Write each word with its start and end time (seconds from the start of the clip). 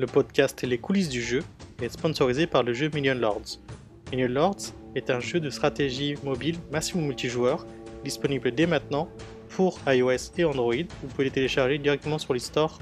le 0.00 0.06
podcast 0.06 0.62
Les 0.62 0.78
coulisses 0.78 1.10
du 1.10 1.20
jeu, 1.20 1.42
est 1.82 1.90
sponsorisé 1.90 2.46
par 2.46 2.62
le 2.62 2.72
jeu 2.72 2.90
Million 2.92 3.14
Lords. 3.14 3.60
Million 4.10 4.28
Lords 4.28 4.72
est 4.94 5.10
un 5.10 5.20
jeu 5.20 5.40
de 5.40 5.50
stratégie 5.50 6.16
mobile 6.24 6.56
massivement 6.72 7.06
multijoueur, 7.06 7.66
disponible 8.02 8.50
dès 8.50 8.66
maintenant 8.66 9.08
pour 9.50 9.78
iOS 9.86 10.32
et 10.38 10.44
Android. 10.44 10.74
Vous 11.02 11.08
pouvez 11.08 11.24
les 11.24 11.30
télécharger 11.30 11.78
directement 11.78 12.18
sur 12.18 12.32
les 12.32 12.40
stores, 12.40 12.78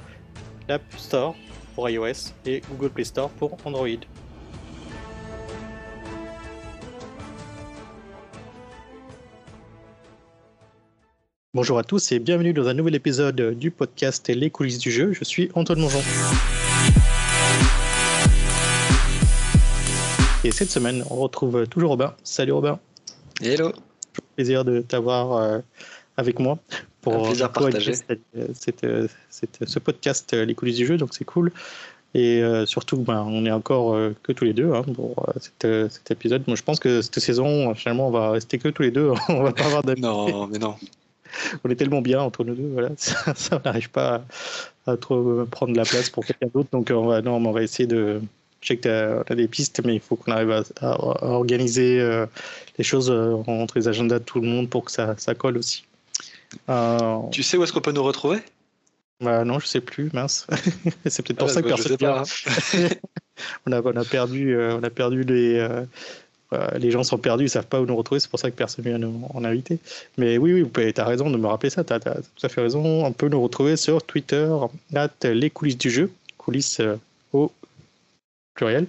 l'App 0.69 0.83
Store 0.97 1.35
pour 1.75 1.91
iOS 1.91 2.33
et 2.47 2.63
Google 2.71 2.91
Play 2.91 3.05
Store 3.05 3.31
pour 3.31 3.57
Android. 3.65 3.89
Bonjour 11.53 11.79
à 11.79 11.83
tous 11.83 12.13
et 12.13 12.21
bienvenue 12.21 12.53
dans 12.53 12.69
un 12.69 12.75
nouvel 12.75 12.95
épisode 12.95 13.59
du 13.59 13.73
podcast 13.73 14.29
Les 14.29 14.51
coulisses 14.51 14.79
du 14.79 14.93
jeu. 14.93 15.13
Je 15.13 15.25
suis 15.25 15.51
Antoine 15.55 15.81
Mongeon. 15.81 16.03
Et 20.49 20.51
cette 20.51 20.71
semaine, 20.71 21.05
on 21.11 21.17
retrouve 21.17 21.67
toujours 21.67 21.91
Robin. 21.91 22.15
Salut 22.25 22.53
Robin. 22.53 22.79
Hello. 23.43 23.71
Plaisir 24.35 24.65
de 24.65 24.81
t'avoir 24.81 25.33
euh, 25.33 25.59
avec 26.17 26.39
moi 26.39 26.59
pour 27.03 27.17
Un 27.17 27.27
plaisir 27.27 27.53
partager 27.53 27.93
cette, 27.93 28.83
euh, 28.85 29.09
ce 29.31 29.79
podcast 29.79 30.33
Les 30.33 30.55
coulisses 30.55 30.79
du 30.79 30.87
jeu, 30.87 30.97
donc 30.97 31.11
c'est 31.13 31.27
cool. 31.27 31.53
Et 32.15 32.43
euh, 32.43 32.65
surtout, 32.65 32.97
ben, 32.97 33.27
on 33.29 33.45
est 33.45 33.51
encore 33.51 33.95
que 34.23 34.33
tous 34.33 34.45
les 34.45 34.55
deux 34.55 34.73
hein, 34.73 34.85
pour 34.95 35.27
cet, 35.39 36.11
épisode. 36.11 36.45
Moi, 36.47 36.57
je 36.57 36.63
pense 36.63 36.81
que 36.81 37.03
cette 37.03 37.19
saison, 37.19 37.75
finalement, 37.75 38.09
on 38.09 38.11
va 38.11 38.31
rester 38.31 38.57
que 38.57 38.71
tous 38.71 38.85
les 38.85 38.91
deux. 38.91 39.13
on 39.29 39.43
va 39.43 39.53
pas 39.53 39.67
avoir 39.67 39.83
d'amis. 39.83 40.01
Non, 40.01 40.47
mais 40.47 40.59
non. 40.59 40.77
on 41.63 41.69
est 41.69 41.77
tellement 41.77 42.01
bien 42.01 42.23
entre 42.23 42.45
nous 42.45 42.55
deux, 42.55 42.71
voilà, 42.73 42.89
ça, 42.97 43.35
ça 43.35 43.61
n'arrive 43.63 43.91
pas 43.91 44.25
à, 44.87 44.97
trop 44.97 45.45
prendre 45.45 45.77
la 45.77 45.85
place 45.85 46.09
pour 46.09 46.25
quelqu'un 46.25 46.49
d'autre. 46.55 46.71
Donc 46.73 46.91
on 46.91 47.05
va, 47.05 47.21
non, 47.21 47.37
on 47.37 47.53
va 47.53 47.63
essayer 47.63 47.87
de. 47.87 48.23
Je 48.61 48.69
sais 48.69 48.77
que 48.77 49.23
tu 49.25 49.33
as, 49.33 49.37
des 49.37 49.49
pistes, 49.49 49.81
mais 49.85 49.95
il 49.95 50.01
faut 50.01 50.17
qu'on 50.17 50.33
arrive 50.33 50.51
à, 50.81 51.05
organiser 51.25 52.01
euh, 52.01 52.27
les 52.77 52.85
choses 52.85 53.11
euh, 53.11 53.35
entre 53.47 53.79
les 53.79 53.89
agendas 53.89 54.19
de 54.19 54.25
tout 54.25 54.41
le 54.41 54.49
monde 54.49 54.69
pour 54.69 54.85
que 54.85 54.91
ça, 54.91 55.15
ça 55.17 55.35
colle 55.35 55.59
aussi. 55.59 55.85
Euh, 56.69 57.19
tu 57.31 57.43
sais 57.43 57.57
où 57.57 57.63
est-ce 57.63 57.73
qu'on 57.73 57.81
peut 57.81 57.93
nous 57.93 58.03
retrouver? 58.03 58.39
Bah 59.21 59.45
non, 59.45 59.59
je 59.59 59.67
sais 59.67 59.81
plus, 59.81 60.11
mince. 60.13 60.47
c'est 61.07 61.25
peut-être 61.25 61.39
pour 61.39 61.49
ah, 61.49 61.53
ça 61.53 61.63
que 61.63 61.69
bah, 61.69 61.75
personne 61.77 61.97
ne 62.01 62.07
hein. 62.07 62.89
on, 63.67 63.73
a, 63.73 63.81
on 63.81 63.97
a 63.97 64.05
perdu, 64.05 64.57
on 64.57 64.83
a 64.83 64.91
perdu 64.91 65.23
les, 65.23 65.85
les 66.79 66.91
gens 66.91 67.05
sont 67.05 67.19
perdus, 67.19 67.45
ils 67.45 67.51
savent 67.51 67.67
pas 67.67 67.81
où 67.81 67.87
nous 67.87 67.97
retrouver, 67.97 68.21
c'est 68.21 68.31
pour 68.31 68.39
ça 68.39 68.51
que 68.51 68.57
personne 68.57 68.85
ne 68.85 68.91
vient 68.91 68.99
nous 68.99 69.29
en 69.35 69.45
inviter. 69.45 69.79
Mais 70.17 70.39
oui, 70.39 70.63
oui, 70.63 70.93
tu 70.93 71.01
as 71.01 71.05
raison 71.05 71.31
de 71.31 71.37
me 71.37 71.47
rappeler 71.47 71.71
ça, 71.71 71.85
tu 71.85 71.93
as, 71.93 72.01
tout 72.01 72.47
à 72.47 72.49
fait 72.49 72.61
raison. 72.61 73.05
On 73.05 73.13
peut 73.13 73.29
nous 73.29 73.43
retrouver 73.43 73.77
sur 73.77 74.03
Twitter, 74.03 74.49
les 75.23 75.51
coulisses 75.51 75.79
du 75.79 75.91
jeu, 75.91 76.11
coulisses 76.39 76.81
euh, 76.81 76.97
au 77.33 77.53
pluriel. 78.59 78.87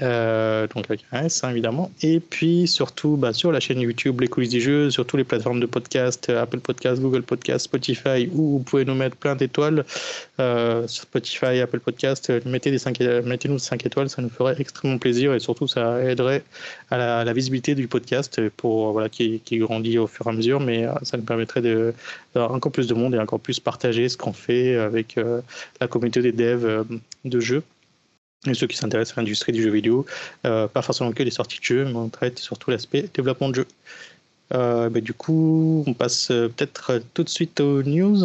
Euh, 0.00 0.66
donc 0.68 0.86
avec 0.86 1.04
un 1.12 1.24
S, 1.24 1.44
hein, 1.44 1.50
évidemment. 1.50 1.90
Et 2.00 2.18
puis 2.18 2.66
surtout 2.66 3.16
bah, 3.18 3.34
sur 3.34 3.52
la 3.52 3.60
chaîne 3.60 3.78
YouTube 3.78 4.22
Les 4.22 4.28
coulisses 4.28 4.48
du 4.50 4.60
jeu, 4.60 4.90
sur 4.90 5.04
toutes 5.04 5.18
les 5.18 5.24
plateformes 5.24 5.60
de 5.60 5.66
podcast, 5.66 6.30
euh, 6.30 6.42
Apple 6.42 6.60
Podcast, 6.60 7.02
Google 7.02 7.22
Podcast, 7.22 7.66
Spotify, 7.66 8.28
où 8.32 8.52
vous 8.52 8.58
pouvez 8.60 8.86
nous 8.86 8.94
mettre 8.94 9.16
plein 9.16 9.36
d'étoiles. 9.36 9.84
Euh, 10.40 10.86
sur 10.86 11.02
Spotify, 11.02 11.60
Apple 11.60 11.80
Podcast, 11.80 12.32
mettez 12.46 12.70
des 12.70 12.78
5, 12.78 12.98
mettez-nous 13.24 13.58
5 13.58 13.84
étoiles, 13.84 14.08
ça 14.08 14.22
nous 14.22 14.30
ferait 14.30 14.56
extrêmement 14.58 14.96
plaisir 14.96 15.34
et 15.34 15.40
surtout 15.40 15.68
ça 15.68 16.02
aiderait 16.02 16.42
à 16.90 17.24
la, 17.24 17.32
visibilité 17.32 17.74
du 17.74 17.88
podcast 17.88 18.40
pour 18.56 18.92
voilà 18.92 19.08
qui, 19.08 19.40
grandit 19.52 19.98
au 19.98 20.06
fur 20.06 20.26
et 20.26 20.30
à 20.30 20.32
mesure, 20.32 20.60
mais 20.60 20.86
ça 21.02 21.16
nous 21.16 21.22
permettrait 21.22 21.62
de, 21.62 21.92
d'avoir 22.34 22.52
encore 22.52 22.72
plus 22.72 22.86
de 22.86 22.94
monde 22.94 23.14
et 23.14 23.18
encore 23.18 23.40
plus 23.40 23.60
partager 23.60 24.08
ce 24.08 24.16
qu'on 24.16 24.32
fait 24.32 24.76
avec 24.76 25.18
la 25.80 25.88
communauté 25.88 26.20
des 26.22 26.32
devs 26.32 26.84
de 27.24 27.40
jeux 27.40 27.62
et 28.46 28.54
ceux 28.54 28.66
qui 28.66 28.76
s'intéressent 28.76 29.18
à 29.18 29.20
l'industrie 29.20 29.52
du 29.52 29.62
jeu 29.62 29.70
vidéo, 29.70 30.04
euh, 30.46 30.66
pas 30.66 30.82
forcément 30.82 31.12
que 31.12 31.22
les 31.22 31.30
sorties 31.30 31.58
de 31.58 31.64
jeux, 31.64 31.84
mais 31.84 31.96
on 31.96 32.08
traite 32.08 32.38
surtout 32.38 32.70
l'aspect 32.70 33.08
développement 33.14 33.50
de 33.50 33.56
jeu. 33.56 33.66
Euh, 34.54 34.90
bah, 34.90 35.00
du 35.00 35.14
coup, 35.14 35.84
on 35.86 35.94
passe 35.94 36.30
euh, 36.30 36.48
peut-être 36.48 37.00
tout 37.14 37.22
de 37.22 37.28
suite 37.28 37.60
aux 37.60 37.82
news. 37.82 38.24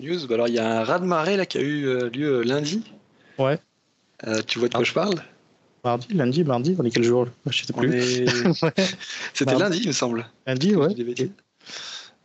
News, 0.00 0.26
bah 0.26 0.34
alors 0.34 0.48
il 0.48 0.54
y 0.54 0.58
a 0.58 0.80
un 0.80 0.84
raz-de-marée 0.84 1.36
là 1.36 1.44
qui 1.44 1.58
a 1.58 1.60
eu 1.60 2.08
lieu 2.08 2.42
lundi. 2.42 2.82
Ouais. 3.38 3.58
tu 4.46 4.58
vois 4.58 4.68
de 4.68 4.74
quoi 4.74 4.82
ah. 4.82 4.84
je 4.84 4.92
parle? 4.92 5.14
Mardi, 5.84 6.14
lundi, 6.14 6.44
mardi, 6.44 6.76
on 6.78 6.84
est 6.84 6.90
quel 6.90 7.02
jour 7.02 7.26
Je 7.46 7.64
sais 7.64 7.72
plus. 7.72 8.24
C'était 9.34 9.54
lundi, 9.58 9.80
il 9.82 9.88
me 9.88 9.92
semble. 9.92 10.26
Lundi, 10.46 10.74
ouais. 10.74 10.88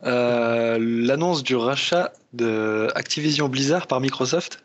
L'annonce 0.00 1.42
du 1.42 1.56
rachat 1.56 2.12
de 2.32 2.88
Activision 2.94 3.50
Blizzard 3.50 3.86
par 3.86 4.00
Microsoft. 4.00 4.64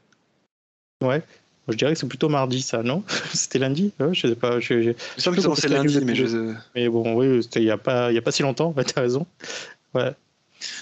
Ouais 1.03 1.24
je 1.69 1.78
dirais 1.78 1.94
que 1.94 2.00
c'est 2.00 2.07
plutôt 2.07 2.29
mardi, 2.29 2.62
ça, 2.62 2.84
non? 2.84 3.03
C'était 3.34 3.59
lundi? 3.59 3.94
Je 4.12 4.28
sais 4.28 4.35
pas. 4.35 4.59
Je, 4.59 4.81
je, 4.81 4.91
je 5.18 5.29
que 5.29 5.56
c'est 5.56 5.69
lundi, 5.69 6.00
mais 6.03 6.16
je. 6.16 6.53
Mais 6.75 6.90
bon, 6.90 7.16
oui, 7.16 7.40
il 7.56 7.62
n'y 7.62 7.69
a, 7.72 7.78
pas, 7.78 8.07
a 8.07 8.22
pas 8.22 8.31
si 8.31 8.41
longtemps, 8.41 8.74
tu 8.85 8.94
as 8.97 9.01
raison. 9.01 9.25
Ouais. 9.94 10.13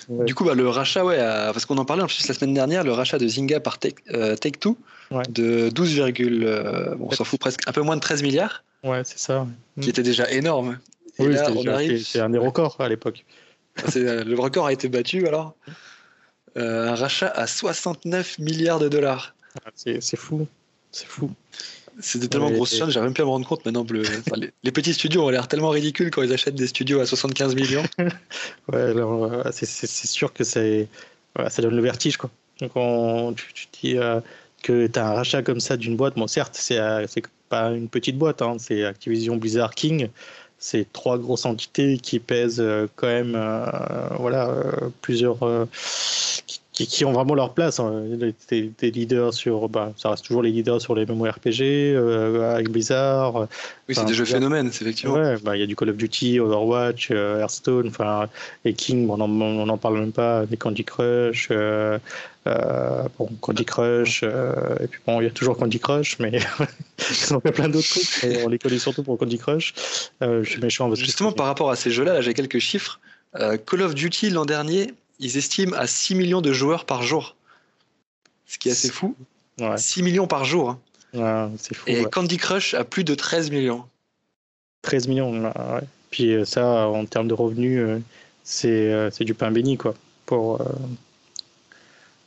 Du 0.09 0.35
coup, 0.35 0.43
bah, 0.43 0.53
le 0.53 0.67
rachat, 0.69 1.03
ouais, 1.03 1.17
parce 1.17 1.65
qu'on 1.65 1.77
en 1.77 1.85
parlait 1.85 2.03
en 2.03 2.07
plus 2.07 2.27
la 2.27 2.33
semaine 2.33 2.53
dernière, 2.53 2.83
le 2.83 2.91
rachat 2.91 3.17
de 3.17 3.27
Zynga 3.27 3.59
par 3.59 3.79
euh, 4.13 4.35
Take-Two 4.35 4.77
de 5.29 5.69
12, 5.69 5.99
euh, 5.99 6.95
bon, 6.95 7.07
on 7.09 7.11
s'en 7.11 7.23
fout 7.23 7.39
presque, 7.39 7.67
un 7.67 7.71
peu 7.71 7.81
moins 7.81 7.95
de 7.95 8.01
13 8.01 8.23
milliards. 8.23 8.63
Ouais, 8.83 9.01
c'est 9.03 9.19
ça. 9.19 9.47
Qui 9.79 9.89
était 9.89 10.03
déjà 10.03 10.29
énorme. 10.31 10.79
oui, 11.19 11.35
c'est 12.03 12.19
un 12.19 12.29
des 12.29 12.37
records 12.37 12.77
à 12.79 12.89
l'époque. 12.89 13.25
Euh, 13.95 14.23
le 14.23 14.39
record 14.39 14.67
a 14.67 14.73
été 14.73 14.89
battu 14.89 15.27
alors. 15.27 15.55
un 16.55 16.95
rachat 16.95 17.27
à 17.27 17.47
69 17.47 18.39
milliards 18.39 18.79
de 18.79 18.89
dollars. 18.89 19.35
Ah, 19.65 19.69
c'est 19.75 20.15
fou. 20.15 20.47
C'est 20.91 21.07
fou. 21.07 21.31
C'est 21.99 22.19
de 22.19 22.25
tellement 22.25 22.49
grosse 22.49 22.75
chaîne, 22.75 22.89
j'arrive 22.89 23.07
même 23.07 23.13
plus 23.13 23.21
à 23.21 23.25
me 23.25 23.31
rendre 23.31 23.47
compte 23.47 23.65
maintenant. 23.65 23.85
les, 24.63 24.71
petits 24.71 24.93
studios 24.93 25.23
ont 25.23 25.29
l'air 25.29 25.47
tellement 25.47 25.69
ridicules 25.69 26.09
quand 26.09 26.23
ils 26.23 26.33
achètent 26.33 26.55
des 26.55 26.67
studios 26.67 26.99
à 26.99 27.05
75 27.05 27.53
millions. 27.55 27.83
ouais, 28.69 28.81
alors 28.81 29.43
c'est 29.51 29.65
sûr 29.65 30.33
que 30.33 30.43
ça 30.43 30.61
donne 31.61 31.75
le 31.75 31.81
vertige. 31.81 32.17
Quoi. 32.17 32.29
Donc 32.61 32.71
on, 32.75 33.33
tu, 33.33 33.67
dis 33.81 33.97
euh, 33.97 34.21
que 34.63 34.87
tu 34.87 34.99
as 34.99 35.07
un 35.07 35.13
rachat 35.13 35.41
comme 35.41 35.59
ça 35.59 35.75
d'une 35.77 35.97
boîte, 35.97 36.15
bon 36.15 36.27
certes, 36.27 36.55
c'est 36.57 36.79
euh, 36.79 37.05
pas 37.49 37.71
une 37.71 37.89
petite 37.89 38.17
boîte, 38.17 38.41
hein, 38.41 38.55
c'est 38.59 38.85
Activision 38.85 39.35
Blizzard 39.35 39.75
King. 39.75 40.07
C'est 40.59 40.85
trois 40.93 41.17
grosses 41.17 41.45
entités 41.45 41.97
qui 41.97 42.19
pèsent 42.19 42.61
euh, 42.61 42.87
quand 42.95 43.07
même 43.07 43.31
voilà, 44.19 44.55
plusieurs 45.01 45.39
qui, 46.85 47.05
ont 47.05 47.11
vraiment 47.11 47.35
leur 47.35 47.53
place. 47.53 47.79
Hein. 47.79 48.03
Des, 48.49 48.91
leaders 48.91 49.33
sur, 49.33 49.69
bah, 49.69 49.93
ça 49.97 50.11
reste 50.11 50.25
toujours 50.25 50.43
les 50.43 50.51
leaders 50.51 50.81
sur 50.81 50.95
les 50.95 51.05
MMORPG 51.05 51.61
euh, 51.61 52.55
avec 52.55 52.69
Blizzard. 52.69 53.47
Oui, 53.87 53.95
c'est 53.95 54.05
des 54.05 54.13
jeux 54.13 54.25
phénomènes, 54.25 54.67
effectivement. 54.67 55.15
Ouais, 55.15 55.35
bah, 55.43 55.55
il 55.55 55.59
y 55.59 55.63
a 55.63 55.65
du 55.65 55.75
Call 55.75 55.89
of 55.89 55.97
Duty, 55.97 56.39
Overwatch, 56.39 57.09
euh, 57.11 57.39
Hearthstone, 57.39 57.87
enfin, 57.87 58.27
et 58.65 58.73
King, 58.73 59.09
on 59.09 59.17
n'en 59.17 59.77
parle 59.77 59.99
même 59.99 60.11
pas, 60.11 60.45
des 60.45 60.57
Candy 60.57 60.83
Crush. 60.83 61.49
Euh, 61.51 61.97
bon, 63.19 63.29
Candy 63.39 63.65
Crush, 63.65 64.23
et 64.23 64.87
puis 64.87 65.01
bon, 65.05 65.21
il 65.21 65.25
y 65.25 65.27
a 65.27 65.31
toujours 65.31 65.57
Candy 65.57 65.79
Crush, 65.79 66.19
mais 66.19 66.39
ils 66.99 67.33
ont 67.33 67.39
fait 67.39 67.51
plein 67.51 67.69
d'autres 67.69 67.87
trucs. 67.87 68.39
On 68.43 68.49
les 68.49 68.59
connaît 68.59 68.79
surtout 68.79 69.03
pour 69.03 69.17
Candy 69.17 69.37
Crush. 69.37 69.73
je 70.21 70.43
suis 70.43 70.61
méchant. 70.61 70.93
Justement, 70.95 71.31
par 71.31 71.45
rapport 71.45 71.69
à 71.69 71.75
ces 71.75 71.91
jeux-là, 71.91 72.19
-là, 72.19 72.21
j'ai 72.21 72.33
quelques 72.33 72.59
chiffres. 72.59 72.99
Call 73.33 73.81
of 73.81 73.95
Duty 73.95 74.29
l'an 74.29 74.45
dernier, 74.45 74.93
ils 75.21 75.37
estiment 75.37 75.77
à 75.77 75.87
6 75.87 76.15
millions 76.15 76.41
de 76.41 76.51
joueurs 76.51 76.85
par 76.85 77.03
jour. 77.03 77.35
Ce 78.47 78.57
qui 78.57 78.67
est 78.67 78.73
assez 78.73 78.89
fou. 78.89 79.15
6 79.77 80.03
millions 80.03 80.27
par 80.27 80.43
jour. 80.43 80.77
Hein. 81.13 81.51
c'est 81.57 81.75
fou, 81.75 81.85
Et 81.87 82.03
Candy 82.05 82.37
Crush 82.37 82.73
a 82.73 82.83
plus 82.83 83.03
de 83.03 83.15
13 83.15 83.51
millions. 83.51 83.85
13 84.81 85.07
millions, 85.07 85.43
ouais. 85.43 85.81
Puis 86.09 86.33
euh, 86.33 86.43
ça, 86.43 86.87
en 86.87 87.05
termes 87.05 87.27
de 87.27 87.33
revenus, 87.33 87.79
euh, 87.79 87.99
euh, 88.65 89.09
c'est 89.11 89.23
du 89.23 89.33
pain 89.33 89.51
béni, 89.51 89.77
quoi. 89.77 89.93
Pour, 90.25 90.65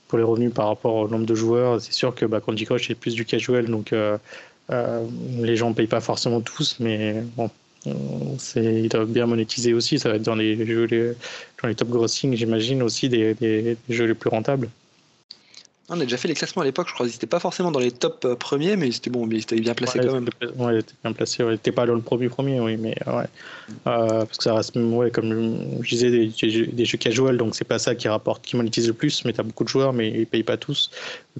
pour 0.08 0.18
les 0.18 0.24
revenus 0.24 0.52
par 0.52 0.68
rapport 0.68 0.94
au 0.94 1.08
nombre 1.08 1.24
de 1.24 1.34
joueurs, 1.34 1.80
c'est 1.80 1.92
sûr 1.92 2.14
que 2.14 2.26
bah, 2.26 2.40
Candy 2.40 2.64
Crush 2.66 2.90
est 2.90 2.94
plus 2.94 3.14
du 3.14 3.24
casual, 3.24 3.66
donc 3.66 3.94
les 4.70 5.56
gens 5.56 5.70
ne 5.70 5.74
payent 5.74 5.86
pas 5.86 6.02
forcément 6.02 6.42
tous, 6.42 6.76
mais 6.80 7.22
bon, 7.34 7.50
ils 8.56 8.88
doivent 8.88 9.10
bien 9.10 9.26
monétiser 9.26 9.74
aussi. 9.74 9.98
Ça 9.98 10.08
va 10.08 10.16
être 10.16 10.22
dans 10.22 10.34
les 10.34 10.66
jeux, 10.66 10.84
les, 10.84 11.12
dans 11.62 11.68
les 11.68 11.74
top 11.74 11.88
grossing, 11.88 12.34
j'imagine, 12.34 12.82
aussi 12.82 13.08
des, 13.08 13.34
des, 13.34 13.76
jeux 13.88 14.06
les 14.06 14.14
plus 14.14 14.30
rentables. 14.30 14.68
On 15.90 16.00
a 16.00 16.04
déjà 16.04 16.16
fait 16.16 16.28
les 16.28 16.34
classements 16.34 16.62
à 16.62 16.64
l'époque, 16.64 16.88
je 16.88 16.94
crois 16.94 17.04
qu'ils 17.04 17.14
n'étaient 17.14 17.26
pas 17.26 17.40
forcément 17.40 17.70
dans 17.70 17.78
les 17.78 17.92
top 17.92 18.24
euh, 18.24 18.36
premiers, 18.36 18.74
mais 18.74 18.90
c'était 18.90 19.10
bon, 19.10 19.26
mais 19.26 19.40
ils 19.40 19.60
bien 19.60 19.74
placés 19.74 19.98
quand 19.98 20.14
même. 20.14 20.28
Ouais, 20.56 20.76
ils 20.76 20.78
étaient 20.78 20.94
bien 21.04 21.12
placés, 21.12 21.44
ouais. 21.44 21.58
Ils 21.62 21.72
pas 21.74 21.84
dans 21.84 21.94
le 21.94 22.00
premier 22.00 22.30
premier, 22.30 22.58
oui, 22.58 22.78
mais 22.78 22.96
ouais. 23.06 23.26
Euh, 23.86 24.24
parce 24.24 24.38
que 24.38 24.44
ça 24.44 24.54
reste, 24.54 24.76
ouais, 24.76 25.10
comme 25.10 25.82
je 25.82 25.88
disais, 25.90 26.10
des, 26.10 26.66
des 26.68 26.84
jeux 26.86 26.96
casual, 26.96 27.36
donc 27.36 27.54
c'est 27.54 27.66
pas 27.66 27.78
ça 27.78 27.94
qui 27.94 28.08
rapporte, 28.08 28.46
qui 28.46 28.56
monétise 28.56 28.86
le 28.86 28.94
plus, 28.94 29.26
mais 29.26 29.34
tu 29.34 29.40
as 29.40 29.42
beaucoup 29.42 29.64
de 29.64 29.68
joueurs, 29.68 29.92
mais 29.92 30.08
ils 30.08 30.26
payent 30.26 30.42
pas 30.42 30.56
tous. 30.56 30.90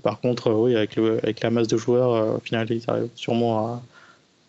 Par 0.02 0.20
contre, 0.20 0.52
oui, 0.52 0.76
avec, 0.76 0.97
le, 0.97 1.17
avec 1.23 1.40
la 1.40 1.49
masse 1.50 1.69
de 1.69 1.79
joueurs, 1.79 2.12
euh, 2.12 2.37
au 2.37 2.40
final, 2.40 2.70
ils 2.70 2.82
arrivent 2.87 3.08
sûrement 3.14 3.82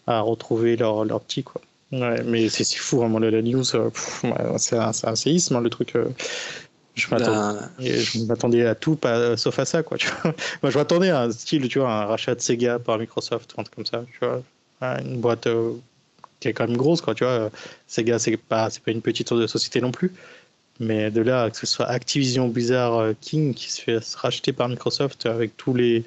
à, 0.08 0.14
à 0.18 0.20
retrouver 0.20 0.76
leur, 0.76 1.06
leur 1.06 1.22
petit, 1.22 1.44
quoi. 1.44 1.62
Ouais, 2.02 2.24
mais 2.24 2.50
c'est 2.50 2.66
fou, 2.76 2.98
vraiment, 2.98 3.20
la, 3.20 3.42
news, 3.42 3.64
euh, 3.76 3.90
c'est 4.58 4.78
un, 4.78 5.16
séisme, 5.16 5.56
hein, 5.56 5.62
le 5.62 5.70
truc. 5.70 5.96
Euh. 5.96 6.10
Je 6.96 8.26
m'attendais 8.26 8.66
à 8.66 8.76
tout, 8.76 8.96
pas, 8.96 9.38
sauf 9.38 9.60
à 9.60 9.66
ça, 9.66 9.84
quoi. 9.84 9.98
Tu 9.98 10.08
vois. 10.08 10.34
Moi, 10.64 10.72
je 10.72 10.78
m'attendais 10.78 11.10
à 11.10 11.24
un 11.24 11.32
style, 11.32 11.68
tu 11.68 11.80
vois, 11.80 11.92
un 11.92 12.06
rachat 12.06 12.36
de 12.36 12.42
Sega 12.42 12.80
par 12.80 12.98
Microsoft, 12.98 13.54
un 13.58 13.64
truc 13.64 13.76
comme 13.76 13.86
ça, 13.86 14.04
tu 14.12 14.20
vois. 14.26 14.42
Une 15.02 15.20
boîte 15.20 15.48
euh, 15.48 15.74
qui 16.40 16.50
est 16.50 16.54
quand 16.54 16.68
même 16.68 16.78
grosse, 16.78 17.02
quoi, 17.02 17.16
tu 17.16 17.24
vois. 17.24 17.50
Sega, 17.88 18.20
c'est 18.20 18.38
pas, 18.38 18.70
pas 18.70 18.92
une 18.92 19.02
petite 19.02 19.30
société 19.48 19.82
non 19.82 19.92
plus. 19.92 20.12
Mais 20.80 21.10
de 21.12 21.22
là, 21.22 21.50
que 21.50 21.58
ce 21.58 21.66
soit 21.66 21.86
Activision 21.86 22.50
Blizzard 22.50 22.96
euh, 22.96 23.14
King 23.20 23.54
qui 23.54 23.72
se 23.72 23.82
fait 23.82 24.00
racheter 24.16 24.52
par 24.52 24.68
Microsoft 24.68 25.26
avec 25.26 25.56
tous 25.56 25.74
les, 25.74 26.04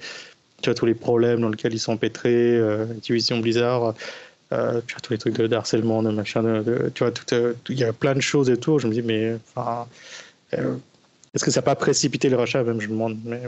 tu 0.61 0.69
vois, 0.69 0.75
tous 0.75 0.87
les 0.87 0.95
problèmes 0.95 1.41
dans 1.41 1.49
lesquels 1.49 1.73
ils 1.73 1.81
sont 1.81 1.97
pétrés, 1.97 2.57
euh, 2.57 2.85
Activision 2.91 3.39
Blizzard, 3.39 3.95
euh, 4.53 4.81
tu 4.87 4.95
vois, 4.95 5.01
tous 5.01 5.13
les 5.13 5.19
trucs 5.19 5.35
de, 5.35 5.55
harcèlement, 5.55 6.03
de 6.03 6.11
machin, 6.11 6.43
de, 6.43 6.91
tu 6.95 7.05
vois, 7.05 7.13
il 7.69 7.79
y 7.79 7.85
a 7.85 7.93
plein 7.93 8.15
de 8.15 8.21
choses 8.21 8.51
et 8.51 8.57
tout. 8.57 8.79
Je 8.79 8.87
me 8.87 8.93
dis, 8.93 9.03
mais 9.03 9.37
enfin, 9.55 9.87
est-ce 10.53 11.45
que 11.45 11.51
ça 11.51 11.61
n'a 11.61 11.65
pas 11.65 11.75
précipité 11.75 12.29
le 12.29 12.37
rachat 12.37 12.63
même, 12.63 12.81
je 12.81 12.87
me 12.89 12.93
demande. 12.93 13.19
Mais... 13.25 13.43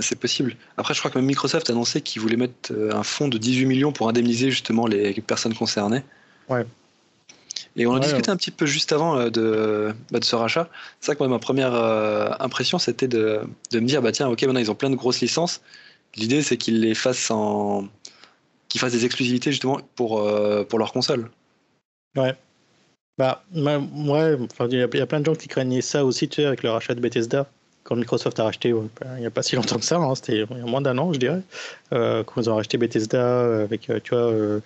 C'est 0.00 0.18
possible. 0.18 0.56
Après, 0.78 0.94
je 0.94 1.00
crois 1.00 1.10
que 1.10 1.18
même 1.18 1.26
Microsoft 1.26 1.68
a 1.68 1.74
annoncé 1.74 2.00
qu'il 2.00 2.22
voulait 2.22 2.36
mettre 2.36 2.72
un 2.72 3.02
fonds 3.02 3.28
de 3.28 3.36
18 3.36 3.66
millions 3.66 3.92
pour 3.92 4.08
indemniser 4.08 4.50
justement 4.50 4.86
les 4.86 5.12
personnes 5.20 5.54
concernées. 5.54 6.02
Ouais. 6.48 6.64
Et 7.76 7.86
on 7.86 7.92
en 7.92 7.98
discutait 7.98 8.30
un 8.30 8.36
petit 8.36 8.50
peu 8.50 8.66
juste 8.66 8.92
avant 8.92 9.18
euh, 9.18 9.30
de, 9.30 9.94
bah, 10.10 10.18
de 10.18 10.24
ce 10.24 10.36
rachat. 10.36 10.68
C'est 11.00 11.06
vrai 11.06 11.16
que 11.16 11.22
moi, 11.22 11.28
ma 11.28 11.38
première 11.38 11.74
euh, 11.74 12.30
impression, 12.40 12.78
c'était 12.78 13.08
de, 13.08 13.40
de, 13.70 13.80
me 13.80 13.86
dire, 13.86 14.02
bah 14.02 14.12
tiens, 14.12 14.28
ok, 14.28 14.42
maintenant 14.42 14.60
ils 14.60 14.70
ont 14.70 14.74
plein 14.74 14.90
de 14.90 14.96
grosses 14.96 15.20
licences. 15.20 15.62
L'idée, 16.16 16.42
c'est 16.42 16.58
qu'ils 16.58 16.80
les 16.80 16.94
fassent 16.94 17.30
en, 17.30 17.88
qu'ils 18.72 18.80
fassent 18.80 18.92
des 18.92 19.04
exclusivités 19.04 19.50
justement 19.50 19.80
pour 19.94 20.20
euh, 20.20 20.64
pour 20.64 20.78
leur 20.78 20.92
console. 20.92 21.30
Ouais. 22.16 22.34
Bah, 23.18 23.44
ouais, 23.54 24.38
il 24.70 24.78
y, 24.78 25.00
a 25.00 25.06
plein 25.06 25.20
de 25.20 25.26
gens 25.26 25.34
qui 25.34 25.46
craignaient 25.46 25.82
ça 25.82 26.02
aussi, 26.04 26.30
tu 26.30 26.36
sais, 26.36 26.46
avec 26.46 26.62
le 26.62 26.70
rachat 26.70 26.94
de 26.94 27.00
Bethesda 27.00 27.46
Microsoft 27.96 28.38
a 28.40 28.44
racheté, 28.44 28.72
bah, 28.72 29.06
il 29.16 29.20
n'y 29.20 29.26
a 29.26 29.30
pas 29.30 29.42
si 29.42 29.56
longtemps 29.56 29.78
que 29.78 29.84
ça, 29.84 29.96
hein, 29.96 30.14
c'était 30.14 30.44
moins 30.66 30.80
d'un 30.80 30.98
an, 30.98 31.12
je 31.12 31.18
dirais, 31.18 31.42
euh, 31.92 32.22
quand 32.24 32.40
ils 32.40 32.50
ont 32.50 32.56
racheté 32.56 32.78
Bethesda 32.78 33.62
avec, 33.62 33.90
tu 34.02 34.14
vois, 34.14 34.20
euh, 34.20 34.60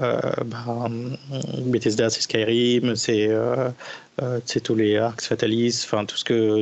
euh, 0.00 0.20
bah, 0.46 0.88
Bethesda, 1.66 2.08
c'est 2.10 2.22
Skyrim, 2.22 2.96
c'est 2.96 3.28
euh, 3.28 3.68
euh, 4.22 4.40
tous 4.64 4.74
les 4.74 4.96
Arcs 4.96 5.22
Fatalis, 5.22 5.82
enfin 5.84 6.06
tout 6.06 6.16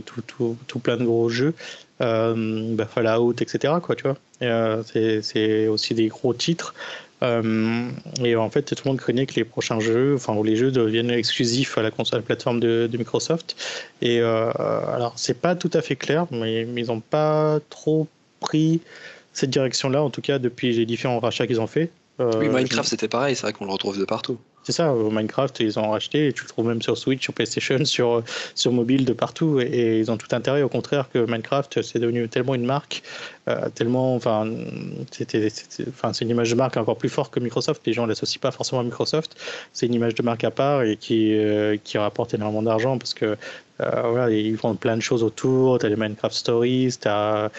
tout, 0.04 0.22
tout, 0.26 0.56
tout, 0.66 0.78
plein 0.78 0.96
de 0.96 1.04
gros 1.04 1.28
jeux, 1.28 1.54
bah, 2.00 2.86
Fallout, 2.92 3.34
etc. 3.40 3.74
Quoi, 3.82 3.94
tu 3.94 4.04
vois. 4.04 4.82
c'est 4.84 5.68
aussi 5.68 5.94
des 5.94 6.08
gros 6.08 6.34
titres. 6.34 6.74
Et 7.22 8.36
en 8.36 8.50
fait, 8.50 8.62
tout 8.62 8.82
le 8.84 8.90
monde 8.90 8.98
craignait 8.98 9.26
que 9.26 9.34
les 9.34 9.44
prochains 9.44 9.78
jeux, 9.80 10.14
enfin, 10.14 10.34
ou 10.34 10.42
les 10.42 10.56
jeux 10.56 10.70
deviennent 10.70 11.10
exclusifs 11.10 11.76
à 11.76 11.82
la 11.82 11.90
console 11.90 12.22
plateforme 12.22 12.60
de, 12.60 12.88
Microsoft. 12.96 13.56
Et 14.00 14.20
euh, 14.20 14.50
alors, 14.94 15.12
c'est 15.16 15.40
pas 15.40 15.54
tout 15.54 15.70
à 15.74 15.82
fait 15.82 15.96
clair, 15.96 16.26
mais, 16.30 16.64
mais 16.64 16.82
ils 16.82 16.86
n'ont 16.88 17.00
pas 17.00 17.58
trop 17.68 18.08
pris 18.40 18.80
cette 19.32 19.50
direction-là, 19.50 20.02
en 20.02 20.10
tout 20.10 20.22
cas 20.22 20.38
depuis 20.38 20.72
les 20.72 20.86
différents 20.86 21.20
rachats 21.20 21.46
qu'ils 21.46 21.60
ont 21.60 21.66
fait. 21.66 21.90
Euh, 22.20 22.32
oui, 22.38 22.48
Minecraft 22.48 22.88
c'était 22.88 23.08
pareil, 23.08 23.34
c'est 23.34 23.42
vrai 23.42 23.52
qu'on 23.52 23.64
le 23.64 23.72
retrouve 23.72 23.98
de 23.98 24.04
partout. 24.04 24.38
C'est 24.70 24.76
ça, 24.76 24.94
Minecraft, 24.94 25.58
ils 25.58 25.80
ont 25.80 25.90
racheté 25.90 26.28
et 26.28 26.32
tu 26.32 26.44
le 26.44 26.48
trouves 26.48 26.68
même 26.68 26.80
sur 26.80 26.96
Switch, 26.96 27.24
sur 27.24 27.34
PlayStation, 27.34 27.84
sur, 27.84 28.22
sur 28.54 28.70
mobile, 28.70 29.04
de 29.04 29.12
partout. 29.12 29.58
Et, 29.58 29.98
ils 29.98 30.12
ont 30.12 30.16
tout 30.16 30.28
intérêt, 30.30 30.62
au 30.62 30.68
contraire, 30.68 31.08
que 31.12 31.18
Minecraft, 31.18 31.82
c'est 31.82 31.98
devenu 31.98 32.28
tellement 32.28 32.54
une 32.54 32.66
marque, 32.66 33.02
euh, 33.48 33.68
tellement. 33.74 34.14
Enfin, 34.14 34.48
c'était, 35.10 35.48
enfin, 35.88 36.12
c'est 36.12 36.24
une 36.24 36.30
image 36.30 36.50
de 36.50 36.54
marque 36.54 36.76
encore 36.76 36.98
plus 36.98 37.08
forte 37.08 37.34
que 37.34 37.40
Microsoft. 37.40 37.82
Les 37.84 37.92
gens 37.92 38.04
ne 38.04 38.10
l'associent 38.10 38.38
pas 38.40 38.52
forcément 38.52 38.80
à 38.80 38.84
Microsoft. 38.84 39.34
C'est 39.72 39.86
une 39.86 39.94
image 39.94 40.14
de 40.14 40.22
marque 40.22 40.44
à 40.44 40.52
part 40.52 40.84
et 40.84 40.96
qui, 40.96 41.34
euh, 41.34 41.76
qui 41.82 41.98
rapporte 41.98 42.32
énormément 42.32 42.62
d'argent 42.62 42.96
parce 42.96 43.14
que 43.14 43.36
voilà, 43.80 44.28
ils 44.28 44.56
vendent 44.56 44.78
plein 44.78 44.94
de 44.94 45.00
choses 45.00 45.24
autour. 45.24 45.78
Tu 45.78 45.86
as 45.86 45.88
les 45.88 45.96
Minecraft 45.96 46.34
Stories, 46.34 46.98
tu 47.00 47.08
as 47.08 47.50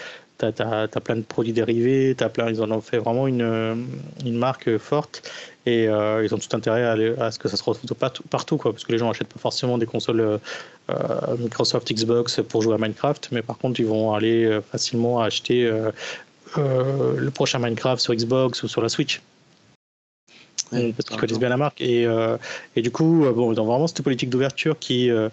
tu 0.50 0.62
as, 0.62 0.88
plein 0.88 1.16
de 1.16 1.22
produits 1.22 1.52
dérivés, 1.52 2.16
as 2.20 2.28
plein, 2.28 2.50
ils 2.50 2.60
en 2.60 2.70
ont 2.70 2.80
fait 2.80 2.98
vraiment 2.98 3.26
une, 3.26 3.86
une 4.24 4.36
marque 4.36 4.78
forte 4.78 5.30
et 5.64 5.86
euh, 5.88 6.24
ils 6.24 6.34
ont 6.34 6.38
tout 6.38 6.54
intérêt 6.56 6.82
à, 6.84 7.24
à, 7.24 7.30
ce 7.30 7.38
que 7.38 7.48
ça 7.48 7.56
se 7.56 7.62
retrouve 7.62 7.94
partout, 7.94 8.22
partout, 8.24 8.56
quoi, 8.56 8.72
parce 8.72 8.84
que 8.84 8.92
les 8.92 8.98
gens 8.98 9.06
n'achètent 9.08 9.32
pas 9.32 9.38
forcément 9.38 9.78
des 9.78 9.86
consoles 9.86 10.20
euh, 10.20 11.36
Microsoft 11.38 11.92
Xbox 11.92 12.40
pour 12.48 12.62
jouer 12.62 12.74
à 12.74 12.78
Minecraft, 12.78 13.28
mais 13.30 13.42
par 13.42 13.58
contre 13.58 13.78
ils 13.78 13.86
vont 13.86 14.12
aller 14.12 14.44
euh, 14.44 14.60
facilement 14.60 15.20
acheter 15.20 15.70
le 16.56 17.30
prochain 17.30 17.58
Minecraft 17.58 18.02
sur 18.02 18.14
Xbox 18.14 18.62
ou 18.62 18.68
sur 18.68 18.82
la 18.82 18.88
Switch. 18.88 19.22
parce 20.70 21.08
qu'ils 21.08 21.16
connaissent 21.16 21.38
bien 21.38 21.48
la 21.48 21.56
marque. 21.56 21.80
Et, 21.80 22.06
et 22.76 22.82
du 22.82 22.90
coup, 22.90 23.24
bon, 23.34 23.52
ils 23.52 23.60
ont 23.60 23.64
vraiment 23.64 23.86
cette 23.86 24.02
politique 24.02 24.30
d'ouverture 24.30 24.78
qui 24.78 25.10
euh, 25.10 25.28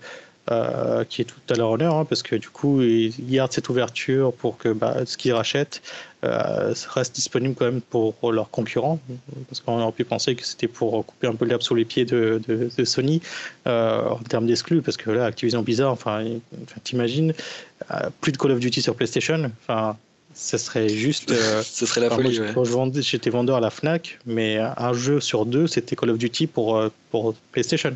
qui 1.10 1.22
est 1.22 1.26
tout 1.26 1.40
à 1.50 1.56
leur 1.56 1.70
honneur, 1.72 1.96
hein, 1.96 2.06
parce 2.06 2.24
que 2.24 2.36
du 2.36 2.50
coup, 2.50 2.82
ils 2.82 3.14
gardent 3.20 3.52
cette 3.52 3.70
ouverture 3.70 4.34
pour 4.34 4.58
que 4.58 4.70
bah, 4.70 5.06
ce 5.06 5.18
qu'ils 5.18 5.34
rachètent 5.34 5.82
euh, 6.26 6.74
reste 6.90 7.16
disponible 7.16 7.56
quand 7.56 7.66
même 7.66 7.80
pour 7.82 8.34
leurs 8.34 8.50
concurrents, 8.50 9.00
parce 9.48 9.62
qu'on 9.62 9.80
aurait 9.80 9.94
pu 9.94 10.04
penser 10.04 10.36
que 10.36 10.46
c'était 10.46 10.68
pour 10.68 11.06
couper 11.06 11.28
un 11.28 11.36
peu 11.36 11.46
l'herbe 11.46 11.62
sous 11.62 11.76
les 11.76 11.86
pieds 11.86 12.04
de, 12.04 12.42
de, 12.46 12.84
Sony 12.84 13.22
euh, 13.68 14.10
en 14.10 14.18
termes 14.18 14.46
d'exclus, 14.46 14.82
parce 14.82 14.98
que 14.98 15.12
là, 15.12 15.26
Activision 15.26 15.62
Blizzard, 15.62 15.92
enfin, 15.92 16.26
t'imagines, 16.84 17.34
plus 18.20 18.34
de 18.34 18.38
Call 18.38 18.52
of 18.52 18.60
Duty 18.60 18.82
sur 18.82 18.96
PlayStation, 18.96 19.50
enfin, 19.62 19.96
ce 20.34 20.58
serait 20.58 20.90
juste. 20.90 21.34
ce 21.64 21.86
serait 21.86 22.02
la 22.02 22.10
folie. 22.10 22.38
j'étais 23.02 23.30
vendeur 23.30 23.56
à 23.56 23.62
la 23.62 23.70
Fnac, 23.70 24.20
mais 24.26 24.58
un 24.58 24.94
jeu 24.94 25.22
sur 25.22 25.46
deux, 25.46 25.68
c'était 25.68 25.96
Call 25.96 26.10
of 26.10 26.18
Duty 26.18 26.48
pour, 26.48 26.84
pour 27.12 27.34
PlayStation 27.54 27.96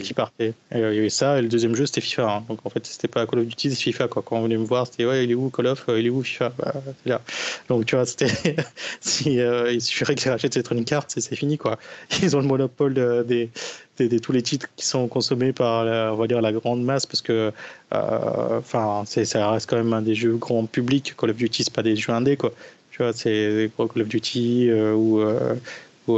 qui 0.00 0.14
partait. 0.14 0.54
Euh, 0.74 0.92
il 0.92 0.96
y 0.96 0.98
avait 0.98 1.08
ça, 1.08 1.38
et 1.38 1.42
le 1.42 1.48
deuxième 1.48 1.74
jeu 1.74 1.86
c'était 1.86 2.00
FIFA. 2.00 2.28
Hein. 2.28 2.44
Donc 2.48 2.60
en 2.64 2.70
fait, 2.70 2.84
c'était 2.86 3.08
pas 3.08 3.26
Call 3.26 3.40
of 3.40 3.46
Duty, 3.46 3.70
c'est 3.70 3.76
FIFA. 3.76 4.08
Quoi. 4.08 4.22
Quand 4.24 4.36
on 4.38 4.42
venait 4.42 4.56
me 4.56 4.64
voir, 4.64 4.86
c'était 4.86 5.04
ouais, 5.04 5.24
il 5.24 5.30
est 5.30 5.34
où 5.34 5.50
Call 5.50 5.66
of 5.66 5.84
euh, 5.88 6.00
Il 6.00 6.06
est 6.06 6.10
où 6.10 6.22
FIFA? 6.22 6.52
Bah, 6.58 6.74
C'est 7.02 7.10
là. 7.10 7.20
Donc 7.68 7.86
tu 7.86 7.94
vois, 7.94 8.06
c'était. 8.06 8.28
si, 9.00 9.40
euh, 9.40 9.72
il 9.72 9.80
suffirait 9.80 10.14
qu'ils 10.14 10.30
rachètent 10.30 10.56
Electronic 10.56 10.92
Arts 10.92 11.06
et 11.16 11.20
c'est 11.20 11.36
fini. 11.36 11.58
quoi. 11.58 11.78
Ils 12.22 12.36
ont 12.36 12.40
le 12.40 12.46
monopole 12.46 12.94
des, 13.26 13.50
des, 13.98 14.20
tous 14.20 14.32
les 14.32 14.42
titres 14.42 14.66
qui 14.76 14.86
sont 14.86 15.08
consommés 15.08 15.52
par 15.52 15.84
la, 15.84 16.12
on 16.12 16.16
va 16.16 16.26
dire, 16.26 16.40
la 16.40 16.52
grande 16.52 16.82
masse 16.82 17.06
parce 17.06 17.22
que 17.22 17.52
enfin 17.90 19.04
ça 19.06 19.50
reste 19.50 19.68
quand 19.68 19.76
même 19.76 19.92
un 19.92 20.02
des 20.02 20.14
jeux 20.14 20.36
grand 20.36 20.66
public. 20.66 21.14
Call 21.16 21.30
of 21.30 21.36
Duty, 21.36 21.64
c'est 21.64 21.72
pas 21.72 21.82
des 21.82 21.96
jeux 21.96 22.12
indés. 22.12 22.36
Quoi. 22.36 22.52
Tu 22.90 23.02
vois, 23.02 23.12
c'est 23.12 23.70
Call 23.76 24.02
of 24.02 24.08
Duty 24.08 24.72
ou 24.72 25.22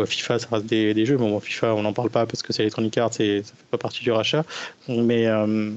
FIFA, 0.06 0.38
ça 0.38 0.48
reste 0.50 0.66
des, 0.66 1.06
jeux. 1.06 1.16
Bon, 1.16 1.38
FIFA, 1.40 1.75
on 1.75 1.82
n'en 1.82 1.92
parle 1.92 2.10
pas 2.10 2.26
parce 2.26 2.42
que 2.42 2.52
c'est 2.52 2.62
Electronic 2.62 2.96
Arts 2.98 3.20
et 3.20 3.42
ça 3.42 3.52
fait 3.56 3.70
pas 3.70 3.78
partie 3.78 4.02
du 4.02 4.12
rachat. 4.12 4.44
Mais, 4.88 5.26
euh, 5.26 5.70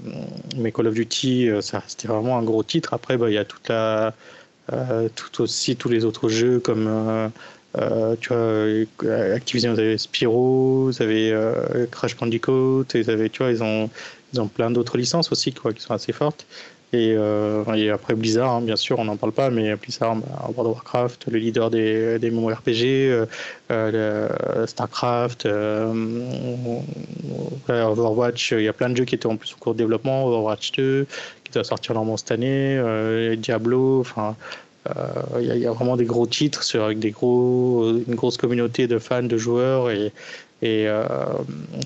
Call 0.73 0.87
of 0.87 0.93
Duty, 0.93 1.49
euh, 1.49 1.61
c'était 1.61 2.07
vraiment 2.07 2.37
un 2.37 2.43
gros 2.43 2.63
titre. 2.63 2.93
Après, 2.93 3.17
bah, 3.17 3.29
il 3.29 3.33
y 3.33 3.37
a 3.37 4.13
euh, 4.71 5.09
tout 5.15 5.41
aussi 5.41 5.75
tous 5.75 5.89
les 5.89 6.05
autres 6.05 6.29
jeux 6.29 6.59
comme 6.59 6.87
Activision, 7.75 9.73
vous 9.73 9.79
avez 9.79 9.97
Spyro, 9.97 10.85
vous 10.85 11.01
avez 11.01 11.35
Crash 11.91 12.15
Bandicoot, 12.15 12.85
et 12.93 13.01
vous 13.01 13.45
ils 13.49 13.63
ont, 13.63 13.89
ils 14.33 14.41
ont 14.41 14.47
plein 14.47 14.71
d'autres 14.71 14.97
licences 14.97 15.31
aussi 15.31 15.53
quoi, 15.53 15.73
qui 15.73 15.81
sont 15.81 15.93
assez 15.93 16.13
fortes. 16.13 16.45
Et, 16.93 17.15
euh, 17.17 17.63
et, 17.73 17.89
après 17.89 18.13
Blizzard, 18.13 18.51
hein, 18.51 18.61
bien 18.61 18.75
sûr, 18.75 18.99
on 18.99 19.05
n'en 19.05 19.17
parle 19.17 19.31
pas, 19.31 19.49
mais 19.49 19.75
Blizzard, 19.75 20.15
bah, 20.15 20.47
World 20.55 20.69
of 20.69 20.75
Warcraft, 20.75 21.25
le 21.31 21.39
leader 21.39 21.71
des, 21.71 22.19
des 22.19 22.29
RPG, 22.29 23.09
euh, 23.09 23.25
euh 23.71 24.67
Starcraft, 24.67 25.47
euh, 25.47 25.91
Overwatch, 27.67 28.51
il 28.51 28.61
y 28.61 28.67
a 28.67 28.73
plein 28.73 28.89
de 28.89 28.97
jeux 28.97 29.05
qui 29.05 29.15
étaient 29.15 29.25
en 29.25 29.37
plus 29.37 29.55
en 29.55 29.57
cours 29.57 29.73
de 29.73 29.79
développement, 29.79 30.27
Overwatch 30.27 30.71
2, 30.73 31.07
qui 31.43 31.51
doit 31.51 31.63
sortir 31.63 31.95
normalement 31.95 32.17
cette 32.17 32.31
année, 32.31 32.79
Diablo, 33.37 33.99
enfin. 33.99 34.35
Il 35.39 35.45
y, 35.45 35.65
a 35.65 35.71
vraiment 35.71 35.95
des 35.95 36.03
gros 36.03 36.27
titres 36.27 36.61
avec 36.77 36.99
des 36.99 37.11
gros, 37.11 37.89
une 38.05 38.15
grosse 38.15 38.35
communauté 38.35 38.85
de 38.85 38.99
fans, 38.99 39.23
de 39.23 39.37
joueurs 39.37 39.89
et, 39.89 40.11
et 40.61 40.89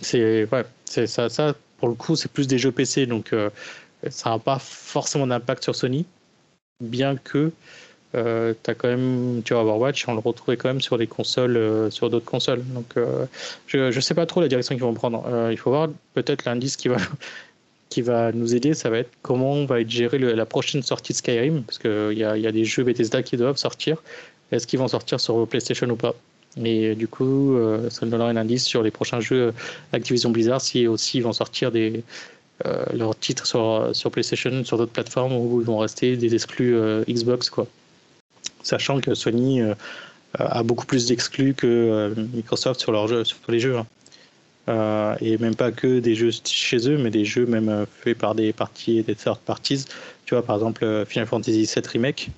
c'est 0.01 0.47
ouais, 0.51 0.63
ça, 0.85 1.29
ça 1.29 1.53
pour 1.77 1.89
le 1.89 1.93
coup 1.93 2.15
c'est 2.15 2.31
plus 2.31 2.47
des 2.47 2.57
jeux 2.57 2.71
PC 2.71 3.05
donc 3.05 3.35
ça 4.09 4.31
n'a 4.31 4.39
pas 4.39 4.59
forcément 4.59 5.27
d'impact 5.27 5.63
sur 5.63 5.75
Sony, 5.75 6.05
bien 6.81 7.15
que 7.15 7.51
euh, 8.15 8.53
as 8.67 8.73
quand 8.73 8.87
même, 8.87 9.41
tu 9.43 9.53
vois, 9.53 9.63
Overwatch, 9.63 10.07
on 10.07 10.13
le 10.13 10.19
retrouvait 10.19 10.57
quand 10.57 10.69
même 10.69 10.81
sur 10.81 10.97
des 10.97 11.07
consoles, 11.07 11.57
euh, 11.57 11.89
sur 11.89 12.09
d'autres 12.09 12.25
consoles. 12.25 12.63
Donc, 12.65 12.93
euh, 12.97 13.25
je 13.67 13.93
ne 13.93 14.01
sais 14.01 14.13
pas 14.13 14.25
trop 14.25 14.41
la 14.41 14.47
direction 14.47 14.75
qu'ils 14.75 14.83
vont 14.83 14.93
prendre. 14.93 15.23
il 15.51 15.57
faut 15.57 15.71
voir 15.71 15.89
peut-être 16.13 16.45
l'indice 16.45 16.77
qui 16.77 16.87
va, 16.87 16.97
qui 17.89 18.01
va 18.01 18.31
nous 18.31 18.55
aider, 18.55 18.73
ça 18.73 18.89
va 18.89 18.99
être 18.99 19.11
comment 19.21 19.51
on 19.51 19.65
va 19.65 19.81
être 19.81 19.89
géré 19.89 20.17
la 20.19 20.45
prochaine 20.45 20.83
sortie 20.83 21.13
de 21.13 21.17
Skyrim, 21.17 21.63
parce 21.63 21.79
qu'il 21.79 22.17
y 22.17 22.23
a, 22.23 22.37
y 22.37 22.47
a 22.47 22.51
des 22.51 22.65
jeux 22.65 22.83
Bethesda 22.83 23.23
qui 23.23 23.37
doivent 23.37 23.57
sortir. 23.57 24.01
Est-ce 24.51 24.65
qu'ils 24.67 24.79
vont 24.79 24.87
sortir 24.87 25.19
sur 25.19 25.45
PlayStation 25.47 25.89
ou 25.89 25.95
pas? 25.95 26.15
Et 26.63 26.95
du 26.95 27.07
coup, 27.07 27.55
ça 27.91 28.05
nous 28.05 28.11
donnera 28.11 28.29
un 28.29 28.37
indice 28.37 28.65
sur 28.65 28.81
les 28.81 28.89
prochains 28.89 29.19
jeux 29.19 29.53
Activision 29.93 30.31
Blizzard, 30.31 30.61
si 30.61 30.87
aussi 30.87 31.17
ils 31.17 31.23
vont 31.23 31.33
sortir 31.33 31.71
des, 31.71 32.01
euh, 32.01 32.01
leurs 32.93 33.17
titres 33.17 33.45
sur, 33.45 33.89
sur 33.93 34.11
PlayStation, 34.11 34.63
sur 34.63 34.77
d'autres 34.77 34.91
plateformes 34.91 35.33
où 35.33 35.61
ils 35.61 35.65
vont 35.65 35.77
rester 35.77 36.17
des 36.17 36.33
exclus 36.33 36.75
euh, 36.75 37.03
Xbox, 37.07 37.49
quoi. 37.49 37.67
Sachant 38.63 38.99
que 38.99 39.13
Sony 39.13 39.61
euh, 39.61 39.75
a 40.33 40.63
beaucoup 40.63 40.85
plus 40.85 41.05
d'exclus 41.05 41.53
que 41.53 42.13
Microsoft 42.33 42.79
sur 42.79 42.91
leurs 42.91 43.07
jeux, 43.07 43.23
sur 43.23 43.37
les 43.49 43.59
jeux. 43.59 43.77
Hein. 43.77 45.15
et 45.21 45.37
même 45.37 45.55
pas 45.55 45.71
que 45.71 45.99
des 45.99 46.15
jeux 46.15 46.31
chez 46.43 46.89
eux, 46.89 46.97
mais 46.97 47.09
des 47.09 47.23
jeux 47.23 47.45
même 47.45 47.85
faits 48.01 48.17
par 48.17 48.35
des 48.35 48.51
parties, 48.51 49.03
des 49.03 49.15
third 49.15 49.39
parties. 49.39 49.85
Tu 50.25 50.35
vois, 50.35 50.43
par 50.43 50.57
exemple, 50.57 51.05
Final 51.07 51.27
Fantasy 51.27 51.63
VII 51.63 51.87
Remake, 51.87 52.29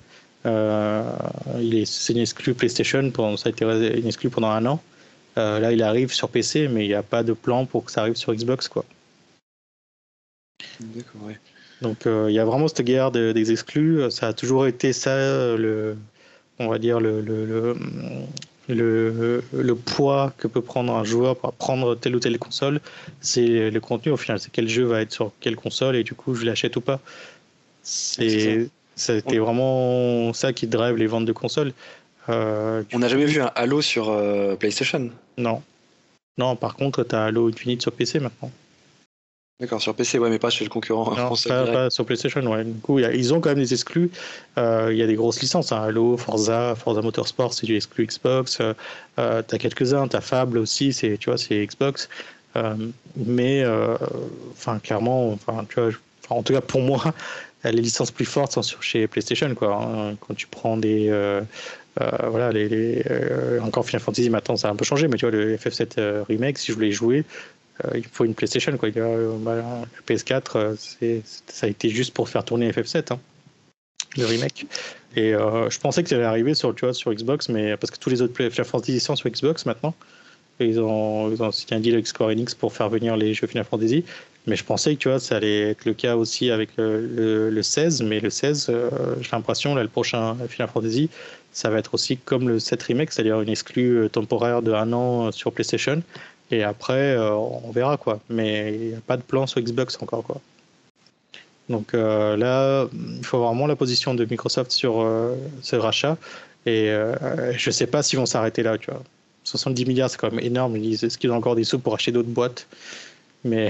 il 0.44 1.74
est, 1.74 1.86
c'est 1.86 2.12
une 2.12 2.20
exclu 2.20 2.54
PlayStation, 2.54 3.10
pour, 3.10 3.36
ça 3.38 3.48
a 3.48 3.52
été 3.52 3.64
une 3.64 4.06
exclu 4.06 4.30
pendant 4.30 4.50
un 4.50 4.64
an. 4.66 4.80
là, 5.36 5.72
il 5.72 5.82
arrive 5.82 6.12
sur 6.12 6.28
PC, 6.28 6.68
mais 6.68 6.84
il 6.84 6.88
n'y 6.88 6.94
a 6.94 7.02
pas 7.02 7.24
de 7.24 7.32
plan 7.32 7.66
pour 7.66 7.86
que 7.86 7.90
ça 7.90 8.02
arrive 8.02 8.14
sur 8.14 8.32
Xbox, 8.32 8.68
quoi. 8.68 8.84
D'accord, 10.80 11.22
ouais. 11.24 11.38
Donc 11.82 12.06
euh, 12.06 12.26
il 12.28 12.34
y 12.34 12.38
a 12.38 12.44
vraiment 12.44 12.68
cette 12.68 12.82
guerre 12.82 13.10
des 13.10 13.52
exclus. 13.52 14.10
Ça 14.10 14.28
a 14.28 14.32
toujours 14.32 14.66
été 14.66 14.92
ça, 14.92 15.16
le, 15.56 15.96
on 16.58 16.68
va 16.68 16.78
dire, 16.78 17.00
le, 17.00 17.20
le, 17.20 17.74
le, 18.68 19.42
le, 19.52 19.74
poids 19.74 20.32
que 20.36 20.46
peut 20.46 20.60
prendre 20.60 20.94
un 20.94 21.04
joueur 21.04 21.36
pour 21.36 21.52
prendre 21.54 21.94
telle 21.94 22.14
ou 22.16 22.20
telle 22.20 22.38
console. 22.38 22.80
C'est 23.20 23.70
le 23.70 23.80
contenu 23.80 24.12
au 24.12 24.18
final. 24.18 24.38
C'est 24.38 24.52
quel 24.52 24.68
jeu 24.68 24.84
va 24.84 25.00
être 25.00 25.12
sur 25.12 25.32
quelle 25.40 25.56
console 25.56 25.96
et 25.96 26.04
du 26.04 26.14
coup 26.14 26.34
je 26.34 26.44
l'achète 26.44 26.76
ou 26.76 26.82
pas. 26.82 27.00
C'est 27.82 28.68
c'était 29.00 29.38
vraiment 29.38 30.34
ça 30.34 30.52
qui 30.52 30.66
drive 30.66 30.96
les 30.96 31.06
ventes 31.06 31.24
de 31.24 31.32
consoles. 31.32 31.72
Euh, 32.28 32.82
on 32.92 32.98
n'a 32.98 33.08
jamais 33.08 33.24
vu 33.24 33.40
un 33.40 33.50
Halo 33.54 33.80
sur 33.80 34.10
euh, 34.10 34.56
PlayStation? 34.56 35.10
Non. 35.38 35.62
Non, 36.36 36.54
par 36.54 36.76
contre, 36.76 37.02
tu 37.04 37.14
as 37.14 37.24
Halo 37.24 37.48
Infinite 37.48 37.80
sur 37.80 37.92
PC 37.92 38.20
maintenant. 38.20 38.50
D'accord, 39.60 39.82
sur 39.82 39.94
PC, 39.94 40.18
ouais, 40.18 40.30
mais 40.30 40.38
pas 40.38 40.48
chez 40.48 40.64
le 40.64 40.70
concurrent. 40.70 41.14
Non, 41.14 41.34
pas, 41.46 41.90
sur 41.90 42.06
PlayStation, 42.06 42.40
ouais. 42.50 42.64
Du 42.64 42.80
coup, 42.80 42.98
ils 42.98 43.34
ont 43.34 43.40
quand 43.40 43.50
même 43.50 43.58
des 43.58 43.74
exclus. 43.74 44.10
Euh, 44.56 44.88
il 44.90 44.96
y 44.96 45.02
a 45.02 45.06
des 45.06 45.16
grosses 45.16 45.42
licences. 45.42 45.70
Hein. 45.70 45.82
Halo, 45.82 46.16
Forza, 46.16 46.74
Forza 46.74 47.02
Motorsport, 47.02 47.52
c'est 47.52 47.66
du 47.66 47.76
exclu 47.76 48.06
Xbox. 48.06 48.58
Euh, 48.60 48.72
euh 49.18 49.42
t'as 49.46 49.58
quelques-uns. 49.58 50.08
T'as 50.08 50.22
Fable 50.22 50.56
aussi, 50.56 50.94
c'est, 50.94 51.18
tu 51.18 51.28
vois, 51.28 51.36
c'est 51.36 51.66
Xbox. 51.66 52.08
Euh, 52.56 52.74
mais, 53.16 53.62
enfin, 54.52 54.78
clairement, 54.78 55.30
enfin, 55.32 55.66
tu 55.68 55.78
vois, 55.78 55.90
en 56.30 56.42
tout 56.42 56.54
cas 56.54 56.62
pour 56.62 56.80
moi, 56.80 57.12
les 57.64 57.72
licences 57.72 58.10
plus 58.10 58.24
fortes 58.24 58.52
sont 58.52 58.62
sur 58.62 58.82
chez 58.82 59.06
PlayStation, 59.08 59.54
quoi. 59.54 59.74
Hein. 59.74 60.16
Quand 60.20 60.34
tu 60.34 60.46
prends 60.46 60.78
des 60.78 61.12
voilà, 61.98 62.50
les, 62.50 63.04
encore 63.60 63.84
Final 63.84 64.00
Fantasy 64.00 64.30
maintenant 64.30 64.56
ça 64.56 64.68
a 64.68 64.70
un 64.70 64.76
peu 64.76 64.86
changé, 64.86 65.06
mais 65.06 65.18
tu 65.18 65.26
vois 65.26 65.32
le 65.32 65.56
FF7 65.58 66.24
remake, 66.26 66.56
si 66.56 66.68
je 66.68 66.72
voulais 66.72 66.92
jouer, 66.92 67.26
il 67.94 68.04
faut 68.04 68.24
une 68.24 68.34
PlayStation. 68.34 68.76
Quoi. 68.76 68.90
Euh, 68.96 69.36
bah, 69.38 69.56
le 69.56 70.14
PS4, 70.14 70.56
euh, 70.56 71.20
ça 71.46 71.66
a 71.66 71.68
été 71.68 71.88
juste 71.88 72.14
pour 72.14 72.28
faire 72.28 72.44
tourner 72.44 72.70
FF7, 72.70 73.12
hein, 73.12 73.18
le 74.16 74.26
remake. 74.26 74.66
Et 75.16 75.32
je 75.32 75.78
pensais 75.78 76.02
que 76.02 76.08
ça 76.08 76.16
allait 76.16 76.24
arriver 76.24 76.54
sur, 76.54 76.74
tu 76.74 76.84
vois, 76.84 76.94
sur 76.94 77.12
Xbox, 77.12 77.48
mais 77.48 77.76
parce 77.76 77.90
que 77.90 77.98
tous 77.98 78.10
les 78.10 78.22
autres 78.22 78.34
Final 78.34 78.64
Fantasy 78.64 79.00
sont 79.00 79.16
sur 79.16 79.28
Xbox 79.28 79.66
maintenant. 79.66 79.92
ils 80.60 80.80
ont, 80.80 81.32
ils 81.32 81.42
ont 81.42 81.50
signé 81.50 81.76
un 81.76 81.80
deal 81.80 81.94
avec 81.94 82.06
Square 82.06 82.30
Enix 82.30 82.54
pour 82.54 82.72
faire 82.72 82.88
venir 82.88 83.16
les 83.16 83.34
jeux 83.34 83.48
Final 83.48 83.64
Fantasy. 83.64 84.04
Mais 84.46 84.54
je 84.54 84.64
pensais 84.64 84.94
que 84.94 85.00
tu 85.00 85.08
vois, 85.08 85.18
ça 85.18 85.36
allait 85.36 85.70
être 85.70 85.84
le 85.84 85.94
cas 85.94 86.14
aussi 86.14 86.50
avec 86.50 86.70
le, 86.76 87.50
le, 87.50 87.62
16. 87.62 88.02
Mais 88.02 88.20
le 88.20 88.30
16, 88.30 88.72
j'ai 89.20 89.28
l'impression, 89.32 89.74
là, 89.74 89.82
le 89.82 89.88
prochain 89.88 90.36
Final 90.48 90.68
Fantasy, 90.68 91.10
ça 91.52 91.70
va 91.70 91.78
être 91.78 91.94
aussi 91.94 92.16
comme 92.16 92.48
le 92.48 92.60
7 92.60 92.80
Remake, 92.84 93.12
c'est-à-dire 93.12 93.40
une 93.40 93.48
exclue 93.48 94.08
temporaire 94.10 94.62
de 94.62 94.72
un 94.72 94.92
an 94.92 95.32
sur 95.32 95.52
PlayStation. 95.52 96.02
Et 96.50 96.62
après, 96.62 97.14
euh, 97.14 97.34
on 97.34 97.70
verra 97.70 97.96
quoi. 97.96 98.20
Mais 98.28 98.74
il 98.74 98.88
n'y 98.88 98.94
a 98.94 99.00
pas 99.00 99.16
de 99.16 99.22
plan 99.22 99.46
sur 99.46 99.60
Xbox 99.60 99.98
encore 100.00 100.24
quoi. 100.24 100.40
Donc 101.68 101.94
euh, 101.94 102.36
là, 102.36 102.88
il 102.92 103.24
faut 103.24 103.40
vraiment 103.40 103.66
la 103.66 103.76
position 103.76 104.14
de 104.14 104.24
Microsoft 104.24 104.72
sur 104.72 105.00
euh, 105.00 105.36
ce 105.62 105.76
rachat. 105.76 106.16
Et 106.66 106.88
je 107.56 107.68
ne 107.68 107.72
sais 107.72 107.86
pas 107.86 108.02
s'ils 108.02 108.18
vont 108.18 108.26
s'arrêter 108.26 108.62
là, 108.62 108.76
tu 108.76 108.90
vois. 108.90 109.02
70 109.44 109.86
milliards, 109.86 110.10
c'est 110.10 110.18
quand 110.18 110.30
même 110.30 110.44
énorme. 110.44 110.76
Est-ce 110.76 111.16
qu'ils 111.16 111.30
ont 111.30 111.36
encore 111.36 111.56
des 111.56 111.64
sous 111.64 111.78
pour 111.78 111.94
acheter 111.94 112.12
d'autres 112.12 112.28
boîtes 112.28 112.66
Mais 113.44 113.68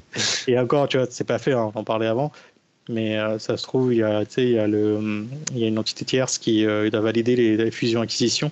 et 0.48 0.58
encore, 0.58 0.88
tu 0.88 0.98
vois, 0.98 1.06
c'est 1.08 1.22
pas 1.24 1.38
fait. 1.38 1.52
Hein, 1.52 1.70
on 1.72 1.78
en 1.78 1.84
parlait 1.84 2.08
avant. 2.08 2.32
Mais 2.88 3.16
ça 3.38 3.56
se 3.56 3.62
trouve, 3.62 3.94
il 3.94 3.98
y 3.98 4.02
a, 4.02 4.66
une 4.66 5.78
entité 5.78 6.04
tierce 6.04 6.38
qui 6.38 6.64
doit 6.64 7.00
valider 7.00 7.36
les 7.36 7.70
fusions-acquisitions. 7.70 8.50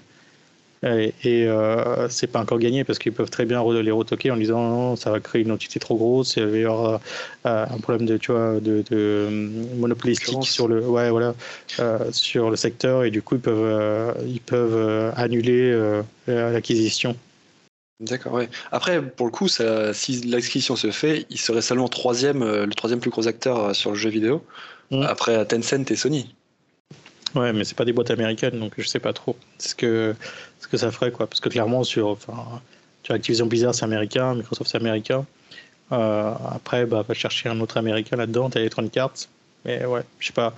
Et, 0.83 1.13
euh, 1.47 2.09
c'est 2.09 2.27
pas 2.27 2.41
encore 2.41 2.59
gagné 2.59 2.85
parce 2.85 2.99
qu'ils 2.99 3.13
peuvent 3.13 3.29
très 3.29 3.45
bien 3.45 3.63
les 3.83 3.91
retoquer 3.91 4.31
en 4.31 4.37
disant 4.39 4.63
non, 4.63 4.97
ça 4.97 5.11
va 5.11 5.21
créer 5.21 5.43
une 5.43 5.53
entité 5.53 5.79
trop 5.79 5.95
grosse, 5.97 6.37
il 6.37 6.47
va 6.47 6.57
y 6.57 6.65
avoir 6.65 7.01
euh, 7.45 7.67
un 7.69 7.79
problème 7.79 8.07
de, 8.07 8.17
tu 8.17 8.33
vois, 8.33 8.55
de, 8.55 8.83
de 8.83 8.85
euh, 8.93 9.31
monopolistique 9.77 10.43
sur 10.45 10.69
le, 10.69 10.81
ouais, 10.81 11.11
voilà, 11.11 11.35
euh, 11.81 11.99
sur 12.13 12.49
le 12.49 12.57
secteur 12.57 13.05
et 13.05 13.11
du 13.11 13.21
coup 13.21 13.35
ils 13.35 13.41
peuvent, 13.43 14.17
ils 14.27 14.41
peuvent 14.41 15.13
annuler 15.17 16.01
l'acquisition. 16.27 17.15
D'accord, 18.01 18.33
ouais. 18.33 18.49
Après, 18.73 19.03
pour 19.03 19.27
le 19.27 19.33
coup, 19.33 19.47
ça, 19.47 19.93
si 19.93 20.23
l'acquisition 20.23 20.75
se 20.75 20.91
fait, 20.91 21.27
il 21.29 21.39
serait 21.39 21.61
seulement 21.61 21.89
troisième, 21.89 22.43
le 22.43 22.75
troisième 22.75 23.01
plus 23.01 23.11
gros 23.11 23.29
acteur 23.29 23.77
sur 23.77 23.91
le 23.91 23.97
jeu 23.97 24.09
vidéo, 24.09 24.43
mmh. 24.91 25.03
après 25.03 25.45
Tencent 25.45 25.91
et 25.91 25.97
Sony. 25.97 26.35
Ouais, 27.35 27.53
mais 27.53 27.65
c'est 27.65 27.77
pas 27.77 27.85
des 27.85 27.93
boîtes 27.93 28.11
américaines, 28.11 28.59
donc 28.59 28.73
je 28.77 28.87
sais 28.87 28.99
pas 28.99 29.13
trop 29.13 29.37
ce 29.59 29.75
que, 29.75 30.15
ce 30.61 30.69
que 30.69 30.77
ça 30.77 30.91
ferait, 30.91 31.13
quoi. 31.13 31.27
Parce 31.27 31.41
que 31.41 31.49
clairement, 31.49 31.85
sur, 31.85 32.09
enfin, 32.09 32.61
sur 33.03 33.15
Activision 33.15 33.47
Blizzard, 33.47 33.75
c'est 33.75 33.85
américain, 33.85 34.35
Microsoft, 34.35 34.71
c'est 34.71 34.79
américain. 34.79 35.25
Euh, 35.93 36.33
après, 36.51 36.87
bah, 36.87 37.05
va 37.07 37.15
chercher 37.15 37.49
un 37.49 37.61
autre 37.61 37.77
américain 37.77 38.17
là-dedans, 38.17 38.51
t'as 38.51 38.61
Electronic 38.61 38.97
Arts. 38.97 39.29
Mais 39.65 39.85
ouais, 39.85 40.03
je 40.19 40.29
sais 40.29 40.33
pas. 40.33 40.55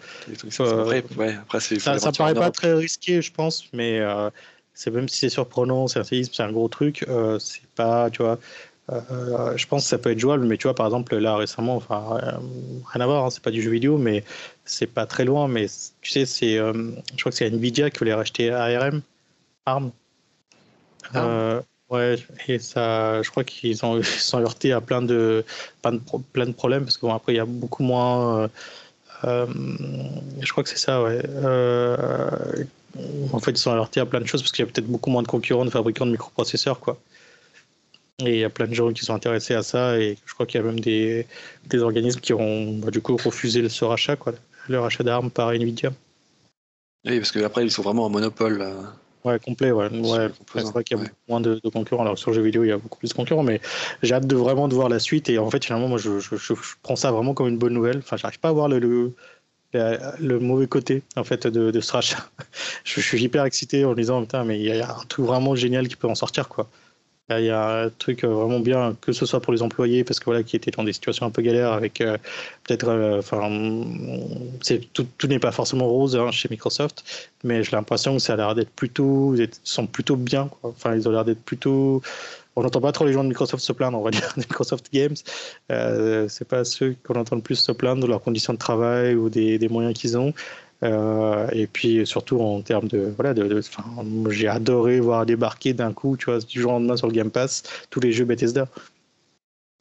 Euh, 0.61 1.03
ouais, 1.17 1.35
après 1.35 1.61
ça, 1.61 1.99
ça 1.99 2.13
paraît 2.13 2.35
pas 2.35 2.51
très 2.51 2.73
risqué, 2.75 3.21
je 3.21 3.33
pense, 3.33 3.65
mais 3.73 3.99
euh, 3.99 4.31
c'est 4.75 4.91
même 4.91 5.09
si 5.09 5.19
c'est 5.19 5.29
surprenant, 5.29 5.89
c'est 5.89 5.99
un 5.99 6.05
c'est 6.05 6.41
un 6.41 6.53
gros 6.53 6.69
truc, 6.69 7.05
c'est 7.41 7.67
pas, 7.75 8.11
tu 8.11 8.23
vois. 8.23 8.39
Euh, 8.91 9.57
je 9.57 9.67
pense 9.67 9.85
que 9.85 9.89
ça 9.89 9.99
peut 9.99 10.11
être 10.11 10.19
jouable, 10.19 10.45
mais 10.45 10.57
tu 10.57 10.65
vois, 10.65 10.75
par 10.75 10.87
exemple, 10.87 11.17
là 11.17 11.37
récemment, 11.37 11.77
enfin, 11.77 12.19
rien 12.93 13.01
à 13.01 13.07
voir, 13.07 13.25
hein, 13.25 13.31
c'est 13.31 13.43
pas 13.43 13.51
du 13.51 13.63
jeu 13.63 13.71
vidéo, 13.71 13.97
mais 13.97 14.25
c'est 14.65 14.87
pas 14.87 15.07
très 15.07 15.25
loin. 15.25 15.49
Mais 15.49 15.67
tu 16.01 16.11
sais, 16.11 16.27
c'est, 16.27 16.59
euh, 16.59 16.73
je 17.15 17.21
crois 17.21 17.31
que 17.31 17.39
c'est 17.39 17.47
Nvidia 17.47 17.91
qui 17.91 17.99
voulait 17.99 18.15
racheter 18.15 18.51
ARM, 18.51 19.03
ARM. 19.67 19.93
Ah. 21.15 21.25
Euh, 21.25 21.63
ouais, 21.91 22.17
et 22.49 22.59
ça, 22.59 23.23
je 23.23 23.31
crois 23.31 23.45
qu'ils 23.45 23.85
ont, 23.85 23.99
ils 24.01 24.05
sont 24.05 24.41
heurtés 24.41 24.73
à 24.73 24.81
plein 24.81 25.03
de, 25.03 25.45
plein 25.83 25.93
de, 25.93 26.01
plein 26.33 26.47
de 26.47 26.53
problèmes 26.53 26.85
parce 26.85 26.97
qu'après, 26.99 27.35
il 27.35 27.37
y 27.37 27.41
a 27.41 27.47
beaucoup 27.47 27.85
moins. 27.85 28.51
je 29.23 30.51
crois 30.51 30.65
que 30.65 30.69
c'est 30.69 30.77
ça, 30.77 31.03
ouais. 31.03 31.23
en 33.33 33.39
fait, 33.39 33.53
ils 33.53 33.59
sont 33.59 33.71
heurtés 33.71 34.01
à 34.01 34.07
plein 34.07 34.21
de 34.21 34.27
choses 34.27 34.43
parce 34.43 34.51
qu'il 34.51 34.65
y 34.65 34.69
a 34.69 34.73
peut-être 34.73 34.89
beaucoup 34.89 35.11
moins 35.11 35.23
de 35.23 35.29
concurrents 35.29 35.65
de 35.65 35.71
fabricants 35.71 36.07
de 36.07 36.11
microprocesseurs, 36.11 36.81
quoi. 36.81 36.99
Et 38.25 38.35
il 38.35 38.39
y 38.39 38.45
a 38.45 38.51
plein 38.51 38.67
de 38.67 38.75
gens 38.75 38.93
qui 38.93 39.05
sont 39.05 39.15
intéressés 39.15 39.55
à 39.55 39.63
ça 39.63 39.99
et 39.99 40.17
je 40.27 40.35
crois 40.35 40.47
qu'il 40.47 40.61
y 40.61 40.63
a 40.63 40.67
même 40.67 40.81
des, 40.81 41.27
des 41.67 41.79
organismes 41.79 42.21
qui 42.21 42.33
ont 42.33 42.79
bah, 42.79 42.91
du 42.91 43.01
coup 43.01 43.17
refusé 43.17 43.69
ce 43.69 43.85
rachat, 43.85 44.17
quoi, 44.17 44.33
le 44.69 44.81
rachat 44.81 45.05
d'armes 45.05 45.31
par 45.31 45.51
Nvidia. 45.51 45.93
Oui, 47.05 47.19
parce 47.19 47.33
qu'après 47.33 47.65
ils 47.65 47.71
sont 47.71 47.83
vraiment 47.83 48.07
un 48.07 48.11
monopole. 48.11 48.65
Ouais, 49.25 49.39
complet, 49.39 49.71
ouais. 49.71 49.89
ouais 49.89 50.31
c'est 50.55 50.63
vrai 50.63 50.83
qu'il 50.83 50.97
y 50.97 51.01
a 51.01 51.05
beaucoup 51.05 51.17
moins 51.29 51.41
de, 51.41 51.61
concurrents. 51.73 52.03
Alors 52.03 52.19
sur 52.19 52.31
le 52.31 52.37
jeu 52.37 52.43
vidéo, 52.43 52.65
il 52.65 52.69
y 52.69 52.73
a 52.73 52.79
beaucoup 52.79 52.99
plus 52.99 53.09
de 53.09 53.15
concurrents, 53.15 53.45
mais 53.45 53.61
j'ai 54.03 54.15
hâte 54.15 54.27
de 54.27 54.35
vraiment 54.35 54.67
de 54.67 54.75
voir 54.75 54.89
la 54.89 54.99
suite. 54.99 55.29
Et 55.29 55.39
en 55.39 55.49
fait, 55.49 55.65
finalement, 55.65 55.89
moi, 55.89 55.99
je, 55.99 56.19
je, 56.19 56.37
je 56.37 56.55
prends 56.83 56.97
ça 56.97 57.13
vraiment 57.13 57.33
comme 57.33 57.49
une 57.49 57.59
bonne 57.59 57.73
nouvelle. 57.73 57.99
Enfin, 57.99 58.17
j'arrive 58.17 58.41
pas 58.41 58.49
à 58.49 58.53
voir 58.53 58.69
le, 58.69 58.81
le, 58.81 59.15
le, 59.73 60.39
mauvais 60.41 60.67
côté 60.67 61.03
en 61.17 61.23
fait 61.23 61.47
de, 61.47 61.71
de 61.71 61.81
ce 61.81 61.93
rachat. 61.93 62.29
je, 62.85 63.01
suis 63.01 63.23
hyper 63.23 63.45
excité 63.45 63.85
en 63.85 63.91
me 63.91 63.95
disant, 63.95 64.21
putain, 64.23 64.45
mais 64.45 64.59
il 64.59 64.67
y 64.67 64.81
a 64.81 64.91
un 64.91 65.05
truc 65.09 65.25
vraiment 65.25 65.55
génial 65.55 65.87
qui 65.87 65.97
peut 65.97 66.09
en 66.09 66.17
sortir, 66.17 66.49
quoi. 66.49 66.69
Il 67.31 67.45
y 67.45 67.51
a 67.51 67.85
un 67.85 67.89
truc 67.91 68.25
euh, 68.25 68.29
vraiment 68.29 68.61
bien, 68.61 68.97
que 69.01 69.13
ce 69.13 69.27
soit 69.27 69.41
pour 69.41 69.53
les 69.53 69.63
employés, 69.63 70.03
parce 70.05 70.19
que 70.19 70.25
voilà, 70.27 70.43
qui 70.43 70.57
étaient 70.57 70.73
dans 70.73 70.83
des 70.85 70.93
situations 70.93 71.25
un 71.25 71.31
peu 71.31 71.41
galères 71.41 71.73
avec 71.73 72.01
euh, 72.01 72.19
peut-être, 72.65 72.89
euh, 72.89 73.21
enfin, 73.21 73.49
tout, 74.93 75.07
tout 75.17 75.27
n'est 75.29 75.39
pas 75.39 75.53
forcément 75.53 75.87
rose 75.87 76.17
hein, 76.17 76.31
chez 76.33 76.49
Microsoft, 76.51 77.31
mais 77.45 77.63
j'ai 77.63 77.73
l'impression 77.73 78.15
que 78.15 78.19
ça 78.19 78.35
a 78.35 78.37
l'air 78.37 78.55
d'être 78.55 78.71
plutôt, 78.71 79.35
ils 79.37 79.49
sont 79.63 79.87
plutôt 79.87 80.17
bien. 80.17 80.51
Enfin, 80.63 80.95
ils 80.97 81.09
ont 81.09 81.13
l'air 81.13 81.25
d'être 81.25 81.43
plutôt. 81.43 82.03
On 82.57 82.63
n'entend 82.63 82.81
pas 82.81 82.93
trop 82.93 83.07
les 83.07 83.13
gens 83.15 83.23
de 83.25 83.29
Microsoft 83.29 83.63
se 83.65 83.73
plaindre, 83.73 83.99
on 83.99 84.03
va 84.03 84.11
dire, 84.11 84.33
de 84.37 84.41
Microsoft 84.41 84.93
Games. 84.93 85.17
Euh, 85.71 86.29
c'est 86.29 86.47
pas 86.47 86.65
ceux 86.65 86.97
qu'on 87.05 87.15
entend 87.15 87.37
le 87.37 87.43
plus 87.43 87.57
se 87.57 87.73
plaindre 87.73 88.03
de 88.03 88.09
leurs 88.09 88.21
conditions 88.23 88.53
de 88.53 88.59
travail 88.59 89.15
ou 89.15 89.31
des, 89.31 89.59
des 89.59 89.69
moyens 89.69 89.95
qu'ils 89.95 90.19
ont. 90.19 90.35
Euh, 90.83 91.47
et 91.53 91.67
puis 91.67 92.07
surtout 92.07 92.41
en 92.41 92.61
termes 92.61 92.89
de 92.89 93.13
voilà, 93.17 93.35
de, 93.35 93.61
j'ai 94.31 94.49
adoré 94.49 95.01
voir 95.01 95.27
débarquer 95.27 95.75
d'un 95.75 95.93
coup, 95.93 96.17
tu 96.17 96.27
vois, 96.27 96.41
du 96.41 96.61
jour 96.61 96.73
au 96.73 96.75
lendemain 96.75 96.97
sur 96.97 97.07
le 97.07 97.13
Game 97.13 97.31
Pass, 97.31 97.63
tous 97.91 98.01
les 98.01 98.13
jeux 98.13 98.25
Bethesda. 98.25 98.67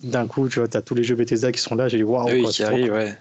D'un 0.03 0.27
coup, 0.27 0.48
tu 0.48 0.60
vois, 0.60 0.67
as 0.75 0.81
tous 0.81 0.96
les 0.96 1.03
jeux 1.03 1.15
Bethesda 1.15 1.51
qui 1.51 1.60
sont 1.60 1.75
là, 1.75 1.88
j'ai 1.88 1.98
dit 1.98 2.03
waouh, 2.03 2.29
oui, 2.29 2.46
qui 2.46 2.63
arrivent, 2.63 2.91
ouais. 2.91 3.15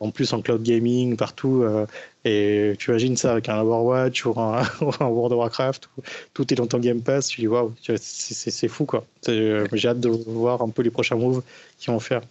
En 0.00 0.10
plus 0.10 0.32
en 0.32 0.42
cloud 0.42 0.62
gaming 0.62 1.16
partout, 1.16 1.62
euh, 1.62 1.86
et 2.24 2.74
tu 2.78 2.90
imagines 2.90 3.16
ça 3.16 3.30
avec 3.32 3.48
un 3.48 3.60
Overwatch 3.60 4.26
ou 4.26 4.38
un, 4.38 4.62
World 4.80 5.32
of 5.32 5.38
Warcraft, 5.38 5.88
tout 6.34 6.52
est 6.52 6.56
dans 6.56 6.66
ton 6.66 6.80
Game 6.80 7.02
Pass, 7.02 7.28
tu 7.28 7.40
dis 7.40 7.46
waouh, 7.46 7.72
c'est 7.96 8.68
fou 8.68 8.84
quoi. 8.84 9.06
Euh, 9.28 9.66
j'ai 9.72 9.88
hâte 9.88 10.00
de 10.00 10.08
voir 10.08 10.60
un 10.60 10.70
peu 10.70 10.82
les 10.82 10.90
prochains 10.90 11.16
moves 11.16 11.42
qu'ils 11.78 11.92
vont 11.92 12.00
faire 12.00 12.22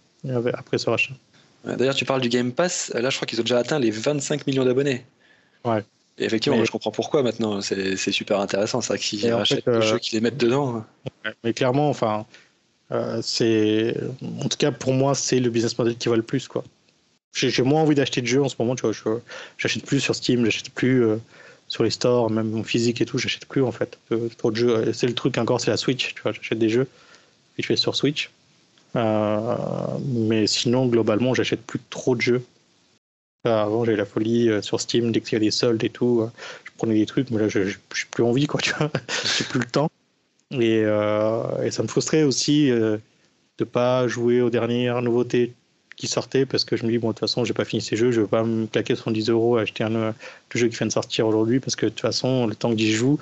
après 0.54 0.78
ce 0.78 0.90
rachat. 0.90 1.14
D'ailleurs, 1.64 1.94
tu 1.94 2.04
parles 2.04 2.20
du 2.20 2.28
Game 2.28 2.52
Pass. 2.52 2.90
Là, 2.94 3.10
je 3.10 3.16
crois 3.16 3.26
qu'ils 3.26 3.40
ont 3.40 3.44
déjà 3.44 3.58
atteint 3.58 3.78
les 3.78 3.90
25 3.90 4.46
millions 4.46 4.64
d'abonnés. 4.64 5.04
Ouais. 5.64 5.84
Et 6.18 6.24
effectivement, 6.24 6.62
je 6.64 6.70
comprends 6.70 6.90
pourquoi 6.90 7.22
maintenant. 7.22 7.60
C'est 7.60 7.96
super 7.96 8.40
intéressant. 8.40 8.80
C'est 8.80 8.88
vrai 8.88 8.98
qu'ils 8.98 9.32
rachètent 9.32 9.66
les 9.66 9.82
jeux, 9.82 9.98
qu'ils 9.98 10.16
les 10.16 10.20
mettent 10.20 10.36
dedans. 10.36 10.84
Mais 11.44 11.52
clairement, 11.52 11.88
enfin, 11.88 12.26
c'est, 13.22 13.96
en 14.40 14.48
tout 14.48 14.58
cas 14.58 14.72
pour 14.72 14.92
moi, 14.92 15.14
c'est 15.14 15.40
le 15.40 15.50
business 15.50 15.78
model 15.78 15.96
qui 15.96 16.08
va 16.08 16.16
le 16.16 16.22
plus 16.22 16.48
quoi. 16.48 16.64
J'ai 17.34 17.62
moins 17.62 17.80
envie 17.80 17.94
d'acheter 17.94 18.20
de 18.20 18.26
jeux 18.26 18.42
en 18.42 18.48
ce 18.48 18.56
moment, 18.58 18.74
tu 18.76 18.86
vois. 18.86 19.20
J'achète 19.56 19.86
plus 19.86 20.00
sur 20.00 20.14
Steam, 20.14 20.44
j'achète 20.44 20.68
plus 20.70 21.04
sur 21.68 21.82
les 21.82 21.90
stores, 21.90 22.28
même 22.28 22.54
en 22.58 22.62
physique 22.62 23.00
et 23.00 23.06
tout, 23.06 23.16
j'achète 23.16 23.46
plus 23.46 23.62
en 23.62 23.72
fait. 23.72 23.98
trop 24.36 24.50
de 24.50 24.56
jeux. 24.56 24.92
C'est 24.92 25.06
le 25.06 25.14
truc 25.14 25.38
encore, 25.38 25.60
c'est 25.60 25.70
la 25.70 25.78
Switch, 25.78 26.14
tu 26.14 26.20
vois. 26.22 26.32
J'achète 26.32 26.58
des 26.58 26.68
jeux 26.68 26.88
et 27.56 27.62
je 27.62 27.66
fais 27.66 27.76
sur 27.76 27.96
Switch. 27.96 28.30
Euh, 28.96 29.56
mais 30.06 30.46
sinon, 30.46 30.86
globalement, 30.86 31.34
j'achète 31.34 31.62
plus 31.62 31.80
trop 31.90 32.14
de 32.14 32.20
jeux. 32.20 32.44
Avant, 33.44 33.84
j'avais 33.84 33.96
la 33.96 34.04
folie 34.04 34.48
euh, 34.48 34.62
sur 34.62 34.80
Steam, 34.80 35.10
dès 35.10 35.20
qu'il 35.20 35.32
y 35.32 35.36
a 35.36 35.40
des 35.40 35.50
soldes 35.50 35.82
et 35.82 35.90
tout, 35.90 36.20
euh, 36.22 36.30
je 36.64 36.70
prenais 36.76 36.94
des 36.94 37.06
trucs, 37.06 37.30
mais 37.30 37.40
là, 37.40 37.48
je 37.48 37.60
n'ai 37.60 37.74
plus 38.10 38.22
envie, 38.22 38.46
quoi, 38.46 38.60
tu 38.60 38.72
vois. 38.74 38.90
j'ai 39.38 39.44
plus 39.44 39.60
le 39.60 39.66
temps. 39.66 39.90
Et, 40.52 40.82
et, 40.82 41.70
ça 41.70 41.82
me 41.82 41.88
frustrait 41.88 42.24
aussi 42.24 42.68
de 42.68 43.00
ne 43.58 43.64
pas 43.64 44.06
jouer 44.06 44.42
aux 44.42 44.50
dernières 44.50 45.00
nouveautés 45.00 45.54
qui 45.96 46.06
sortaient 46.06 46.44
parce 46.44 46.64
que 46.64 46.76
je 46.76 46.84
me 46.84 46.90
dis, 46.90 46.98
bon, 46.98 47.08
de 47.08 47.12
toute 47.12 47.20
façon, 47.20 47.44
j'ai 47.44 47.54
pas 47.54 47.64
fini 47.64 47.80
ces 47.80 47.96
jeux, 47.96 48.10
je 48.12 48.20
vais 48.20 48.26
pas 48.26 48.44
me 48.44 48.66
claquer 48.66 48.94
70 48.94 49.30
euros 49.30 49.56
à 49.56 49.62
acheter 49.62 49.84
un, 49.84 50.14
jeu 50.54 50.68
qui 50.68 50.76
vient 50.76 50.86
de 50.86 50.92
sortir 50.92 51.26
aujourd'hui 51.26 51.60
parce 51.60 51.76
que 51.76 51.86
de 51.86 51.90
toute 51.90 52.00
façon, 52.00 52.46
le 52.46 52.54
temps 52.54 52.70
que 52.70 52.78
j'y 52.78 52.92
joue, 52.92 53.18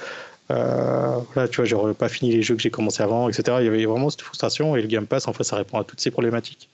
euh, 0.50 1.18
voilà, 1.32 1.48
tu 1.48 1.56
vois, 1.56 1.64
j'aurais 1.64 1.94
pas 1.94 2.08
fini 2.08 2.32
les 2.32 2.42
jeux 2.42 2.56
que 2.56 2.62
j'ai 2.62 2.70
commencé 2.70 3.02
avant, 3.02 3.28
etc. 3.28 3.58
Il 3.60 3.64
y 3.64 3.68
avait 3.68 3.84
vraiment 3.84 4.10
cette 4.10 4.22
frustration 4.22 4.76
et 4.76 4.82
le 4.82 4.88
Game 4.88 5.06
Pass, 5.06 5.28
en 5.28 5.32
fait, 5.32 5.44
ça 5.44 5.56
répond 5.56 5.78
à 5.78 5.84
toutes 5.84 6.00
ces 6.00 6.10
problématiques. 6.10 6.68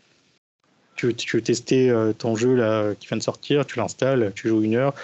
Tu, 0.95 1.15
tu 1.15 1.37
veux 1.37 1.43
tester 1.43 1.91
euh, 1.91 2.13
ton 2.13 2.37
jeu 2.37 2.55
là, 2.55 2.95
qui 2.99 3.07
vient 3.09 3.19
de 3.19 3.23
sortir, 3.23 3.67
tu 3.67 3.79
l'installes, 3.79 4.33
tu 4.35 4.49
joues 4.49 4.63
une 4.63 4.77
heure. 4.77 4.95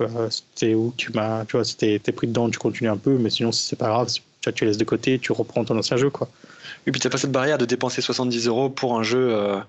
Euh, 0.00 0.30
c'était 0.30 0.74
où 0.74 0.94
tu 0.96 1.12
m'as, 1.12 1.44
tu 1.44 1.56
vois, 1.56 1.64
si 1.64 1.76
t'es 1.76 1.98
pris 1.98 2.28
dedans, 2.28 2.48
tu 2.48 2.58
continues 2.58 2.88
un 2.88 2.96
peu, 2.96 3.18
mais 3.18 3.30
sinon, 3.30 3.52
si 3.52 3.66
c'est 3.66 3.76
pas 3.76 3.88
grave, 3.88 4.10
tu, 4.40 4.52
tu 4.52 4.64
laisses 4.64 4.78
de 4.78 4.84
côté, 4.84 5.18
tu 5.18 5.32
reprends 5.32 5.64
ton 5.64 5.76
ancien 5.76 5.96
jeu, 5.96 6.08
quoi. 6.10 6.28
Et 6.86 6.92
puis 6.92 7.00
t'as 7.00 7.10
pas 7.10 7.18
cette 7.18 7.32
barrière 7.32 7.58
de 7.58 7.66
dépenser 7.66 8.00
70 8.00 8.46
euros 8.46 8.70
pour 8.70 8.98
un 8.98 9.02
jeu 9.02 9.60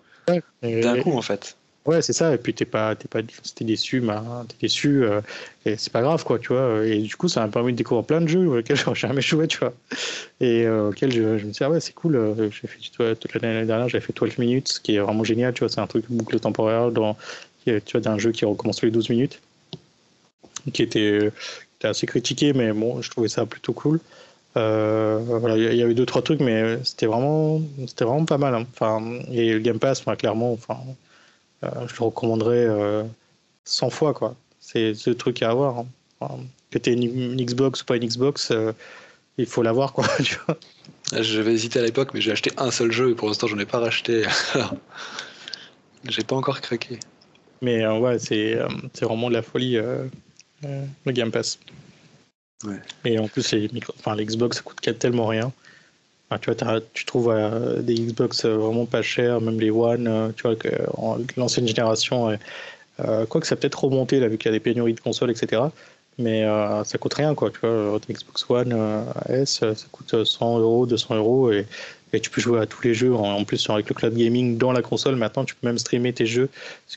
d'un 0.62 1.01
coup, 1.01 1.18
en 1.18 1.22
fait. 1.22 1.58
Ouais, 1.85 2.01
c'est 2.03 2.13
ça. 2.13 2.33
Et 2.33 2.38
puis 2.38 2.53
t'es 2.53 2.65
pas, 2.65 2.95
t'es 2.95 3.07
pas, 3.07 3.21
t'es 3.23 3.65
déçu, 3.65 4.03
t'es 4.47 4.55
déçu. 4.61 5.03
Euh, 5.03 5.21
et 5.65 5.77
c'est 5.77 5.91
pas 5.91 6.01
grave, 6.01 6.23
quoi, 6.23 6.38
tu 6.38 6.50
vois. 6.50 6.85
Et 6.85 7.00
du 7.00 7.15
coup, 7.15 7.27
ça 7.27 7.41
m'a 7.41 7.47
permis 7.47 7.71
de 7.71 7.77
découvrir 7.77 8.05
plein 8.05 8.21
de 8.21 8.27
jeux 8.27 8.47
auxquels 8.47 8.75
j'aurais 8.77 8.95
jamais 8.95 9.21
joué, 9.21 9.47
tu 9.47 9.57
vois. 9.57 9.73
Et 10.39 10.65
euh, 10.67 10.89
auxquels 10.89 11.11
je, 11.11 11.21
me 11.21 11.38
suis 11.39 11.47
dit, 11.47 11.63
ah 11.63 11.71
ouais, 11.71 11.79
c'est 11.79 11.93
cool. 11.93 12.15
Euh, 12.15 12.50
j'ai 12.51 12.67
fait 12.67 12.77
tu 12.79 12.91
vois, 12.97 13.15
toute 13.15 13.33
l'année 13.33 13.65
dernière, 13.65 13.89
j'ai 13.89 14.00
fait 14.00 14.13
12 14.15 14.38
minutes, 14.38 14.67
ce 14.67 14.79
qui 14.79 14.95
est 14.95 15.00
vraiment 15.00 15.23
génial, 15.23 15.53
tu 15.53 15.61
vois. 15.61 15.69
C'est 15.69 15.81
un 15.81 15.88
truc 15.88 16.05
boucle 16.09 16.39
temporaire 16.39 16.91
dans, 16.91 17.17
tu 17.65 17.81
vois, 17.93 18.01
d'un 18.01 18.17
jeu 18.19 18.31
qui 18.31 18.45
recommence 18.45 18.83
les 18.83 18.91
12 18.91 19.09
minutes, 19.09 19.41
qui 20.73 20.83
était, 20.83 21.31
assez 21.83 22.05
critiqué, 22.05 22.53
mais 22.53 22.73
bon, 22.73 23.01
je 23.01 23.09
trouvais 23.09 23.27
ça 23.27 23.47
plutôt 23.47 23.73
cool. 23.73 24.00
Voilà, 24.53 25.57
il 25.57 25.75
y 25.75 25.81
avait 25.81 25.95
deux 25.95 26.05
trois 26.05 26.21
trucs, 26.21 26.41
mais 26.41 26.77
c'était 26.83 27.07
vraiment, 27.07 27.59
c'était 27.88 28.05
vraiment 28.05 28.25
pas 28.25 28.38
mal. 28.38 28.53
Hein. 28.53 28.67
Enfin, 28.73 29.19
et 29.31 29.53
le 29.53 29.59
Game 29.59 29.79
Pass, 29.79 30.01
enfin, 30.01 30.15
clairement, 30.15 30.53
enfin 30.53 30.77
je 31.63 31.96
le 32.00 32.06
recommanderais 32.06 32.68
100 33.65 33.88
euh, 33.88 33.89
fois. 33.89 34.13
quoi. 34.13 34.36
C'est 34.60 34.94
ce 34.94 35.10
truc 35.10 35.41
à 35.41 35.51
avoir. 35.51 35.80
Hein. 36.22 36.27
que 36.70 36.77
tu 36.77 36.89
aies 36.89 36.94
une, 36.94 37.36
Xbox 37.36 37.82
ou 37.82 37.86
pas 37.86 37.98
une 37.98 38.06
Xbox, 38.06 38.51
euh, 38.51 38.74
il 39.38 39.46
faut 39.46 39.62
l'avoir. 39.62 39.94
quoi. 39.94 40.06
J'avais 41.12 41.53
hésité 41.53 41.80
à 41.80 41.84
l'époque, 41.84 42.12
mais 42.13 42.22
j'ai 42.22 42.32
acheté 42.32 42.51
un 42.58 42.72
seul 42.72 42.91
jeu 42.91 43.12
et 43.12 43.15
pour 43.15 43.27
l'instant, 43.27 43.48
je 43.48 43.56
n'en 43.56 43.62
ai 43.62 43.65
pas 43.65 43.80
racheté. 43.80 44.24
j'ai 46.08 46.24
pas 46.24 46.36
encore 46.36 46.62
craqué. 46.62 47.00
Mais 47.62 47.86
ouais, 47.86 48.18
c'est 48.18 48.58
vraiment 49.01 49.27
de 49.27 49.34
la 49.34 49.41
folie, 49.41 49.77
le 50.63 51.12
Game 51.12 51.32
Pass. 51.32 51.60
Ouais. 52.63 52.80
Et 53.03 53.20
en 53.20 53.27
plus, 53.27 53.51
les, 53.51 53.70
enfin, 54.00 54.15
l'Xbox, 54.15 54.58
ça 54.58 54.63
coûte 54.63 54.80
tellement 55.00 55.25
rien 55.25 55.51
tu 56.39 56.51
vois, 56.51 56.79
tu 56.93 57.05
trouves 57.05 57.29
euh, 57.29 57.81
des 57.81 57.95
Xbox 57.95 58.45
euh, 58.45 58.55
vraiment 58.55 58.85
pas 58.85 59.01
chers, 59.01 59.41
même 59.41 59.59
les 59.59 59.71
One, 59.71 60.07
euh, 60.07 60.29
tu 60.35 60.43
vois, 60.43 60.55
l'ancienne 61.38 61.67
génération, 61.67 62.38
quoi 63.29 63.41
que 63.41 63.47
ça 63.47 63.55
peut-être 63.55 63.83
remonté 63.83 64.19
là, 64.19 64.27
vu 64.27 64.38
qu'il 64.38 64.45
y 64.45 64.50
a 64.50 64.57
des 64.57 64.59
pénuries 64.59 64.93
de 64.93 65.00
consoles, 65.00 65.31
etc. 65.31 65.63
Mais 66.17 66.45
ça 66.85 66.97
coûte 67.00 67.15
rien, 67.15 67.33
quoi. 67.33 67.50
Tu 67.50 67.59
vois, 67.61 68.00
Xbox 68.09 68.45
One 68.50 69.05
S, 69.27 69.59
ça 69.59 69.85
coûte 69.91 70.23
100 70.23 70.59
euros, 70.59 70.85
200 70.85 71.15
euros 71.15 71.51
et, 71.51 71.65
et, 72.13 72.20
tu 72.20 72.29
peux 72.29 72.41
jouer 72.41 72.59
à 72.59 72.67
tous 72.67 72.83
les 72.83 72.94
jeux. 72.94 73.15
En, 73.15 73.44
plus, 73.44 73.67
avec 73.70 73.89
le 73.89 73.96
cloud 73.96 74.13
gaming 74.13 74.57
dans 74.57 74.72
la 74.72 74.83
console, 74.83 75.15
maintenant, 75.15 75.46
tu 75.46 75.55
peux 75.55 75.67
même 75.67 75.79
streamer 75.79 76.13
tes 76.13 76.27
jeux 76.27 76.50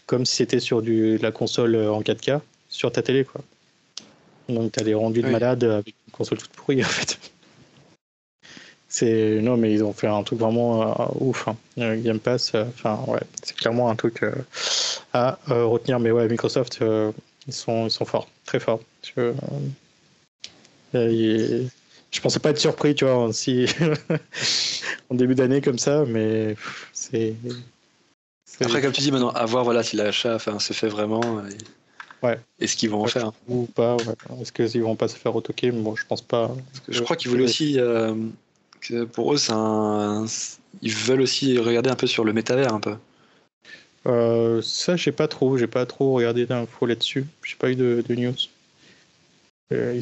comme 0.07 0.27
si 0.27 0.37
c'était 0.37 0.61
sur 0.61 0.83
du, 0.83 1.17
la 1.19 1.31
console 1.31 1.75
en 1.77 2.03
4K 2.03 2.41
sur 2.69 2.93
ta 2.93 3.03
télé, 3.03 3.25
quoi. 3.25 3.41
Donc, 4.49 4.73
tu 4.73 4.81
as 4.81 4.85
des 4.85 4.95
rendus 4.95 5.23
de 5.23 5.31
malade 5.31 5.65
avec 5.65 5.95
une 6.07 6.13
console 6.13 6.39
toute 6.39 6.51
pourrie, 6.51 6.85
en 6.85 6.89
fait. 6.89 7.19
C'est 8.97 9.41
non, 9.43 9.57
mais 9.57 9.73
ils 9.73 9.83
ont 9.83 9.93
fait 9.93 10.07
un 10.07 10.23
truc 10.23 10.39
vraiment 10.39 11.01
euh, 11.01 11.07
ouf. 11.19 11.49
Hein. 11.49 11.57
Game 11.97 12.21
Pass, 12.21 12.53
euh, 12.55 12.63
enfin 12.69 13.01
ouais, 13.09 13.19
c'est 13.43 13.57
clairement 13.57 13.91
un 13.91 13.97
truc 13.97 14.23
euh, 14.23 14.31
à 15.13 15.37
retenir. 15.49 15.99
Mais 15.99 16.13
ouais, 16.13 16.29
Microsoft, 16.29 16.79
ils 17.49 17.53
sont 17.53 17.87
ils 17.87 17.91
sont 17.91 18.05
forts, 18.05 18.29
très 18.47 18.61
forts. 18.61 18.79
Je, 19.03 19.33
je 20.93 22.21
pensais 22.21 22.39
pas 22.39 22.51
être 22.51 22.61
surpris, 22.61 22.95
tu 22.95 23.05
vois, 23.05 23.33
si 23.33 23.67
en 25.11 25.17
début 25.17 25.35
d'année 25.35 25.61
comme 25.61 25.81
ça, 25.81 26.05
mais 26.07 26.55
c'est. 26.93 27.35
Après, 28.61 28.81
comme 28.81 28.93
tu 28.93 29.01
dis 29.01 29.11
maintenant, 29.11 29.31
à 29.31 29.45
voir 29.45 29.65
voilà 29.65 29.83
si 29.83 29.97
l'achat, 29.97 30.37
enfin, 30.37 30.61
se 30.61 30.73
fait 30.73 30.87
vraiment. 30.87 31.45
Et... 31.49 32.25
Ouais. 32.25 32.39
Est-ce 32.61 32.77
qu'ils 32.77 32.91
vont 32.91 33.03
en 33.03 33.09
faire 33.09 33.33
Ou 33.49 33.67
pas 33.75 33.97
Est-ce 34.41 34.53
qu'ils 34.53 34.85
vont 34.85 34.95
pas 34.95 35.09
se 35.09 35.17
faire 35.17 35.33
retoquer 35.33 35.73
Bon, 35.73 35.97
je 35.97 36.07
pense 36.07 36.23
pas. 36.23 36.55
je 36.89 37.03
crois 37.03 37.17
qu'ils 37.17 37.33
voulaient 37.33 37.43
aussi 37.43 37.77
pour 39.13 39.35
eux, 39.35 39.39
un... 39.51 40.27
ils 40.83 40.95
veulent 40.95 41.21
aussi 41.21 41.59
regarder 41.59 41.91
un 41.91 41.97
peu 41.97 42.07
sur 42.07 42.25
le 42.25 42.33
métavers 42.33 42.73
un 42.73 42.81
peu. 42.81 42.97
Euh, 44.07 44.61
ça, 44.63 44.97
j'ai 44.97 45.13
pas 45.13 45.29
trop, 45.29 45.57
j'ai 45.57 45.67
pas 45.67 45.87
trop 45.87 46.13
regardé 46.13 46.47
d'infos 46.47 46.87
là-dessus. 46.87 47.27
J'ai 47.43 47.57
pas 47.57 47.71
eu 47.71 47.77
de, 47.77 48.05
news. 48.11 48.35
Euh, 49.73 50.01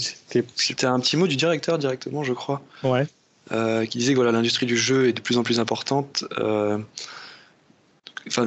C'était 0.57 0.87
un 0.87 0.99
petit 1.01 1.17
mot 1.17 1.27
du 1.27 1.37
directeur 1.37 1.79
directement, 1.79 2.25
je 2.25 2.33
crois. 2.33 2.63
Ouais. 2.83 3.07
Euh, 3.53 3.87
qui 3.87 3.99
disait 3.99 4.13
que 4.13 4.17
voilà, 4.17 4.33
l'industrie 4.33 4.67
du 4.67 4.77
jeu 4.77 5.09
est 5.09 5.13
de 5.13 5.21
plus 5.21 5.39
en 5.39 5.43
plus 5.43 5.61
importante. 5.61 6.25
Enfin, 8.27 8.47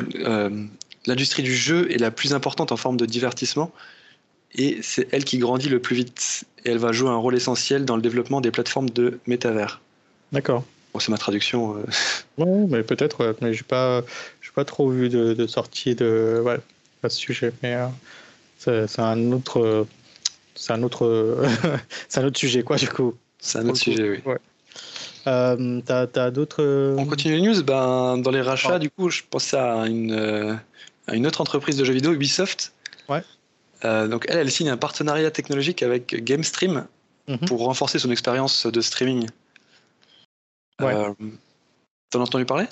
l'industrie 1.06 1.44
du 1.44 1.56
jeu 1.56 1.92
est 1.92 1.98
la 1.98 2.12
plus 2.12 2.34
importante 2.34 2.72
en 2.72 2.78
forme 2.78 2.98
de 2.98 3.06
divertissement 3.06 3.72
et 4.58 4.80
c'est 4.82 5.08
elle 5.12 5.26
qui 5.26 5.38
grandit 5.38 5.70
le 5.70 5.80
plus 5.80 5.96
vite. 5.96 6.46
Et 6.64 6.72
elle 6.72 6.78
va 6.78 6.92
jouer 6.92 7.10
un 7.10 7.18
rôle 7.18 7.36
essentiel 7.36 7.86
dans 7.86 7.96
le 7.96 8.02
développement 8.02 8.42
des 8.42 8.52
plateformes 8.52 8.90
de 8.90 9.20
métavers. 9.28 9.82
D'accord. 10.36 10.66
Bon, 10.94 11.00
c'est 11.00 11.12
ma 11.12 11.18
traduction. 11.18 11.78
Euh. 11.78 11.86
Ouais, 12.38 12.66
mais 12.68 12.84
peut-être, 12.84 13.38
mais 13.42 13.54
j'ai 13.54 13.64
pas, 13.64 14.04
pas 14.54 14.66
trop 14.66 14.90
vu 14.90 15.08
de, 15.08 15.34
de 15.34 15.48
sortie 15.48 15.96
de, 15.96 16.42
ouais, 16.44 16.58
à 17.02 17.08
ce 17.08 17.18
sujet. 17.18 17.54
Mais 17.64 17.78
euh, 18.68 18.88
c'est 18.88 19.00
un 19.00 19.32
autre, 19.32 19.88
c'est 20.54 20.74
un 20.74 20.84
autre, 20.84 21.46
c'est 22.10 22.20
un 22.20 22.26
autre 22.26 22.38
sujet, 22.38 22.64
quoi, 22.64 22.76
du 22.76 22.90
coup. 22.90 23.16
C'est 23.40 23.60
un 23.60 23.70
autre 23.70 23.78
sujet, 23.78 24.10
oui. 24.10 24.20
Ouais. 24.26 24.38
Euh, 25.28 25.80
t'as, 25.86 26.08
as, 26.16 26.32
d'autres. 26.32 26.96
On 26.98 27.06
continue 27.06 27.36
les 27.36 27.42
news. 27.42 27.64
Ben, 27.64 28.18
dans 28.18 28.32
les 28.32 28.42
rachats, 28.42 28.76
ah. 28.76 28.80
du 28.80 28.90
coup, 28.90 29.10
je 29.10 29.22
pensais 29.30 29.56
à 29.56 29.86
une, 29.86 30.60
à 31.08 31.16
une 31.16 31.26
autre 31.26 31.40
entreprise 31.40 31.78
de 31.78 31.86
jeux 31.86 31.94
vidéo, 31.94 32.12
Ubisoft. 32.12 32.74
Ouais. 33.08 33.22
donc, 33.82 34.26
elle, 34.28 34.40
elle 34.40 34.52
signe 34.52 34.70
un 34.70 34.78
partenariat 34.78 35.32
technologique 35.32 35.84
avec 35.84 36.22
GameStream 36.22 36.86
mhm. 37.30 37.40
pour 37.48 37.60
renforcer 37.60 37.98
son 37.98 38.12
expérience 38.12 38.66
de 38.66 38.82
streaming. 38.82 39.30
Ouais. 40.82 40.94
Euh, 40.94 41.14
t'en 42.10 42.20
as 42.20 42.24
entendu 42.24 42.46
parler? 42.46 42.66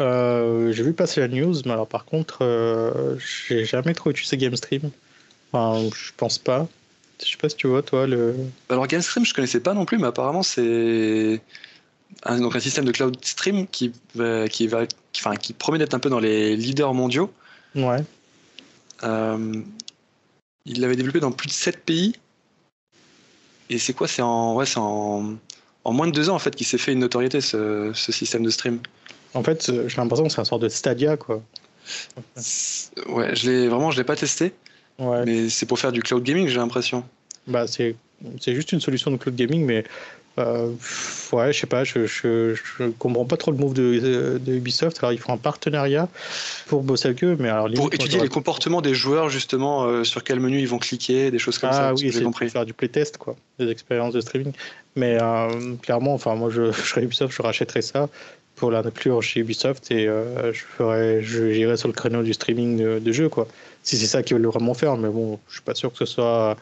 Euh, 0.00 0.72
J'ai 0.72 0.82
vu 0.82 0.92
passer 0.92 1.20
la 1.20 1.28
news, 1.28 1.54
mais 1.64 1.72
alors 1.72 1.86
par 1.86 2.04
contre, 2.04 2.38
euh, 2.42 3.16
j'ai 3.18 3.64
jamais 3.64 3.94
trop 3.94 4.10
utilisé 4.10 4.36
GameStream. 4.36 4.90
Enfin, 5.52 5.88
je 5.94 6.10
pense 6.16 6.38
pas. 6.38 6.68
Je 7.22 7.30
sais 7.30 7.36
pas 7.36 7.48
si 7.48 7.56
tu 7.56 7.68
vois, 7.68 7.82
toi, 7.82 8.06
le. 8.06 8.34
Alors, 8.68 8.86
GameStream, 8.86 9.24
je 9.24 9.32
connaissais 9.32 9.60
pas 9.60 9.72
non 9.72 9.84
plus, 9.84 9.98
mais 9.98 10.08
apparemment, 10.08 10.42
c'est 10.42 11.40
un, 12.24 12.40
donc 12.40 12.56
un 12.56 12.60
système 12.60 12.84
de 12.84 12.92
cloud 12.92 13.16
stream 13.24 13.66
qui, 13.68 13.92
qui, 14.50 14.66
va, 14.66 14.86
qui, 14.86 15.20
enfin, 15.20 15.36
qui 15.36 15.52
promet 15.52 15.78
d'être 15.78 15.94
un 15.94 16.00
peu 16.00 16.10
dans 16.10 16.18
les 16.18 16.56
leaders 16.56 16.92
mondiaux. 16.92 17.32
Ouais. 17.76 18.02
il 19.02 20.80
l'avait 20.80 20.96
développé 20.96 21.20
dans 21.20 21.32
plus 21.32 21.46
de 21.46 21.52
7 21.52 21.84
pays. 21.84 22.16
Et 23.70 23.78
c'est 23.78 23.92
quoi? 23.94 24.08
C'est 24.08 24.22
en, 24.22 24.54
ouais, 24.54 24.66
en, 24.76 25.36
en 25.84 25.92
moins 25.92 26.06
de 26.06 26.12
deux 26.12 26.30
ans 26.30 26.34
en 26.34 26.38
fait 26.38 26.54
qu'il 26.54 26.66
s'est 26.66 26.78
fait 26.78 26.92
une 26.92 27.00
notoriété 27.00 27.40
ce, 27.40 27.92
système 27.94 28.42
de 28.42 28.50
stream. 28.50 28.80
En 29.34 29.42
fait, 29.42 29.68
euh, 29.68 29.88
j'ai 29.88 29.96
l'impression 29.96 30.24
que 30.26 30.32
c'est 30.32 30.40
un 30.40 30.44
sort 30.44 30.58
de 30.58 30.68
Stadia 30.68 31.16
quoi. 31.16 31.42
Ouais, 33.08 33.34
je 33.34 33.50
l'ai 33.50 33.68
vraiment, 33.68 33.90
je 33.90 33.98
l'ai 33.98 34.04
pas 34.04 34.16
testé. 34.16 34.54
Ouais. 34.98 35.24
Mais 35.24 35.48
c'est 35.48 35.66
pour 35.66 35.78
faire 35.78 35.92
du 35.92 36.02
cloud 36.02 36.22
gaming, 36.22 36.48
j'ai 36.48 36.56
l'impression. 36.56 37.04
Bah 37.46 37.66
c'est 37.66 37.96
c'est 38.40 38.54
juste 38.54 38.72
une 38.72 38.80
solution 38.80 39.10
de 39.10 39.16
cloud 39.16 39.34
gaming, 39.34 39.64
mais 39.64 39.84
euh, 40.38 40.70
ouais, 41.32 41.52
je 41.52 41.60
sais 41.60 41.66
pas, 41.66 41.84
je, 41.84 42.06
je, 42.06 42.56
comprends 42.98 43.24
pas 43.24 43.36
trop 43.36 43.52
le 43.52 43.56
move 43.56 43.74
de, 43.74 44.38
de, 44.38 44.52
Ubisoft. 44.52 44.98
Alors, 45.00 45.12
ils 45.12 45.18
font 45.18 45.32
un 45.32 45.38
partenariat 45.38 46.08
pour 46.66 46.82
bosser 46.82 47.08
avec 47.08 47.22
eux, 47.22 47.36
mais 47.38 47.48
alors 47.48 47.68
pour 47.72 47.92
étudier 47.92 48.20
les 48.20 48.28
comportements 48.28 48.80
des 48.80 48.94
joueurs 48.94 49.28
justement, 49.28 49.84
euh, 49.84 50.02
sur 50.02 50.24
quel 50.24 50.40
menu 50.40 50.58
ils 50.58 50.68
vont 50.68 50.78
cliquer, 50.78 51.30
des 51.30 51.38
choses 51.38 51.58
comme 51.58 51.70
ah, 51.70 51.74
ça. 51.74 51.88
Ah 51.88 51.94
oui, 51.94 52.12
c'est 52.12 52.22
compris. 52.22 52.50
Faire 52.50 52.66
du 52.66 52.72
playtest, 52.72 53.16
quoi, 53.16 53.36
des 53.60 53.70
expériences 53.70 54.14
de 54.14 54.20
streaming. 54.20 54.52
Mais 54.96 55.18
euh, 55.20 55.76
clairement, 55.82 56.14
enfin, 56.14 56.34
moi, 56.34 56.50
je, 56.50 56.72
je 56.72 56.80
serais 56.80 57.04
Ubisoft, 57.04 57.32
je 57.36 57.42
rachèterais 57.42 57.82
ça 57.82 58.08
pour 58.56 58.70
l'inclure 58.70 59.22
chez 59.22 59.40
Ubisoft 59.40 59.90
et 59.90 60.06
je 60.06 60.60
ferai, 60.78 61.22
j'irai 61.22 61.76
sur 61.76 61.88
le 61.88 61.94
créneau 61.94 62.22
du 62.22 62.32
streaming 62.32 62.76
de, 62.76 62.98
de 63.00 63.12
jeux 63.12 63.28
quoi. 63.28 63.48
Si 63.82 63.96
c'est 63.96 64.06
ça 64.06 64.22
qu'ils 64.22 64.36
veulent 64.36 64.46
vraiment 64.46 64.74
faire, 64.74 64.96
mais 64.96 65.08
bon, 65.08 65.40
je 65.48 65.54
suis 65.54 65.62
pas 65.62 65.74
sûr 65.74 65.90
que 65.90 65.98
ce 65.98 66.06
soit 66.06 66.56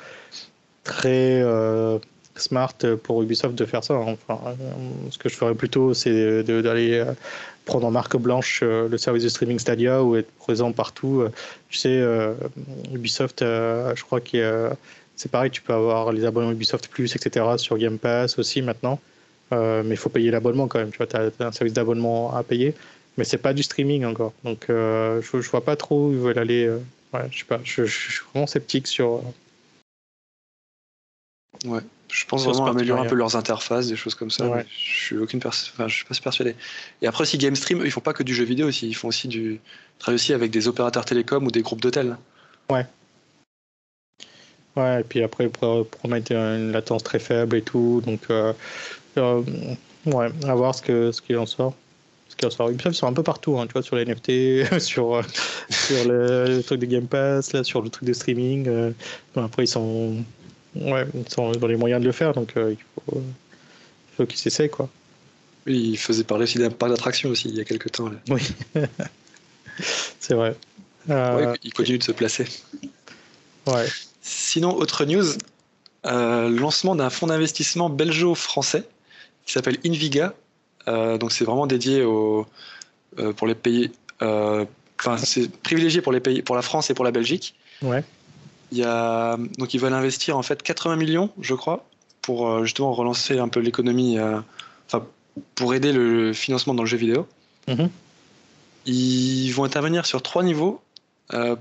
très 0.85 1.43
smart 2.37 2.75
pour 3.03 3.23
Ubisoft 3.23 3.55
de 3.55 3.65
faire 3.65 3.85
ça. 3.85 3.95
Hein. 3.95 4.17
Enfin, 4.29 4.41
ce 5.11 5.19
que 5.19 5.29
je 5.29 5.37
ferais 5.37 5.55
plutôt, 5.55 5.95
c'est 5.95 6.43
d'aller 6.43 7.05
prendre 7.65 7.87
en 7.87 7.91
marque 7.91 8.17
blanche 8.17 8.63
le 8.63 8.97
service 8.97 9.23
de 9.23 9.29
streaming 9.29 9.59
Stadia 9.59 10.03
ou 10.03 10.17
être 10.17 10.31
présent 10.39 10.73
partout. 10.73 11.25
Tu 11.69 11.79
sais, 11.79 12.03
Ubisoft, 12.93 13.41
je 13.41 14.03
crois 14.03 14.21
que 14.21 14.71
c'est 15.17 15.31
pareil, 15.31 15.51
tu 15.51 15.63
peux 15.63 15.73
avoir 15.73 16.13
les 16.13 16.25
abonnements 16.25 16.53
Ubisoft 16.53 16.89
Plus, 16.89 17.15
etc. 17.15 17.47
sur 17.57 17.79
Game 17.79 17.99
Pass 17.99 18.39
aussi 18.39 18.63
maintenant. 18.63 18.99
Euh, 19.53 19.83
mais 19.85 19.95
il 19.95 19.99
faut 19.99 20.09
payer 20.09 20.31
l'abonnement 20.31 20.67
quand 20.67 20.79
même. 20.79 20.91
Tu 20.91 20.99
vois, 20.99 21.07
tu 21.07 21.17
as, 21.17 21.31
un 21.41 21.53
service 21.53 21.75
d'abonnement 21.75 22.35
à 22.35 22.43
payer, 22.43 22.75
mais 23.17 23.25
c'est 23.25 23.39
pas 23.39 23.53
du 23.53 23.63
streaming 23.63 24.05
encore. 24.05 24.33
Donc, 24.45 24.67
euh, 24.71 25.21
je, 25.23 25.41
je 25.41 25.51
vois 25.51 25.65
pas 25.65 25.77
trop 25.77 26.09
où 26.09 26.13
ils 26.13 26.19
veulent 26.19 26.39
aller. 26.39 26.67
Euh, 26.67 26.79
ouais, 27.13 27.29
je. 27.31 27.45
Je, 27.63 27.85
suis 27.85 28.21
vraiment 28.33 28.47
sceptique 28.47 28.87
sur. 28.87 29.23
Ouais, 31.65 31.81
je 32.13 32.27
pense 32.27 32.45
vraiment 32.45 32.67
améliorer 32.67 33.01
un 33.01 33.09
peu 33.09 33.15
leurs 33.15 33.37
interfaces, 33.37 33.89
des 33.89 33.97
choses 33.97 34.15
comme 34.15 34.31
ça. 34.31 34.45
Je 34.69 35.05
suis 35.05 35.17
aucune 35.17 35.41
enfin, 35.45 35.89
je 35.89 35.95
suis 35.95 36.05
pas 36.05 36.15
persuadé. 36.23 36.55
Et 37.01 37.07
après, 37.07 37.25
si 37.25 37.39
GameStream, 37.39 37.81
eux, 37.81 37.87
ils 37.87 37.91
font 37.91 38.03
pas 38.03 38.13
que 38.13 38.23
du 38.23 38.35
jeu 38.35 38.45
vidéo 38.45 38.69
aussi. 38.69 38.87
Ils 38.87 38.95
font 38.95 39.09
aussi 39.09 39.29
du. 39.29 39.55
Ils 39.55 39.99
travaillent 39.99 40.17
aussi 40.17 40.35
avec 40.35 40.51
des 40.51 40.69
opérateurs 40.69 41.07
télécoms 41.07 41.47
ou 41.47 41.51
des 41.51 41.63
groupes 41.63 41.81
d'hôtels. 41.81 42.19
Ouais. 42.71 42.87
Ouais, 44.77 45.01
et 45.01 45.05
puis 45.05 45.23
après, 45.23 45.45
ils 45.45 45.85
promettent 45.85 46.31
une 46.31 46.73
latence 46.73 47.03
très 47.03 47.19
faible 47.19 47.57
et 47.57 47.63
tout. 47.63 48.03
Donc, 48.05 48.21
euh, 48.31 48.53
ouais, 49.17 50.29
à 50.47 50.55
voir 50.55 50.75
ce 50.75 50.83
qu'il 50.83 51.13
ce 51.13 51.39
en 51.39 51.47
sort. 51.47 51.75
Ce 52.29 52.37
qui 52.37 52.45
en 52.45 52.51
sort. 52.51 52.69
Ubisoft 52.69 52.97
sont 52.97 53.07
un 53.07 53.13
peu 53.15 53.23
partout, 53.23 53.59
hein, 53.59 53.67
tu 53.67 53.73
vois, 53.73 53.83
sur 53.83 53.97
les 53.97 54.05
NFT, 54.05 54.79
sur, 54.81 55.17
euh, 55.17 55.23
sur 55.71 56.07
le, 56.07 56.61
truc 56.63 56.81
de 56.81 56.87
Game 56.87 57.07
Pass, 57.07 57.55
là, 57.55 57.65
sur 57.65 57.81
le 57.81 57.89
truc 57.89 58.05
de 58.05 58.13
streaming. 58.13 58.69
Euh. 58.69 58.93
après, 59.37 59.65
ils 59.65 59.69
sont, 59.69 60.17
ouais, 60.75 61.07
ils 61.15 61.29
sont 61.29 61.53
dans 61.53 61.67
les 61.67 61.77
moyens 61.77 62.01
de 62.01 62.07
le 62.07 62.13
faire, 62.13 62.33
donc 62.33 62.53
il 62.57 62.77
faut, 63.07 63.23
faut 64.17 64.27
qu'ils 64.27 64.39
s'essayent, 64.39 64.71
quoi. 64.71 64.89
Oui, 65.67 65.91
il 65.93 65.97
faisait 65.97 66.25
parler 66.25 66.45
aussi 66.45 66.59
d'un 66.59 66.71
parc 66.71 66.91
d'attraction 66.91 67.31
aussi, 67.31 67.49
il 67.49 67.57
y 67.57 67.61
a 67.61 67.65
quelques 67.65 67.93
temps. 67.93 68.09
Là. 68.09 68.17
Oui, 68.29 68.43
c'est 70.21 70.35
vrai. 70.35 70.57
il 71.63 71.73
continue 71.73 71.99
de 71.99 72.03
se 72.03 72.13
placer. 72.13 72.47
Ouais. 73.67 73.87
Sinon, 74.23 74.75
autre 74.75 75.05
news, 75.05 75.25
lancement 76.05 76.97
d'un 76.97 77.11
fonds 77.11 77.29
d'investissement 77.29 77.91
belgeo-français 77.91 78.85
qui 79.47 79.53
s'appelle 79.53 79.79
Inviga. 79.85 80.35
Euh, 80.89 81.19
donc 81.19 81.33
c'est 81.33 81.45
vraiment 81.45 81.67
dédié 81.67 82.03
au, 82.03 82.47
euh, 83.19 83.33
pour 83.33 83.47
les 83.47 83.55
pays. 83.55 83.91
Euh, 84.21 84.65
enfin, 84.99 85.17
c'est 85.19 85.51
privilégié 85.51 86.01
pour 86.01 86.13
les 86.13 86.21
pays, 86.21 86.43
pour 86.43 86.57
la 86.57 86.63
France 86.63 86.91
et 86.91 86.95
pour 86.95 87.05
la 87.05 87.11
Belgique. 87.11 87.55
Ouais. 87.83 88.05
Il 88.73 88.79
y 88.79 88.85
a, 88.85 89.37
donc 89.59 89.75
ils 89.75 89.81
veulent 89.81 89.93
investir 89.93 90.37
en 90.37 90.43
fait 90.43 90.63
80 90.63 90.97
millions, 90.97 91.31
je 91.41 91.55
crois, 91.55 91.87
pour 92.23 92.65
justement 92.65 92.93
relancer 92.93 93.39
un 93.39 93.49
peu 93.49 93.61
l'économie, 93.61 94.19
enfin 94.87 95.07
pour 95.55 95.75
aider 95.75 95.93
le 95.93 96.33
financement 96.33 96.73
dans 96.73 96.83
le 96.83 96.89
jeu 96.89 96.97
vidéo. 96.97 97.29
Mm-hmm. 97.69 97.89
Ils 98.87 99.51
vont 99.51 99.65
intervenir 99.65 100.07
sur 100.07 100.23
trois 100.23 100.43
niveaux 100.43 100.81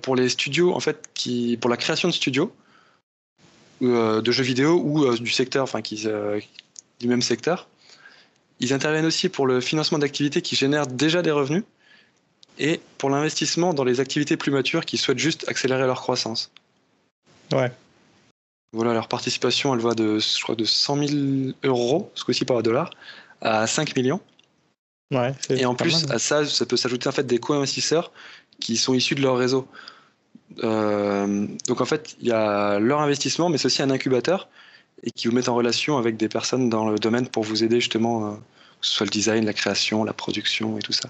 pour 0.01 0.15
les 0.15 0.29
studios 0.29 0.73
en 0.73 0.79
fait 0.79 1.09
qui 1.13 1.57
pour 1.59 1.69
la 1.69 1.77
création 1.77 2.07
de 2.07 2.13
studios 2.13 2.53
de 3.81 4.31
jeux 4.31 4.43
vidéo 4.43 4.81
ou 4.83 5.17
du 5.17 5.31
secteur, 5.31 5.63
enfin 5.63 5.81
qui, 5.81 6.07
du 6.99 7.07
même 7.07 7.21
secteur. 7.21 7.67
Ils 8.59 8.73
interviennent 8.73 9.05
aussi 9.05 9.27
pour 9.27 9.47
le 9.47 9.59
financement 9.59 9.97
d'activités 9.97 10.41
qui 10.41 10.55
génèrent 10.55 10.87
déjà 10.87 11.21
des 11.21 11.31
revenus 11.31 11.63
et 12.59 12.79
pour 12.99 13.09
l'investissement 13.09 13.73
dans 13.73 13.83
les 13.83 13.99
activités 13.99 14.37
plus 14.37 14.51
matures 14.51 14.85
qui 14.85 14.97
souhaitent 14.97 15.19
juste 15.19 15.49
accélérer 15.49 15.85
leur 15.87 15.99
croissance. 15.99 16.51
Ouais. 17.53 17.71
Voilà, 18.73 18.93
leur 18.93 19.07
participation, 19.07 19.73
elle 19.73 19.81
va 19.81 19.93
de, 19.93 20.19
je 20.19 20.41
crois, 20.41 20.55
de 20.55 20.63
100 20.63 21.07
000 21.07 21.53
euros, 21.63 22.09
ce 22.15 22.23
coup-ci 22.23 22.45
par 22.45 22.63
dollar, 22.63 22.91
à 23.41 23.67
5 23.67 23.95
millions. 23.95 24.21
Ouais, 25.11 25.33
et 25.49 25.65
en 25.65 25.75
plus, 25.75 26.09
à 26.09 26.19
ça, 26.19 26.45
ça 26.45 26.65
peut 26.65 26.77
s'ajouter 26.77 27.09
en 27.09 27.11
fait 27.11 27.27
des 27.27 27.37
co-investisseurs 27.37 28.13
qui 28.61 28.77
sont 28.77 28.93
issus 28.93 29.15
de 29.15 29.21
leur 29.21 29.37
réseau. 29.37 29.67
Euh, 30.63 31.47
donc 31.67 31.81
en 31.81 31.85
fait, 31.85 32.15
il 32.21 32.27
y 32.27 32.31
a 32.31 32.79
leur 32.79 33.01
investissement, 33.01 33.49
mais 33.49 33.57
c'est 33.57 33.65
aussi 33.65 33.81
un 33.81 33.89
incubateur 33.89 34.47
et 35.03 35.11
qui 35.11 35.27
vous 35.27 35.33
mettent 35.33 35.49
en 35.49 35.55
relation 35.55 35.97
avec 35.97 36.15
des 36.15 36.29
personnes 36.29 36.69
dans 36.69 36.89
le 36.89 36.97
domaine 36.97 37.27
pour 37.27 37.43
vous 37.43 37.63
aider 37.63 37.81
justement, 37.81 38.27
euh, 38.27 38.31
que 38.31 38.87
ce 38.87 38.91
soit 38.93 39.05
le 39.05 39.11
design, 39.11 39.45
la 39.45 39.53
création, 39.53 40.05
la 40.05 40.13
production 40.13 40.77
et 40.77 40.81
tout 40.81 40.93
ça. 40.93 41.09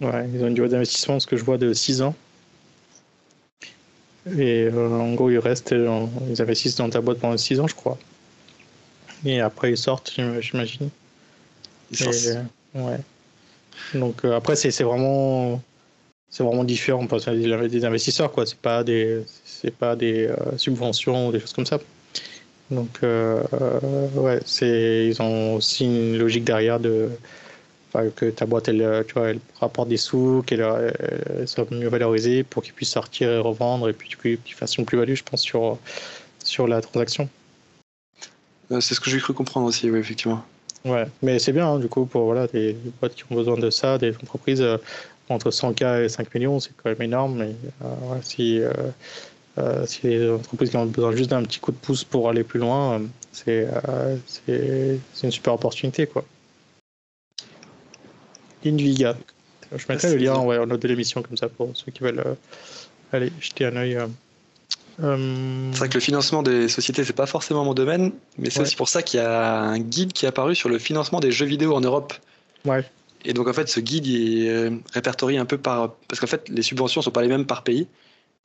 Ouais, 0.00 0.28
ils 0.32 0.42
ont 0.42 0.48
une 0.48 0.54
durée 0.54 0.68
d'investissement, 0.68 1.18
ce 1.18 1.26
que 1.26 1.36
je 1.36 1.44
vois, 1.44 1.56
de 1.56 1.72
6 1.72 2.02
ans. 2.02 2.14
Et 4.36 4.64
euh, 4.64 4.88
en 4.90 5.14
gros, 5.14 5.30
ils 5.30 5.38
restent, 5.38 5.72
euh, 5.72 6.06
ils 6.28 6.40
investissent 6.40 6.76
dans 6.76 6.90
ta 6.90 7.00
boîte 7.00 7.18
pendant 7.18 7.36
6 7.36 7.60
ans, 7.60 7.66
je 7.66 7.74
crois. 7.74 7.98
Et 9.24 9.40
après, 9.40 9.70
ils 9.70 9.76
sortent, 9.76 10.12
j'imagine. 10.40 10.90
Ils 11.90 11.96
sortent. 11.96 12.44
ouais. 12.74 12.98
Donc 13.94 14.24
après, 14.24 14.56
c'est 14.56 14.82
vraiment, 14.82 15.62
c'est 16.30 16.42
vraiment 16.42 16.64
différent 16.64 17.06
parce 17.06 17.24
que 17.24 17.66
des 17.66 17.84
investisseurs, 17.84 18.30
quoi. 18.32 18.46
C'est 18.46 18.58
pas 18.58 18.84
des, 18.84 19.22
c'est 19.44 19.74
pas 19.74 19.96
des 19.96 20.28
subventions 20.56 21.28
ou 21.28 21.32
des 21.32 21.40
choses 21.40 21.52
comme 21.52 21.66
ça. 21.66 21.78
Donc, 22.70 22.98
euh, 23.02 23.42
ouais, 24.14 24.40
c'est, 24.44 25.06
ils 25.06 25.22
ont 25.22 25.54
aussi 25.54 25.86
une 25.86 26.18
logique 26.18 26.44
derrière 26.44 26.78
de 26.78 27.08
que 28.16 28.30
ta 28.30 28.46
boîte, 28.46 28.68
elle, 28.68 29.04
tu 29.06 29.14
vois, 29.14 29.30
elle 29.30 29.40
rapporte 29.60 29.88
des 29.88 29.96
sous, 29.96 30.42
qu'elle 30.46 30.64
soit 31.46 31.70
mieux 31.70 31.88
valorisée 31.88 32.44
pour 32.44 32.62
qu'ils 32.62 32.74
puissent 32.74 32.90
sortir 32.90 33.30
et 33.30 33.38
revendre 33.38 33.88
et 33.88 33.92
puis 33.92 34.10
qu'ils 34.20 34.54
fassent 34.54 34.76
une 34.76 34.84
plus-value, 34.84 35.14
je 35.14 35.24
pense, 35.24 35.40
sur, 35.40 35.78
sur 36.42 36.68
la 36.68 36.80
transaction. 36.80 37.28
Euh, 38.70 38.80
c'est 38.80 38.94
ce 38.94 39.00
que 39.00 39.10
j'ai 39.10 39.18
cru 39.18 39.32
comprendre 39.32 39.66
aussi, 39.66 39.90
oui, 39.90 39.98
effectivement. 39.98 40.44
Ouais, 40.84 41.06
mais 41.22 41.38
c'est 41.38 41.52
bien, 41.52 41.66
hein, 41.66 41.78
du 41.78 41.88
coup, 41.88 42.04
pour 42.06 42.24
voilà, 42.24 42.46
des 42.46 42.76
boîtes 43.00 43.14
qui 43.14 43.24
ont 43.30 43.34
besoin 43.34 43.56
de 43.56 43.70
ça, 43.70 43.98
des 43.98 44.14
entreprises 44.14 44.60
euh, 44.60 44.76
entre 45.28 45.50
100K 45.50 46.04
et 46.04 46.08
5 46.08 46.34
millions, 46.34 46.60
c'est 46.60 46.70
quand 46.76 46.90
même 46.90 47.02
énorme. 47.02 47.38
Mais 47.38 47.54
ouais, 47.80 48.18
si 48.22 48.62
euh, 49.58 49.86
si 49.86 50.06
les 50.06 50.30
entreprises 50.30 50.70
qui 50.70 50.76
ont 50.76 50.86
besoin 50.86 51.14
juste 51.16 51.30
d'un 51.30 51.42
petit 51.42 51.58
coup 51.58 51.72
de 51.72 51.76
pouce 51.76 52.04
pour 52.04 52.28
aller 52.28 52.44
plus 52.44 52.60
loin, 52.60 53.00
euh, 53.48 53.66
euh, 53.88 54.16
c'est 54.26 55.26
une 55.26 55.30
super 55.30 55.54
opportunité. 55.54 56.06
Quoi. 56.06 56.24
Inviga. 58.68 59.16
Je 59.76 59.84
mettrai 59.88 60.10
le 60.10 60.16
lien 60.16 60.34
en 60.34 60.66
note 60.66 60.80
de 60.80 60.88
l'émission 60.88 61.22
comme 61.22 61.36
ça 61.36 61.48
pour 61.48 61.70
ceux 61.74 61.92
qui 61.92 62.02
veulent 62.02 62.24
aller 63.12 63.30
jeter 63.40 63.66
un 63.66 63.76
œil. 63.76 63.98
C'est 64.98 65.78
vrai 65.78 65.88
que 65.88 65.94
le 65.94 66.00
financement 66.00 66.42
des 66.42 66.68
sociétés, 66.68 67.04
c'est 67.04 67.12
pas 67.12 67.26
forcément 67.26 67.64
mon 67.64 67.74
domaine, 67.74 68.12
mais 68.36 68.50
c'est 68.50 68.60
aussi 68.60 68.76
pour 68.76 68.88
ça 68.88 69.02
qu'il 69.02 69.20
y 69.20 69.22
a 69.22 69.60
un 69.60 69.78
guide 69.78 70.12
qui 70.12 70.24
est 70.24 70.28
apparu 70.28 70.54
sur 70.54 70.68
le 70.68 70.78
financement 70.78 71.20
des 71.20 71.30
jeux 71.30 71.46
vidéo 71.46 71.74
en 71.74 71.80
Europe. 71.80 72.14
Ouais. 72.64 72.84
Et 73.24 73.32
donc 73.32 73.46
en 73.46 73.52
fait, 73.52 73.68
ce 73.68 73.80
guide 73.80 74.06
est 74.08 74.72
répertorié 74.92 75.38
un 75.38 75.44
peu 75.44 75.58
par. 75.58 75.94
Parce 76.08 76.20
qu'en 76.20 76.26
fait, 76.26 76.48
les 76.48 76.62
subventions 76.62 77.02
sont 77.02 77.10
pas 77.10 77.22
les 77.22 77.28
mêmes 77.28 77.46
par 77.46 77.62
pays. 77.62 77.86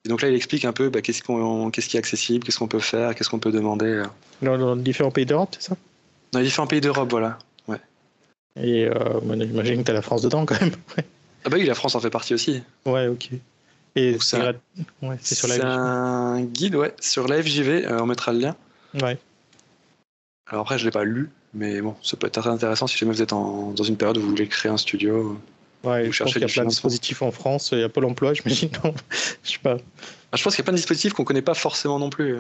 Et 0.06 0.10
donc 0.10 0.22
là, 0.22 0.30
il 0.30 0.36
explique 0.36 0.66
un 0.66 0.74
peu 0.74 0.90
bah, 0.90 1.02
qu'est-ce, 1.02 1.24
qu'on, 1.24 1.72
qu'est-ce 1.72 1.88
qui 1.88 1.96
est 1.96 2.00
accessible, 2.00 2.44
qu'est-ce 2.44 2.60
qu'on 2.60 2.68
peut 2.68 2.80
faire, 2.80 3.16
qu'est-ce 3.16 3.30
qu'on 3.30 3.40
peut 3.40 3.52
demander. 3.52 3.86
Euh. 3.86 4.06
Dans, 4.42 4.76
les 4.76 4.82
différents 4.82 5.12
pays 5.12 5.26
d'Europe, 5.26 5.56
c'est 5.58 5.70
ça? 5.70 5.78
Dans 6.34 6.40
les 6.40 6.46
différents 6.46 6.68
pays 6.68 6.82
d'Europe, 6.82 7.10
voilà. 7.10 7.40
Ouais. 8.56 8.68
Et 8.68 8.86
euh, 8.86 9.20
j'imagine 9.22 9.80
que 9.80 9.86
tu 9.86 9.92
as 9.92 9.94
la 9.94 10.02
France 10.02 10.22
dedans 10.22 10.46
quand 10.46 10.60
même. 10.60 10.72
ah 11.46 11.50
bah 11.50 11.58
oui, 11.58 11.66
la 11.66 11.76
France 11.76 11.96
en 11.96 12.00
fait 12.00 12.10
partie 12.10 12.34
aussi. 12.34 12.62
Ouais, 12.86 13.08
ok. 13.08 13.30
Et 13.96 14.18
c'est, 14.20 14.39
ouais, 15.02 15.18
c'est 15.22 15.36
sur 15.36 15.48
la 15.48 15.72
un 15.72 16.42
guide, 16.42 16.76
ouais, 16.76 16.94
sur 17.00 17.28
la 17.28 17.42
FJV, 17.42 17.86
euh, 17.86 18.00
on 18.02 18.08
mettra 18.08 18.34
le 18.34 18.39
lien. 18.39 18.56
Ouais. 18.96 19.20
Alors 20.48 20.62
après, 20.62 20.80
je 20.80 20.84
ne 20.84 20.88
l'ai 20.88 20.92
pas 20.92 21.04
lu, 21.04 21.30
mais 21.54 21.80
bon, 21.80 21.96
ça 22.02 22.18
peut 22.18 22.26
être 22.26 22.42
très 22.42 22.50
intéressant 22.50 22.88
si 22.88 22.98
jamais 22.98 23.12
vous 23.12 23.22
êtes 23.22 23.30
dans 23.30 23.74
une 23.76 23.98
période 23.98 24.18
où 24.18 24.22
vous 24.22 24.30
voulez 24.30 24.48
créer 24.48 24.72
un 24.72 24.78
studio. 24.78 25.39
Ouais, 25.84 26.12
je 26.12 26.24
pense 26.24 26.34
qu'il 26.34 26.42
y 26.42 26.46
a 26.46 26.48
plein 26.48 26.63
de 26.63 26.70
dispositifs 26.70 27.22
en 27.22 27.32
France, 27.32 27.70
il 27.74 27.80
y 27.80 27.84
a 27.84 27.89
Pôle 27.89 28.06
emploi, 28.06 28.34
j'imagine. 28.34 28.70
je 29.44 29.52
sais 29.52 29.60
pas. 29.60 29.78
Ah, 30.32 30.38
je 30.38 30.44
pense 30.44 30.56
qu'il 30.56 30.62
y 30.62 30.63
a 30.63 30.66
plein 30.66 30.74
de 30.74 30.78
dispositifs 30.78 31.13
qu'on 31.13 31.24
connaît 31.24 31.42
pas 31.44 31.54
forcément 31.54 32.00
non 32.00 32.10
plus. 32.10 32.38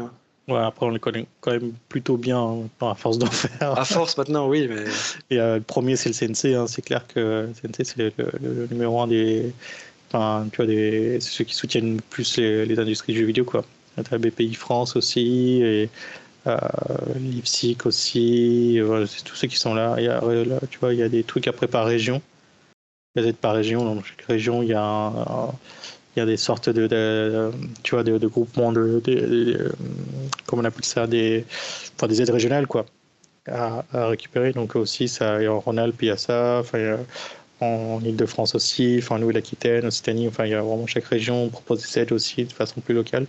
Ouais, 0.47 0.59
après 0.59 0.85
on 0.85 0.89
les 0.89 0.99
connaît 0.99 1.25
quand 1.39 1.51
même 1.51 1.71
plutôt 1.87 2.17
bien 2.17 2.39
hein, 2.39 2.69
à 2.81 2.95
force 2.95 3.17
d'en 3.17 3.27
faire. 3.27 3.79
À 3.79 3.85
force 3.85 4.17
maintenant, 4.17 4.47
oui, 4.47 4.67
mais. 4.69 4.83
Et 5.29 5.39
euh, 5.39 5.55
le 5.55 5.61
premier 5.61 5.95
c'est 5.95 6.09
le 6.09 6.15
CNC, 6.15 6.55
hein. 6.55 6.67
c'est 6.67 6.81
clair 6.81 7.07
que 7.07 7.47
le 7.47 7.53
CNC 7.53 7.85
c'est 7.85 8.13
le, 8.17 8.67
numéro 8.69 9.01
un 9.01 9.07
des. 9.07 9.53
Enfin, 10.09 10.47
tu 10.51 10.57
vois, 10.57 10.65
des... 10.65 11.19
c'est 11.21 11.31
ceux 11.31 11.43
qui 11.43 11.55
soutiennent 11.55 12.01
plus 12.09 12.37
les, 12.37 12.77
industries 12.77 13.13
du 13.13 13.19
jeu 13.21 13.25
vidéo, 13.25 13.45
quoi. 13.45 13.63
Tu 13.95 14.13
as 14.13 14.17
BPI 14.17 14.53
France 14.53 14.95
aussi, 14.95 15.61
et 15.63 15.89
euh, 16.45 16.57
Lipsic 17.15 17.85
aussi, 17.85 18.79
c'est 19.07 19.23
tous 19.23 19.35
ceux 19.35 19.47
qui 19.47 19.57
sont 19.57 19.73
là. 19.73 19.95
Il 19.97 20.03
y 20.03 20.09
a, 20.09 20.21
tu 20.69 20.77
vois, 20.79 20.93
il 20.93 20.99
y 20.99 21.03
a 21.03 21.09
des 21.09 21.23
trucs 21.23 21.47
après 21.47 21.67
par 21.67 21.85
région 21.85 22.21
peut-être 23.13 23.37
par 23.37 23.53
région. 23.53 23.83
Dans 23.83 24.03
chaque 24.03 24.21
région, 24.23 24.61
il 24.63 24.69
y 24.69 24.73
a, 24.73 25.11
il 26.15 26.19
y 26.19 26.21
a 26.21 26.25
des 26.25 26.37
sortes 26.37 26.69
de, 26.69 27.51
tu 27.81 27.95
vois, 27.95 28.03
de, 28.03 28.27
groupements 28.27 28.71
de, 28.71 29.71
comment 30.45 30.61
on 30.61 30.65
appelle 30.65 30.85
ça, 30.85 31.07
des, 31.07 31.45
enfin, 31.95 32.07
des 32.07 32.21
aides 32.21 32.29
régionales, 32.29 32.67
quoi, 32.67 32.85
à, 33.47 33.83
récupérer. 33.91 34.53
Donc 34.53 34.75
aussi, 34.75 35.07
ça, 35.07 35.39
en 35.49 35.59
Rhône-Alpes, 35.59 36.01
il 36.01 36.07
y 36.07 36.11
a 36.11 36.17
ça. 36.17 36.59
Enfin, 36.59 36.97
en 37.61 38.01
Ile-de-France 38.03 38.55
aussi, 38.55 38.97
enfin 39.01 39.19
Nouvelle-Aquitaine, 39.19 39.85
Occitanie, 39.85 40.27
enfin 40.27 40.45
il 40.45 40.51
y 40.51 40.53
a 40.53 40.61
vraiment 40.61 40.85
chaque 40.85 41.05
région 41.05 41.47
propose 41.49 41.81
des 41.81 41.99
aides 41.99 42.11
aussi 42.11 42.43
de 42.43 42.51
façon 42.51 42.81
plus 42.81 42.93
locale. 42.93 43.25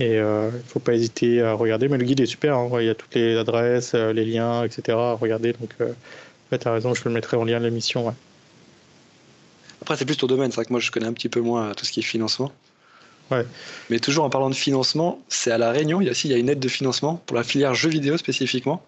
Et 0.00 0.14
il 0.14 0.22
ne 0.22 0.50
faut 0.66 0.80
pas 0.80 0.94
hésiter 0.94 1.42
à 1.42 1.54
regarder. 1.54 1.88
Mais 1.88 1.98
le 1.98 2.04
guide 2.04 2.20
est 2.20 2.26
super, 2.26 2.56
hein. 2.56 2.70
il 2.80 2.86
y 2.86 2.88
a 2.88 2.94
toutes 2.94 3.14
les 3.14 3.36
adresses, 3.36 3.94
les 3.94 4.24
liens, 4.24 4.64
etc. 4.64 4.96
à 4.96 5.12
regarder. 5.14 5.52
Donc, 5.54 5.74
tu 5.76 6.68
as 6.68 6.72
raison, 6.72 6.94
je 6.94 7.04
le 7.04 7.10
mettrai 7.10 7.36
en 7.36 7.44
lien 7.44 7.58
de 7.58 7.64
l'émission. 7.64 8.14
Après, 9.82 9.96
c'est 9.96 10.04
plus 10.04 10.16
ton 10.16 10.26
domaine. 10.26 10.50
C'est 10.50 10.56
vrai 10.56 10.64
que 10.64 10.72
moi, 10.72 10.80
je 10.80 10.90
connais 10.90 11.06
un 11.06 11.12
petit 11.12 11.28
peu 11.28 11.40
moins 11.40 11.72
tout 11.74 11.84
ce 11.84 11.92
qui 11.92 12.00
est 12.00 12.02
financement. 12.02 12.52
Ouais. 13.30 13.44
Mais 13.90 13.98
toujours 13.98 14.24
en 14.24 14.30
parlant 14.30 14.50
de 14.50 14.54
financement, 14.54 15.20
c'est 15.28 15.50
à 15.50 15.58
La 15.58 15.70
Réunion, 15.70 16.00
il 16.00 16.04
y 16.04 16.08
a 16.08 16.12
aussi 16.12 16.28
il 16.28 16.30
y 16.30 16.34
a 16.34 16.38
une 16.38 16.48
aide 16.48 16.60
de 16.60 16.68
financement 16.68 17.22
pour 17.26 17.36
la 17.36 17.44
filière 17.44 17.74
jeux 17.74 17.90
vidéo 17.90 18.16
spécifiquement. 18.16 18.82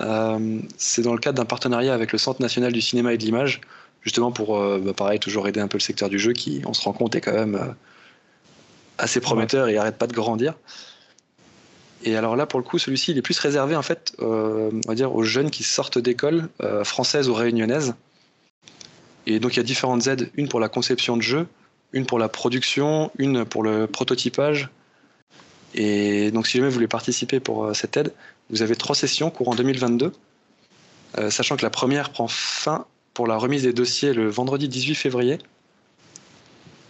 Euh, 0.00 0.60
c'est 0.76 1.02
dans 1.02 1.12
le 1.12 1.18
cadre 1.18 1.36
d'un 1.36 1.44
partenariat 1.44 1.92
avec 1.92 2.12
le 2.12 2.18
Centre 2.18 2.40
national 2.40 2.72
du 2.72 2.80
cinéma 2.80 3.12
et 3.12 3.18
de 3.18 3.24
l'image, 3.24 3.60
justement 4.02 4.32
pour, 4.32 4.58
euh, 4.58 4.80
bah, 4.82 4.92
pareil, 4.94 5.18
toujours 5.18 5.46
aider 5.48 5.60
un 5.60 5.68
peu 5.68 5.76
le 5.76 5.82
secteur 5.82 6.08
du 6.08 6.18
jeu 6.18 6.32
qui, 6.32 6.62
on 6.64 6.72
se 6.72 6.82
rend 6.82 6.92
compte, 6.92 7.14
est 7.16 7.20
quand 7.20 7.32
même 7.32 7.56
euh, 7.56 7.66
assez 8.96 9.20
prometteur 9.20 9.68
et 9.68 9.76
arrête 9.76 9.98
pas 9.98 10.06
de 10.06 10.14
grandir. 10.14 10.54
Et 12.04 12.16
alors 12.16 12.36
là, 12.36 12.46
pour 12.46 12.60
le 12.60 12.64
coup, 12.64 12.78
celui-ci, 12.78 13.10
il 13.10 13.18
est 13.18 13.22
plus 13.22 13.38
réservé 13.40 13.74
en 13.74 13.82
fait, 13.82 14.12
on 14.20 14.70
va 14.86 14.94
dire, 14.94 15.12
aux 15.12 15.24
jeunes 15.24 15.50
qui 15.50 15.64
sortent 15.64 15.98
d'école 15.98 16.48
françaises 16.84 17.28
ou 17.28 17.34
réunionnaises. 17.34 17.94
Et 19.28 19.40
donc 19.40 19.54
il 19.54 19.56
y 19.58 19.60
a 19.60 19.62
différentes 19.62 20.06
aides, 20.06 20.30
une 20.36 20.48
pour 20.48 20.58
la 20.58 20.70
conception 20.70 21.18
de 21.18 21.22
jeux, 21.22 21.46
une 21.92 22.06
pour 22.06 22.18
la 22.18 22.30
production, 22.30 23.12
une 23.18 23.44
pour 23.44 23.62
le 23.62 23.86
prototypage. 23.86 24.70
Et 25.74 26.30
donc, 26.30 26.46
si 26.46 26.56
jamais 26.56 26.68
vous 26.68 26.74
voulez 26.74 26.88
participer 26.88 27.38
pour 27.38 27.66
euh, 27.66 27.74
cette 27.74 27.98
aide, 27.98 28.14
vous 28.48 28.62
avez 28.62 28.74
trois 28.74 28.94
sessions 28.94 29.30
courant 29.30 29.54
2022, 29.54 30.12
euh, 31.18 31.30
sachant 31.30 31.58
que 31.58 31.62
la 31.62 31.68
première 31.68 32.10
prend 32.10 32.26
fin 32.26 32.86
pour 33.12 33.26
la 33.26 33.36
remise 33.36 33.64
des 33.64 33.74
dossiers 33.74 34.14
le 34.14 34.30
vendredi 34.30 34.66
18 34.66 34.94
février. 34.94 35.36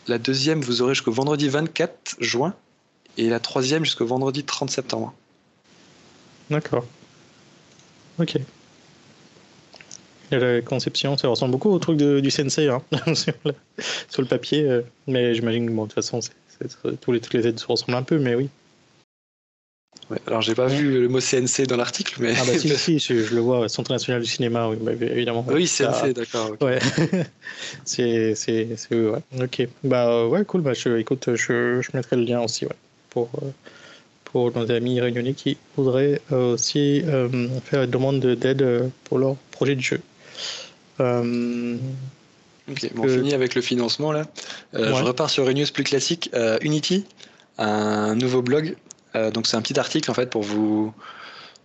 La 0.07 0.19
deuxième, 0.19 0.61
vous 0.61 0.81
aurez 0.81 0.95
jusqu'au 0.95 1.11
vendredi 1.11 1.49
24 1.49 2.19
juin. 2.21 2.55
Et 3.17 3.29
la 3.29 3.41
troisième 3.41 3.85
jusqu'au 3.85 4.07
vendredi 4.07 4.45
30 4.45 4.71
septembre. 4.71 5.13
D'accord. 6.51 6.85
Ok 8.21 8.39
la 10.31 10.61
conception, 10.61 11.17
ça 11.17 11.29
ressemble 11.29 11.53
beaucoup 11.53 11.71
au 11.71 11.79
truc 11.79 11.99
du 11.99 12.31
sensei 12.31 12.69
hein, 12.69 12.83
sur, 13.15 13.33
le, 13.45 14.25
papier. 14.27 14.65
Euh, 14.65 14.83
mais 15.07 15.35
j'imagine 15.35 15.67
que 15.67 15.73
bon, 15.73 15.85
de 15.85 15.89
toute 15.89 15.95
façon, 15.95 16.21
tous 17.01 17.13
les, 17.13 17.21
toutes 17.21 17.35
les 17.35 17.47
aides 17.47 17.59
se 17.59 17.67
ressemblent 17.67 17.97
un 17.97 18.03
peu, 18.03 18.19
mais 18.19 18.35
oui. 18.35 18.49
Ouais, 20.11 20.19
alors 20.27 20.41
j'ai 20.41 20.55
pas 20.55 20.67
vu 20.67 21.03
le 21.03 21.09
mot 21.09 21.21
CNC 21.21 21.67
dans 21.67 21.77
l'article, 21.77 22.17
mais. 22.21 22.33
Ah 22.39 22.45
bah 22.47 22.59
si, 22.59 22.69
si, 22.79 22.99
je, 22.99 23.35
le 23.35 23.41
vois, 23.41 23.69
Centre 23.69 23.93
national 23.93 24.23
du 24.23 24.29
cinéma, 24.29 24.69
oui, 24.69 24.77
bah, 24.81 24.93
évidemment. 24.93 25.45
Oui, 25.49 25.67
CNC, 25.67 26.15
d'accord. 26.15 26.57
Ouais. 26.61 26.79
c'est, 27.85 28.35
c'est, 28.35 28.69
ouais. 28.91 29.21
Ok. 29.41 29.69
Bah 29.85 30.27
ouais, 30.27 30.45
cool. 30.45 30.63
Bah 30.63 30.73
je, 30.73 30.97
écoute, 30.97 31.35
je, 31.35 31.83
je 31.83 31.91
mettrai 31.95 32.17
le 32.17 32.23
lien 32.23 32.41
aussi, 32.41 32.65
ouais, 32.65 32.77
pour. 33.11 33.31
Euh, 33.43 33.51
pour 34.25 34.55
nos 34.55 34.71
amis 34.71 35.01
réunionnais 35.01 35.33
qui 35.33 35.57
voudraient 35.75 36.21
euh, 36.33 36.53
aussi 36.53 37.03
faire 37.65 37.85
une 37.85 37.91
demande 37.91 38.21
d'aide 38.21 38.91
pour 39.05 39.19
leur 39.19 39.37
projet 39.53 39.75
de 39.75 39.81
jeu. 39.81 40.03
Euh, 41.01 41.77
ok, 42.71 42.95
bon, 42.95 43.05
on 43.05 43.09
finit 43.09 43.35
avec 43.35 43.55
le 43.55 43.63
financement 43.63 44.13
là. 44.13 44.27
Euh, 44.75 44.95
je 44.95 45.05
repars 45.05 45.31
sur 45.31 45.49
une 45.49 45.59
news 45.59 45.67
plus 45.73 45.85
classique. 45.85 46.31
Euh, 46.35 46.59
Unity, 46.63 47.05
un 47.59 48.15
nouveau 48.15 48.43
blog. 48.43 48.77
donc 49.33 49.47
c'est 49.47 49.57
un 49.57 49.63
petit 49.63 49.79
article 49.79 50.11
en 50.11 50.15
fait 50.15 50.31
pour 50.31 50.43
vous. 50.43 50.93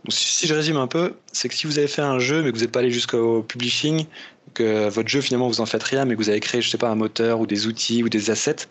si 0.09 0.47
je 0.47 0.53
résume 0.53 0.77
un 0.77 0.87
peu, 0.87 1.13
c'est 1.31 1.49
que 1.49 1.55
si 1.55 1.67
vous 1.67 1.77
avez 1.77 1.87
fait 1.87 2.01
un 2.01 2.19
jeu 2.19 2.41
mais 2.41 2.51
que 2.51 2.55
vous 2.55 2.61
n'êtes 2.61 2.71
pas 2.71 2.79
allé 2.79 2.91
jusqu'au 2.91 3.43
publishing, 3.43 4.05
que 4.53 4.89
votre 4.89 5.09
jeu 5.09 5.21
finalement 5.21 5.47
vous 5.47 5.61
en 5.61 5.65
faites 5.65 5.83
rien, 5.83 6.05
mais 6.05 6.13
que 6.13 6.19
vous 6.19 6.29
avez 6.29 6.39
créé 6.39 6.61
je 6.61 6.69
sais 6.69 6.77
pas 6.77 6.89
un 6.89 6.95
moteur 6.95 7.39
ou 7.39 7.47
des 7.47 7.67
outils 7.67 8.03
ou 8.03 8.09
des 8.09 8.29
assets, 8.29 8.67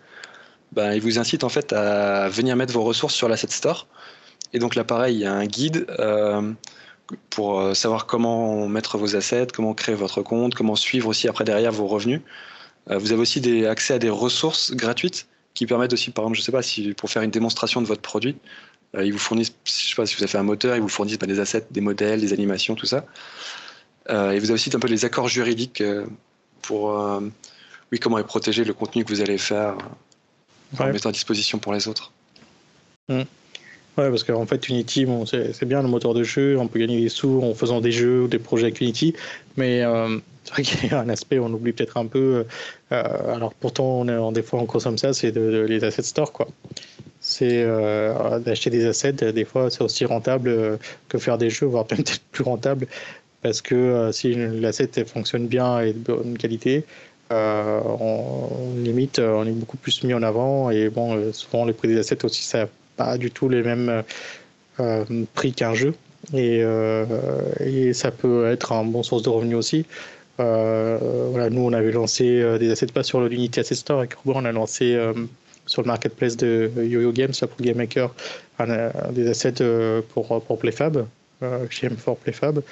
ben, 0.72 0.94
il 0.94 1.02
vous 1.02 1.18
incite 1.18 1.44
en 1.44 1.48
fait 1.48 1.72
à 1.72 2.28
venir 2.28 2.56
mettre 2.56 2.72
vos 2.72 2.84
ressources 2.84 3.14
sur 3.14 3.28
l'asset 3.28 3.48
store. 3.50 3.86
Et 4.54 4.58
donc 4.58 4.74
là 4.74 4.84
pareil, 4.84 5.16
il 5.16 5.20
y 5.20 5.26
a 5.26 5.32
un 5.32 5.46
guide 5.46 5.86
pour 7.30 7.60
euh, 7.60 7.74
savoir 7.74 8.06
comment 8.06 8.68
mettre 8.68 8.98
vos 8.98 9.16
assets, 9.16 9.48
comment 9.54 9.74
créer 9.74 9.94
votre 9.94 10.22
compte, 10.22 10.54
comment 10.54 10.76
suivre 10.76 11.08
aussi 11.08 11.28
après 11.28 11.44
derrière 11.44 11.72
vos 11.72 11.86
revenus. 11.86 12.20
Euh, 12.90 12.98
vous 12.98 13.12
avez 13.12 13.20
aussi 13.20 13.40
des, 13.40 13.66
accès 13.66 13.94
à 13.94 13.98
des 13.98 14.10
ressources 14.10 14.72
gratuites 14.72 15.26
qui 15.54 15.66
permettent 15.66 15.92
aussi, 15.92 16.10
par 16.10 16.24
exemple, 16.24 16.38
je 16.38 16.42
sais 16.42 16.52
pas, 16.52 16.62
si 16.62 16.94
pour 16.94 17.10
faire 17.10 17.22
une 17.22 17.30
démonstration 17.30 17.82
de 17.82 17.86
votre 17.86 18.02
produit, 18.02 18.36
euh, 18.96 19.04
ils 19.04 19.12
vous 19.12 19.18
fournissent, 19.18 19.54
je 19.64 19.70
sais 19.70 19.94
pas 19.94 20.06
si 20.06 20.16
vous 20.16 20.22
avez 20.22 20.30
fait 20.30 20.38
un 20.38 20.42
moteur, 20.42 20.76
ils 20.76 20.82
vous 20.82 20.88
fournissent 20.88 21.18
bah, 21.18 21.26
des 21.26 21.40
assets, 21.40 21.66
des 21.70 21.80
modèles, 21.80 22.20
des 22.20 22.32
animations, 22.32 22.74
tout 22.74 22.86
ça. 22.86 23.04
et 24.08 24.38
vous 24.38 24.44
avez 24.44 24.52
aussi 24.52 24.70
un 24.74 24.78
peu 24.78 24.88
les 24.88 25.04
accords 25.04 25.28
juridiques 25.28 25.82
pour, 26.62 26.98
oui, 27.92 27.98
comment 27.98 28.18
est 28.18 28.24
protégé 28.24 28.64
le 28.64 28.74
contenu 28.74 29.04
que 29.04 29.10
vous 29.10 29.20
allez 29.20 29.38
faire, 29.38 29.76
en 30.78 30.86
mettre 30.86 31.06
à 31.06 31.12
disposition 31.12 31.58
pour 31.58 31.72
les 31.72 31.86
autres. 31.88 32.12
Mmh. 33.08 33.22
Ouais, 33.98 34.08
parce 34.08 34.24
qu'en 34.24 34.46
fait, 34.46 34.70
Unity, 34.70 35.06
c'est 35.26 35.66
bien 35.66 35.82
le 35.82 35.88
moteur 35.88 36.14
de 36.14 36.22
jeu, 36.22 36.56
on 36.58 36.66
peut 36.66 36.78
gagner 36.78 36.98
des 36.98 37.10
sous 37.10 37.42
en 37.42 37.52
faisant 37.52 37.82
des 37.82 37.92
jeux 37.92 38.22
ou 38.22 38.28
des 38.28 38.38
projets 38.38 38.64
avec 38.64 38.80
Unity, 38.80 39.14
mais 39.58 39.82
euh, 39.82 40.18
c'est 40.44 40.52
vrai 40.52 40.62
qu'il 40.62 40.90
y 40.90 40.94
a 40.94 41.00
un 41.00 41.10
aspect, 41.10 41.38
on 41.38 41.52
oublie 41.52 41.72
peut-être 41.72 41.98
un 41.98 42.06
peu, 42.06 42.46
euh, 42.90 43.34
alors 43.34 43.52
pourtant, 43.52 44.06
des 44.32 44.42
fois, 44.42 44.60
on 44.60 44.66
consomme 44.66 44.96
ça, 44.96 45.12
c'est 45.12 45.30
de, 45.30 45.66
les 45.68 45.84
assets 45.84 46.04
store, 46.04 46.32
quoi. 46.32 46.48
C'est 47.20 47.62
euh, 47.64 48.38
d'acheter 48.38 48.70
des 48.70 48.86
assets, 48.86 49.32
des 49.32 49.44
fois, 49.44 49.70
c'est 49.70 49.82
aussi 49.82 50.06
rentable 50.06 50.78
que 51.10 51.18
faire 51.18 51.36
des 51.36 51.50
jeux, 51.50 51.66
voire 51.66 51.86
peut-être 51.86 52.18
plus 52.32 52.44
rentable, 52.44 52.86
parce 53.42 53.60
que 53.60 54.08
si 54.10 54.34
l'asset 54.34 55.04
fonctionne 55.04 55.48
bien 55.48 55.80
et 55.80 55.92
de 55.92 55.98
bonne 55.98 56.38
qualité, 56.38 56.84
on, 57.30 58.48
limite, 58.78 59.18
on 59.18 59.46
est 59.46 59.52
beaucoup 59.52 59.76
plus 59.76 60.02
mis 60.02 60.14
en 60.14 60.22
avant, 60.22 60.70
et 60.70 60.88
bon, 60.88 61.30
souvent, 61.34 61.66
les 61.66 61.74
prix 61.74 61.88
des 61.88 61.98
assets 61.98 62.24
aussi, 62.24 62.42
ça 62.44 62.68
pas 62.96 63.18
du 63.18 63.30
tout 63.30 63.48
les 63.48 63.62
mêmes 63.62 64.02
euh, 64.80 65.04
prix 65.34 65.52
qu'un 65.52 65.74
jeu. 65.74 65.94
Euh, 66.34 67.04
et, 67.60 67.92
ça 67.92 68.10
peut 68.10 68.46
être 68.46 68.72
un 68.72 68.84
bon 68.84 69.02
source 69.02 69.22
de 69.22 69.28
revenus 69.28 69.56
aussi. 69.56 69.86
Euh, 70.40 70.98
voilà, 71.30 71.50
nous, 71.50 71.62
on 71.62 71.72
avait 71.72 71.92
lancé 71.92 72.42
des 72.58 72.70
assets 72.70 72.86
pas 72.86 73.02
sur 73.02 73.20
l'Unity 73.20 73.60
Asset 73.60 73.74
Store. 73.74 73.98
Avec 73.98 74.14
on 74.24 74.44
a 74.44 74.52
lancé 74.52 74.98
sur 75.66 75.82
le 75.82 75.86
marketplace 75.86 76.36
de 76.36 76.70
YoYo 76.76 77.12
Games, 77.12 77.32
pour 77.40 77.60
Game 77.60 77.76
Maker, 77.76 78.14
des 79.10 79.28
assets 79.28 80.02
pour, 80.14 80.42
pour 80.42 80.58
PlayFab, 80.58 81.06
chez 81.70 81.88
M4 81.88 82.16
PlayFab. 82.16 82.62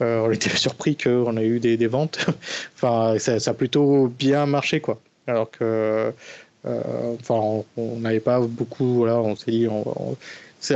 on 0.00 0.30
était 0.30 0.50
surpris 0.56 0.96
qu'on 0.96 1.36
a 1.36 1.42
eu 1.42 1.60
des, 1.60 1.76
des 1.76 1.86
ventes. 1.88 2.26
enfin, 2.76 3.18
ça, 3.18 3.38
ça, 3.38 3.50
a 3.50 3.54
plutôt 3.54 4.06
bien 4.06 4.46
marché, 4.46 4.80
quoi. 4.80 4.98
Alors 5.30 5.50
que 5.50 5.58
euh, 5.62 6.10
enfin, 6.64 7.64
on 7.76 7.96
n'avait 7.98 8.20
pas 8.20 8.40
beaucoup. 8.40 8.94
Voilà, 8.94 9.18
on 9.18 9.36
s'est 9.36 9.50
dit. 9.50 9.68
On, 9.68 10.16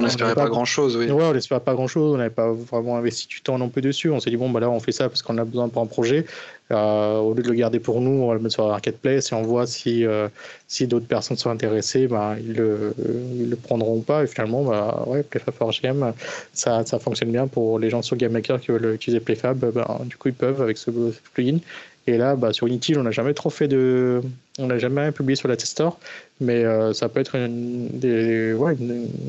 n'espérait 0.00 0.34
pas, 0.34 0.48
grand 0.48 0.64
chose, 0.64 0.96
oui. 0.96 1.10
Ouais, 1.10 1.24
on 1.24 1.34
n'espérait 1.34 1.60
pas 1.60 1.74
grand 1.74 1.86
chose, 1.86 2.14
on 2.14 2.16
n'avait 2.16 2.30
pas 2.30 2.52
vraiment 2.52 2.96
investi 2.96 3.26
du 3.26 3.42
temps 3.42 3.58
non 3.58 3.68
plus 3.68 3.82
dessus. 3.82 4.10
On 4.10 4.18
s'est 4.18 4.30
dit, 4.30 4.36
bon, 4.36 4.50
bah 4.50 4.60
là, 4.60 4.70
on 4.70 4.80
fait 4.80 4.92
ça 4.92 5.08
parce 5.08 5.22
qu'on 5.22 5.36
a 5.38 5.44
besoin 5.44 5.68
pour 5.68 5.82
un 5.82 5.86
projet. 5.86 6.24
Euh, 6.70 7.18
au 7.18 7.34
lieu 7.34 7.42
de 7.42 7.48
le 7.48 7.54
garder 7.54 7.78
pour 7.78 8.00
nous, 8.00 8.22
on 8.22 8.28
va 8.28 8.34
le 8.34 8.40
mettre 8.40 8.54
sur 8.54 8.64
la 8.64 8.70
marketplace 8.70 9.30
et 9.30 9.34
on 9.34 9.42
voit 9.42 9.66
si, 9.66 10.06
euh, 10.06 10.28
si 10.66 10.86
d'autres 10.86 11.06
personnes 11.06 11.36
sont 11.36 11.50
intéressées, 11.50 12.06
bah, 12.06 12.36
ils, 12.40 12.54
le, 12.54 12.94
ils 13.34 13.50
le 13.50 13.56
prendront 13.56 13.96
ou 13.96 14.00
pas. 14.00 14.24
Et 14.24 14.26
finalement, 14.26 14.64
bah, 14.64 15.04
ouais, 15.06 15.22
PlayFab 15.22 15.54
for 15.54 15.70
GM, 15.70 16.12
ça, 16.54 16.84
ça 16.86 16.98
fonctionne 16.98 17.30
bien 17.30 17.46
pour 17.46 17.78
les 17.78 17.90
gens 17.90 18.00
sur 18.00 18.16
GameMaker 18.16 18.60
qui 18.60 18.72
veulent 18.72 18.94
utiliser 18.94 19.20
PlayFab. 19.20 19.72
Bah, 19.72 20.00
du 20.06 20.16
coup, 20.16 20.28
ils 20.28 20.34
peuvent 20.34 20.62
avec 20.62 20.78
ce, 20.78 20.90
ce 20.90 21.30
plugin. 21.34 21.58
Et 22.06 22.18
là, 22.18 22.36
bah, 22.36 22.52
sur 22.52 22.66
Unity, 22.66 22.96
on 22.96 23.02
n'a 23.02 23.10
jamais 23.10 23.32
trop 23.32 23.50
fait 23.50 23.68
de. 23.68 24.20
On 24.58 24.66
n'a 24.66 24.78
jamais 24.78 25.10
publié 25.10 25.36
sur 25.36 25.48
la 25.48 25.58
Store, 25.58 25.98
mais 26.40 26.64
euh, 26.64 26.92
ça 26.92 27.08
peut 27.08 27.20
être 27.20 27.34
une, 27.34 27.88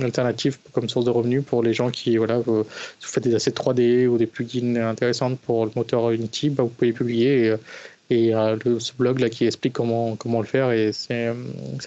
alternative 0.02 0.58
comme 0.74 0.90
source 0.90 1.06
de 1.06 1.10
revenus 1.10 1.44
pour 1.44 1.64
les 1.64 1.74
gens 1.74 1.90
qui, 1.90 2.18
voilà, 2.18 2.40
vous, 2.40 2.66
faites 3.00 3.24
des 3.24 3.34
assets 3.34 3.52
3D 3.52 4.08
ou 4.08 4.18
des 4.18 4.28
plugins 4.28 4.76
intéressantes 4.76 5.40
pour 5.40 5.66
le 5.66 5.72
moteur 5.76 6.12
Unity, 6.12 6.50
bah, 6.50 6.64
vous 6.64 6.70
pouvez 6.70 6.92
publier. 6.92 7.48
Et, 7.48 7.56
et 8.12 8.36
euh, 8.36 8.80
ce 8.80 8.92
blog 8.94 9.20
là 9.20 9.30
qui 9.30 9.46
explique 9.46 9.74
comment, 9.74 10.16
comment 10.16 10.42
le 10.42 10.48
faire, 10.48 10.72
et 10.72 10.92
ça 10.92 11.34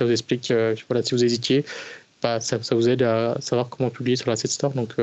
vous 0.00 0.10
explique, 0.10 0.50
euh, 0.50 0.74
voilà, 0.88 1.04
si 1.04 1.14
vous 1.14 1.22
hésitiez, 1.22 1.64
bah, 2.22 2.40
ça, 2.40 2.58
vous 2.72 2.88
aide 2.88 3.02
à 3.02 3.36
savoir 3.40 3.68
comment 3.68 3.90
publier 3.90 4.16
sur 4.16 4.30
la 4.30 4.36
Store. 4.36 4.72
Donc, 4.72 4.94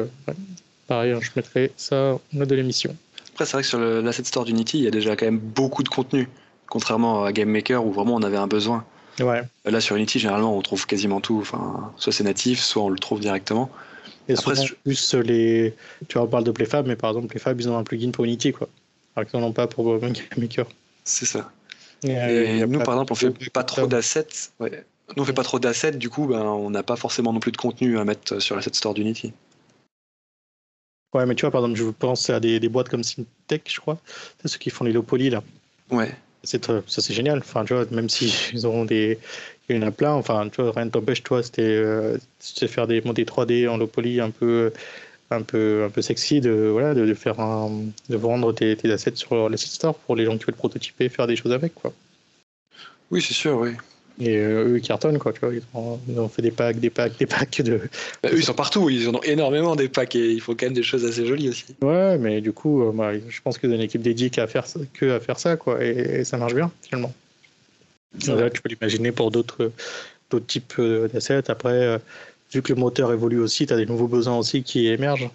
pareil, 0.87 1.11
hein, 1.11 1.19
je 1.21 1.29
mettrai 1.35 1.71
ça 1.77 2.13
en 2.13 2.21
note 2.33 2.49
de 2.49 2.55
l'émission. 2.55 2.95
Après, 3.35 3.45
c'est 3.45 3.51
vrai 3.51 3.63
que 3.63 3.67
sur 3.67 3.79
l'asset 3.79 4.23
store 4.23 4.45
d'Unity, 4.45 4.77
il 4.77 4.85
y 4.85 4.87
a 4.87 4.91
déjà 4.91 5.17
quand 5.17 5.25
même 5.25 5.39
beaucoup 5.39 5.83
de 5.83 5.89
contenu, 5.89 6.29
contrairement 6.69 7.25
à 7.25 7.33
Game 7.33 7.49
Maker 7.49 7.85
où 7.85 7.91
vraiment 7.91 8.15
on 8.15 8.23
avait 8.23 8.37
un 8.37 8.47
besoin. 8.47 8.85
Ouais. 9.19 9.41
Là, 9.65 9.81
sur 9.81 9.97
Unity, 9.97 10.19
généralement, 10.19 10.57
on 10.57 10.61
trouve 10.61 10.87
quasiment 10.87 11.19
tout. 11.19 11.39
Enfin, 11.41 11.91
soit 11.97 12.13
c'est 12.13 12.23
natif, 12.23 12.61
soit 12.61 12.83
on 12.83 12.87
le 12.87 12.97
trouve 12.97 13.19
directement. 13.19 13.69
Et 14.29 14.37
Après, 14.37 14.53
plus 14.85 15.15
les. 15.15 15.73
Tu 16.07 16.17
vois, 16.17 16.27
on 16.27 16.29
parle 16.29 16.45
de 16.45 16.51
PlayFab, 16.51 16.87
mais 16.87 16.95
par 16.95 17.09
exemple, 17.09 17.27
PlayFab, 17.27 17.59
ils 17.59 17.67
ont 17.67 17.77
un 17.77 17.83
plugin 17.83 18.11
pour 18.11 18.23
Unity, 18.23 18.53
quoi. 18.53 18.69
Alors 19.17 19.29
qu'ils 19.29 19.37
n'en 19.37 19.47
ont 19.47 19.51
pas 19.51 19.67
pour 19.67 19.99
Game 19.99 20.13
Maker. 20.37 20.67
C'est 21.03 21.25
ça. 21.25 21.51
Et, 22.03 22.65
nous, 22.65 22.79
par 22.79 22.93
exemple, 22.93 23.11
on 23.11 23.15
fait 23.15 23.49
pas 23.51 23.65
trop 23.65 23.85
d'assets. 23.85 24.49
Nous, 24.61 24.69
on 25.17 25.25
fait 25.25 25.33
pas 25.33 25.43
trop 25.43 25.59
d'assets, 25.59 25.91
du 25.91 26.09
coup, 26.09 26.25
ben, 26.27 26.41
on 26.41 26.69
n'a 26.69 26.83
pas 26.83 26.95
forcément 26.95 27.33
non 27.33 27.41
plus 27.41 27.51
de 27.51 27.57
contenu 27.57 27.99
à 27.99 28.05
mettre 28.05 28.39
sur 28.39 28.55
l'asset 28.55 28.71
store 28.73 28.93
d'Unity. 28.93 29.33
Ouais, 31.15 31.25
mais 31.25 31.33
tu 31.33 31.41
vois, 31.41 31.51
par 31.51 31.61
exemple, 31.61 31.79
je 31.79 31.85
pense 31.85 32.29
à 32.29 32.41
des, 32.41 32.59
des 32.59 32.67
boîtes 32.67 32.89
comme 32.89 33.01
Syntech, 33.01 33.71
je 33.73 33.79
crois. 33.79 33.97
C'est 34.41 34.49
ceux 34.49 34.57
qui 34.57 34.69
font 34.69 34.83
les 34.83 34.91
low 34.91 35.01
poly, 35.01 35.29
là. 35.29 35.41
Ouais. 35.89 36.13
C'est 36.43 36.65
ça, 36.65 36.81
c'est 36.87 37.13
génial. 37.13 37.37
Enfin, 37.37 37.63
tu 37.63 37.73
vois, 37.73 37.85
même 37.89 38.09
si 38.09 38.35
ils 38.53 38.67
ont 38.67 38.83
des, 38.83 39.17
il 39.69 39.77
y 39.77 39.79
en 39.79 39.87
a 39.87 39.91
plein. 39.91 40.11
Enfin, 40.11 40.49
tu 40.49 40.61
vois, 40.61 40.73
rien 40.73 40.83
ne 40.83 40.89
t'empêche, 40.89 41.23
toi, 41.23 41.41
c'était 41.41 41.61
euh, 41.61 42.17
de 42.59 42.67
faire 42.67 42.85
des 42.85 42.99
modèles 42.99 43.23
3D 43.23 43.69
en 43.69 43.77
low 43.77 43.87
poly 43.87 44.19
un 44.19 44.29
peu, 44.29 44.73
un 45.31 45.41
peu, 45.41 45.85
un 45.85 45.89
peu 45.89 46.01
sexy, 46.01 46.41
de 46.41 46.51
voilà, 46.51 46.93
de, 46.93 47.13
faire 47.13 47.39
un, 47.39 47.71
de 48.09 48.17
vendre 48.17 48.51
tes, 48.51 48.75
tes 48.75 48.91
assets 48.91 49.15
sur 49.15 49.47
l'asset 49.47 49.67
store 49.67 49.95
pour 49.95 50.17
les 50.17 50.25
gens 50.25 50.37
qui 50.37 50.43
veulent 50.43 50.55
prototyper, 50.55 51.07
faire 51.07 51.27
des 51.27 51.37
choses 51.37 51.53
avec, 51.53 51.73
quoi. 51.75 51.93
Oui, 53.09 53.21
c'est 53.21 53.33
sûr, 53.33 53.57
oui. 53.57 53.71
Et 54.19 54.37
euh, 54.37 54.69
eux, 54.69 54.77
ils 54.77 54.81
cartonnent, 54.81 55.19
quoi, 55.19 55.33
tu 55.33 55.41
vois. 55.41 55.51
Ils 55.53 56.19
ont, 56.19 56.29
fait 56.29 56.41
des 56.41 56.51
packs, 56.51 56.79
des 56.79 56.89
packs, 56.89 57.17
des 57.17 57.25
packs 57.25 57.61
de. 57.61 57.81
Bah, 58.23 58.29
eux, 58.31 58.37
ils 58.37 58.43
sont 58.43 58.53
partout, 58.53 58.89
ils 58.89 59.09
en 59.09 59.15
ont 59.15 59.23
énormément 59.23 59.75
des 59.75 59.89
packs 59.89 60.15
et 60.15 60.31
il 60.31 60.41
faut 60.41 60.55
quand 60.55 60.67
même 60.67 60.73
des 60.73 60.83
choses 60.83 61.05
assez 61.05 61.25
jolies 61.25 61.49
aussi. 61.49 61.65
Ouais, 61.81 62.17
mais 62.17 62.39
du 62.39 62.53
coup, 62.53 62.83
euh, 62.83 62.91
bah, 62.93 63.11
je 63.17 63.41
pense 63.41 63.57
qu'ils 63.57 63.69
ont 63.71 63.75
une 63.75 63.81
équipe 63.81 64.01
dédiée 64.01 64.29
qu'à 64.29 64.47
faire, 64.47 64.65
que 64.93 65.17
à 65.17 65.19
faire 65.19 65.37
ça, 65.37 65.57
quoi. 65.57 65.83
Et, 65.83 66.23
ça 66.23 66.37
marche 66.37 66.53
bien, 66.53 66.71
finalement. 66.81 67.13
Là, 68.27 68.49
tu 68.49 68.61
peux 68.61 68.69
l'imaginer 68.69 69.11
pour 69.11 69.31
d'autres 69.31 69.71
types 70.47 70.75
euh, 70.79 71.09
d'assets. 71.09 71.49
Après, 71.49 71.99
vu 72.53 72.61
que 72.61 72.71
le 72.71 72.79
moteur 72.79 73.11
évolue 73.11 73.39
aussi, 73.39 73.67
tu 73.67 73.73
as 73.73 73.77
des 73.77 73.85
nouveaux 73.85 74.07
besoins 74.07 74.37
aussi 74.37 74.63
qui 74.63 74.87
émergent 74.87 75.29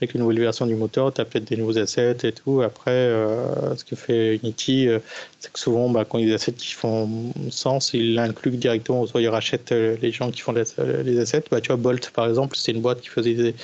avec 0.00 0.14
une 0.14 0.20
nouvelle 0.20 0.40
version 0.40 0.66
du 0.66 0.74
moteur, 0.74 1.12
tu 1.12 1.20
as 1.20 1.24
peut-être 1.24 1.44
des 1.44 1.56
nouveaux 1.56 1.78
assets 1.78 2.18
et 2.24 2.32
tout. 2.32 2.62
Après, 2.62 2.90
euh, 2.90 3.76
ce 3.76 3.84
que 3.84 3.94
fait 3.94 4.36
Unity, 4.36 4.88
euh, 4.88 4.98
c'est 5.38 5.52
que 5.52 5.58
souvent, 5.58 5.88
bah, 5.88 6.04
quand 6.04 6.18
il 6.18 6.22
y 6.22 6.24
a 6.24 6.30
des 6.30 6.34
assets 6.34 6.52
qui 6.52 6.72
font 6.72 7.32
sens, 7.50 7.92
ils 7.94 8.14
l'incluent 8.14 8.56
directement, 8.56 9.06
soit 9.06 9.22
ils 9.22 9.28
rachètent 9.28 9.72
euh, 9.72 9.96
les 10.02 10.10
gens 10.10 10.30
qui 10.30 10.40
font 10.40 10.52
les, 10.52 11.18
assets. 11.18 11.44
Bah, 11.50 11.60
tu 11.60 11.68
vois, 11.68 11.76
Bolt, 11.76 12.10
par 12.10 12.28
exemple, 12.28 12.56
c'est 12.56 12.72
une 12.72 12.80
boîte 12.80 13.00
qui 13.00 13.08
faisait 13.08 13.34
des, 13.34 13.54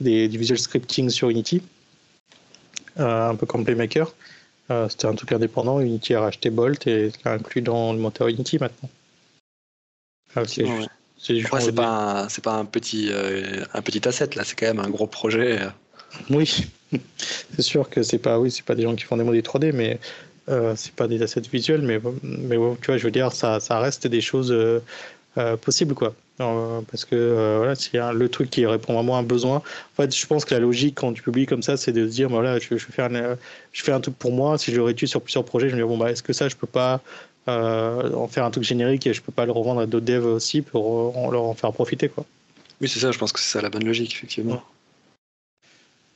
des, 0.00 0.28
visual 0.28 0.58
scripting 0.58 1.08
sur 1.08 1.30
Unity, 1.30 1.62
un 2.96 3.34
peu 3.36 3.46
comme 3.46 3.64
Playmaker. 3.64 4.12
C'était 4.88 5.06
un 5.06 5.14
truc 5.14 5.30
indépendant. 5.30 5.80
Unity 5.80 6.14
a 6.14 6.22
racheté 6.22 6.50
Bolt 6.50 6.86
et 6.88 7.12
l'a 7.24 7.34
inclus 7.34 7.62
dans 7.62 7.92
le 7.92 8.00
moteur 8.00 8.26
Unity 8.26 8.58
maintenant. 8.58 8.90
Ah, 10.34 10.42
c'est 10.44 10.64
pas 11.72 12.26
c'est 12.28 12.44
pas 12.44 12.54
un 12.54 12.64
petit 12.64 13.08
euh, 13.10 13.64
un 13.74 13.82
petit 13.82 14.06
asset 14.06 14.30
là, 14.36 14.44
c'est 14.44 14.58
quand 14.58 14.66
même 14.66 14.80
un 14.80 14.90
gros 14.90 15.06
projet. 15.06 15.58
Oui, 16.30 16.66
c'est 17.18 17.62
sûr 17.62 17.88
que 17.88 18.02
c'est 18.02 18.18
pas 18.18 18.38
oui 18.38 18.50
c'est 18.50 18.64
pas 18.64 18.74
des 18.74 18.82
gens 18.82 18.94
qui 18.94 19.04
font 19.04 19.16
des 19.16 19.24
modèles 19.24 19.42
3D, 19.42 19.72
mais 19.72 19.98
euh, 20.48 20.74
c'est 20.76 20.92
pas 20.92 21.08
des 21.08 21.22
assets 21.22 21.42
visuels, 21.52 21.82
mais 21.82 22.00
mais 22.22 22.56
tu 22.80 22.86
vois 22.86 22.98
je 22.98 23.04
veux 23.04 23.10
dire 23.10 23.32
ça 23.32 23.60
ça 23.60 23.78
reste 23.80 24.06
des 24.06 24.20
choses 24.20 24.52
euh, 24.52 24.80
possibles 25.60 25.94
quoi. 25.94 26.14
parce 26.38 27.04
que 27.04 27.56
voilà 27.58 27.74
c'est 27.74 27.98
le 28.12 28.28
truc 28.28 28.50
qui 28.50 28.64
répond 28.66 28.94
vraiment 28.94 29.16
à 29.16 29.20
un 29.20 29.22
besoin. 29.22 29.56
En 29.56 30.02
fait 30.02 30.14
je 30.14 30.26
pense 30.26 30.44
que 30.44 30.54
la 30.54 30.60
logique 30.60 30.96
quand 30.96 31.12
tu 31.12 31.22
publies 31.22 31.46
comme 31.46 31.62
ça 31.62 31.76
c'est 31.76 31.92
de 31.92 32.06
se 32.06 32.12
dire 32.12 32.28
voilà 32.28 32.58
je, 32.58 32.76
je 32.76 32.86
fais 32.86 33.02
un 33.02 33.36
je 33.72 33.82
fais 33.82 33.92
un 33.92 34.00
truc 34.00 34.16
pour 34.16 34.32
moi 34.32 34.58
si 34.58 34.70
je 34.70 34.76
le 34.76 34.82
réduis 34.82 35.08
sur 35.08 35.20
plusieurs 35.20 35.44
projets 35.44 35.68
je 35.68 35.76
me 35.76 35.82
dis 35.82 35.88
bon 35.88 35.98
bah 35.98 36.10
est-ce 36.10 36.22
que 36.22 36.32
ça 36.32 36.48
je 36.48 36.56
peux 36.56 36.66
pas 36.66 37.00
euh, 37.48 38.12
en 38.12 38.26
faire 38.26 38.44
un 38.44 38.50
truc 38.50 38.64
générique 38.64 39.06
et 39.06 39.14
je 39.14 39.22
peux 39.22 39.32
pas 39.32 39.46
le 39.46 39.52
revendre 39.52 39.80
à 39.80 39.86
d'autres 39.86 40.04
devs 40.04 40.26
aussi 40.26 40.62
pour 40.62 41.16
euh, 41.16 41.30
leur 41.30 41.44
en 41.44 41.54
faire 41.54 41.72
profiter 41.72 42.08
quoi. 42.08 42.24
Oui 42.80 42.88
c'est 42.88 42.98
ça, 42.98 43.12
je 43.12 43.18
pense 43.18 43.32
que 43.32 43.38
c'est 43.38 43.52
ça 43.52 43.62
la 43.62 43.70
bonne 43.70 43.84
logique 43.84 44.12
effectivement. 44.14 44.62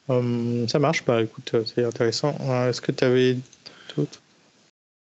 Hum, 0.08 0.68
ça 0.68 0.80
marche, 0.80 1.04
bah 1.04 1.22
écoute, 1.22 1.52
euh, 1.54 1.62
c'est 1.64 1.84
intéressant. 1.84 2.36
Est-ce 2.68 2.80
que 2.80 2.90
tu 2.90 3.04
avais 3.04 3.36
d'autres 3.96 4.20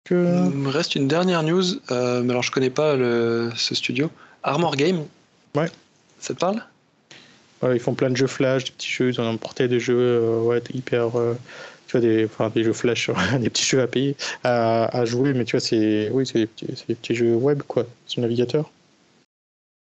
que... 0.05 0.47
Il 0.51 0.57
me 0.57 0.69
reste 0.69 0.95
une 0.95 1.07
dernière 1.07 1.41
news, 1.41 1.63
mais 1.89 2.29
alors 2.29 2.43
je 2.43 2.51
connais 2.51 2.69
pas 2.69 2.95
le, 2.95 3.51
ce 3.55 3.73
studio. 3.73 4.11
Armor 4.43 4.75
Game 4.75 5.05
Ouais. 5.55 5.69
Ça 6.19 6.35
te 6.35 6.39
parle? 6.39 6.63
Ils 7.63 7.79
font 7.79 7.95
plein 7.95 8.09
de 8.09 8.15
jeux 8.15 8.27
flash, 8.27 8.65
des 8.65 8.71
petits 8.71 8.89
jeux, 8.89 9.09
ils 9.09 9.19
ont 9.19 9.29
importé 9.29 9.67
des 9.67 9.79
jeux 9.79 10.39
ouais, 10.43 10.61
hyper 10.73 11.11
tu 11.89 11.97
vois, 11.97 12.49
des, 12.49 12.63
jeux 12.63 12.73
flash, 12.73 13.10
des 13.39 13.49
petits 13.49 13.65
jeux 13.65 13.82
à 13.82 13.88
payer, 13.88 14.15
à, 14.43 15.06
jouer, 15.06 15.34
mais 15.34 15.43
tu 15.43 15.58
vois, 15.58 15.60
c'est 15.60 16.10
oui, 16.12 16.23
des, 16.36 16.45
petits 16.45 17.15
jeux 17.15 17.34
web, 17.34 17.63
quoi, 17.67 17.88
sur 18.06 18.21
navigateur. 18.21 18.69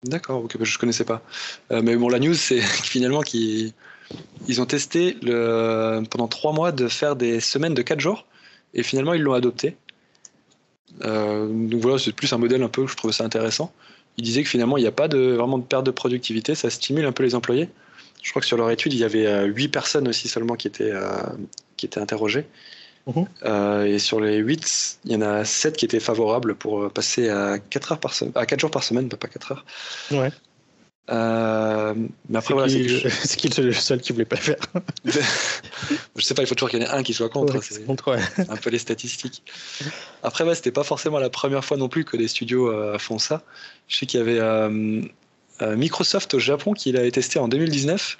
D'accord, 0.02 0.42
ok, 0.42 0.58
bah, 0.58 0.64
je 0.64 0.74
ne 0.74 0.80
connaissais 0.80 1.04
pas. 1.04 1.22
Euh, 1.70 1.82
mais 1.82 1.94
bon, 1.94 2.08
la 2.08 2.18
news, 2.18 2.34
c'est 2.34 2.60
finalement 2.60 3.20
qu'ils 3.20 3.72
ils 4.48 4.60
ont 4.60 4.66
testé 4.66 5.16
pendant 5.22 6.28
trois 6.28 6.52
mois 6.52 6.72
de 6.72 6.88
faire 6.88 7.14
des 7.14 7.38
semaines 7.38 7.74
de 7.74 7.82
quatre 7.82 8.00
jours, 8.00 8.26
et 8.74 8.82
finalement, 8.82 9.14
ils 9.14 9.22
l'ont 9.22 9.34
adopté. 9.34 9.76
Euh, 11.02 11.46
donc 11.46 11.80
voilà, 11.80 11.98
c'est 11.98 12.12
plus 12.12 12.32
un 12.32 12.38
modèle 12.38 12.62
un 12.64 12.68
peu, 12.68 12.88
je 12.88 12.96
trouve 12.96 13.12
ça 13.12 13.24
intéressant. 13.24 13.72
Ils 14.16 14.24
disaient 14.24 14.42
que 14.42 14.48
finalement, 14.48 14.78
il 14.78 14.80
n'y 14.80 14.88
a 14.88 14.92
pas 14.92 15.06
de, 15.06 15.18
vraiment 15.18 15.58
de 15.58 15.64
perte 15.64 15.86
de 15.86 15.92
productivité, 15.92 16.56
ça 16.56 16.70
stimule 16.70 17.04
un 17.06 17.12
peu 17.12 17.22
les 17.22 17.36
employés. 17.36 17.68
Je 18.24 18.30
crois 18.30 18.40
que 18.40 18.46
sur 18.46 18.56
leur 18.56 18.70
étude, 18.70 18.94
il 18.94 18.98
y 18.98 19.04
avait 19.04 19.44
8 19.44 19.66
euh, 19.66 19.68
personnes 19.68 20.08
aussi 20.08 20.28
seulement 20.28 20.54
qui 20.54 20.66
étaient, 20.66 20.90
euh, 20.90 21.12
qui 21.76 21.86
étaient 21.86 22.00
interrogées. 22.00 22.46
Mhm. 23.06 23.26
Euh, 23.44 23.84
et 23.84 23.98
sur 23.98 24.20
les 24.20 24.36
8, 24.36 24.98
il 25.04 25.12
y 25.12 25.16
en 25.16 25.22
a 25.22 25.44
7 25.44 25.76
qui 25.76 25.84
étaient 25.84 26.00
favorables 26.00 26.54
pour 26.54 26.90
passer 26.90 27.28
à 27.28 27.58
4, 27.58 27.92
heures 27.92 28.00
par 28.00 28.14
à 28.34 28.46
4 28.46 28.60
jours 28.60 28.70
par 28.70 28.82
semaine, 28.82 29.08
pas 29.08 29.28
4 29.28 29.52
heures. 29.52 29.64
Ouais. 30.10 30.30
mais 31.08 32.38
après, 32.38 32.54
voilà, 32.54 32.68
c'est 32.68 33.36
qui, 33.36 33.48
le 33.60 33.72
seul 33.72 34.00
qui 34.00 34.12
voulait 34.12 34.24
pas 34.24 34.36
faire 34.36 34.56
Je 35.04 36.24
sais 36.24 36.32
pas, 36.32 36.42
il 36.42 36.46
faut 36.46 36.54
toujours 36.54 36.70
qu'il 36.70 36.80
y 36.80 36.82
en 36.82 36.86
ait 36.86 36.90
un 36.90 37.02
qui 37.02 37.12
soit 37.12 37.28
contre. 37.28 37.62
c'est 37.62 37.84
contre 37.84 38.16
un 38.38 38.56
peu 38.56 38.70
les 38.70 38.78
statistiques. 38.78 39.42
Après, 40.22 40.44
ouais, 40.44 40.54
c'était 40.54 40.72
pas 40.72 40.84
forcément 40.84 41.18
la 41.18 41.30
première 41.30 41.64
fois 41.64 41.76
non 41.76 41.88
plus 41.90 42.06
que 42.06 42.16
des 42.16 42.28
studios 42.28 42.72
font 42.98 43.18
ça. 43.18 43.42
Je 43.86 43.98
sais 43.98 44.06
qu'il 44.06 44.18
y 44.18 44.22
avait 44.22 44.40
euh, 45.62 45.76
Microsoft 45.76 46.34
au 46.34 46.38
Japon 46.38 46.72
qui 46.72 46.92
l'avait 46.92 47.10
testé 47.10 47.38
en 47.38 47.48
2019. 47.48 48.18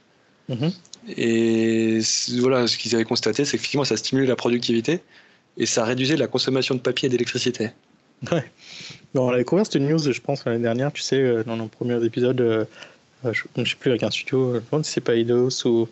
Mhm. 0.48 0.72
Et 1.16 2.00
voilà, 2.38 2.66
ce 2.66 2.78
qu'ils 2.78 2.94
avaient 2.94 3.04
constaté, 3.04 3.44
c'est 3.44 3.52
qu'effectivement, 3.52 3.84
ça 3.84 3.96
stimulait 3.96 4.26
la 4.26 4.36
productivité 4.36 5.00
et 5.56 5.66
ça 5.66 5.84
réduisait 5.84 6.16
la 6.16 6.26
consommation 6.26 6.74
de 6.74 6.80
papier 6.80 7.06
et 7.06 7.10
d'électricité. 7.10 7.70
Ouais. 8.32 8.44
Bon, 9.14 9.28
on 9.28 9.32
a 9.32 9.36
découvert 9.36 9.66
cette 9.66 9.76
news, 9.76 9.98
je 9.98 10.20
pense, 10.20 10.44
l'année 10.44 10.62
dernière, 10.62 10.92
tu 10.92 11.02
sais, 11.02 11.20
euh, 11.20 11.44
dans 11.44 11.56
nos 11.56 11.66
premiers 11.66 12.02
épisodes, 12.04 12.40
euh, 12.40 12.64
je 13.24 13.42
ne 13.56 13.64
sais 13.64 13.76
plus, 13.78 13.90
avec 13.90 14.02
un 14.02 14.10
studio, 14.10 14.54
je 14.54 14.60
demande 14.70 14.84
si 14.84 14.92
c'est 14.92 15.00
pas 15.00 15.14
Eidos 15.14 15.66
ou. 15.66 15.88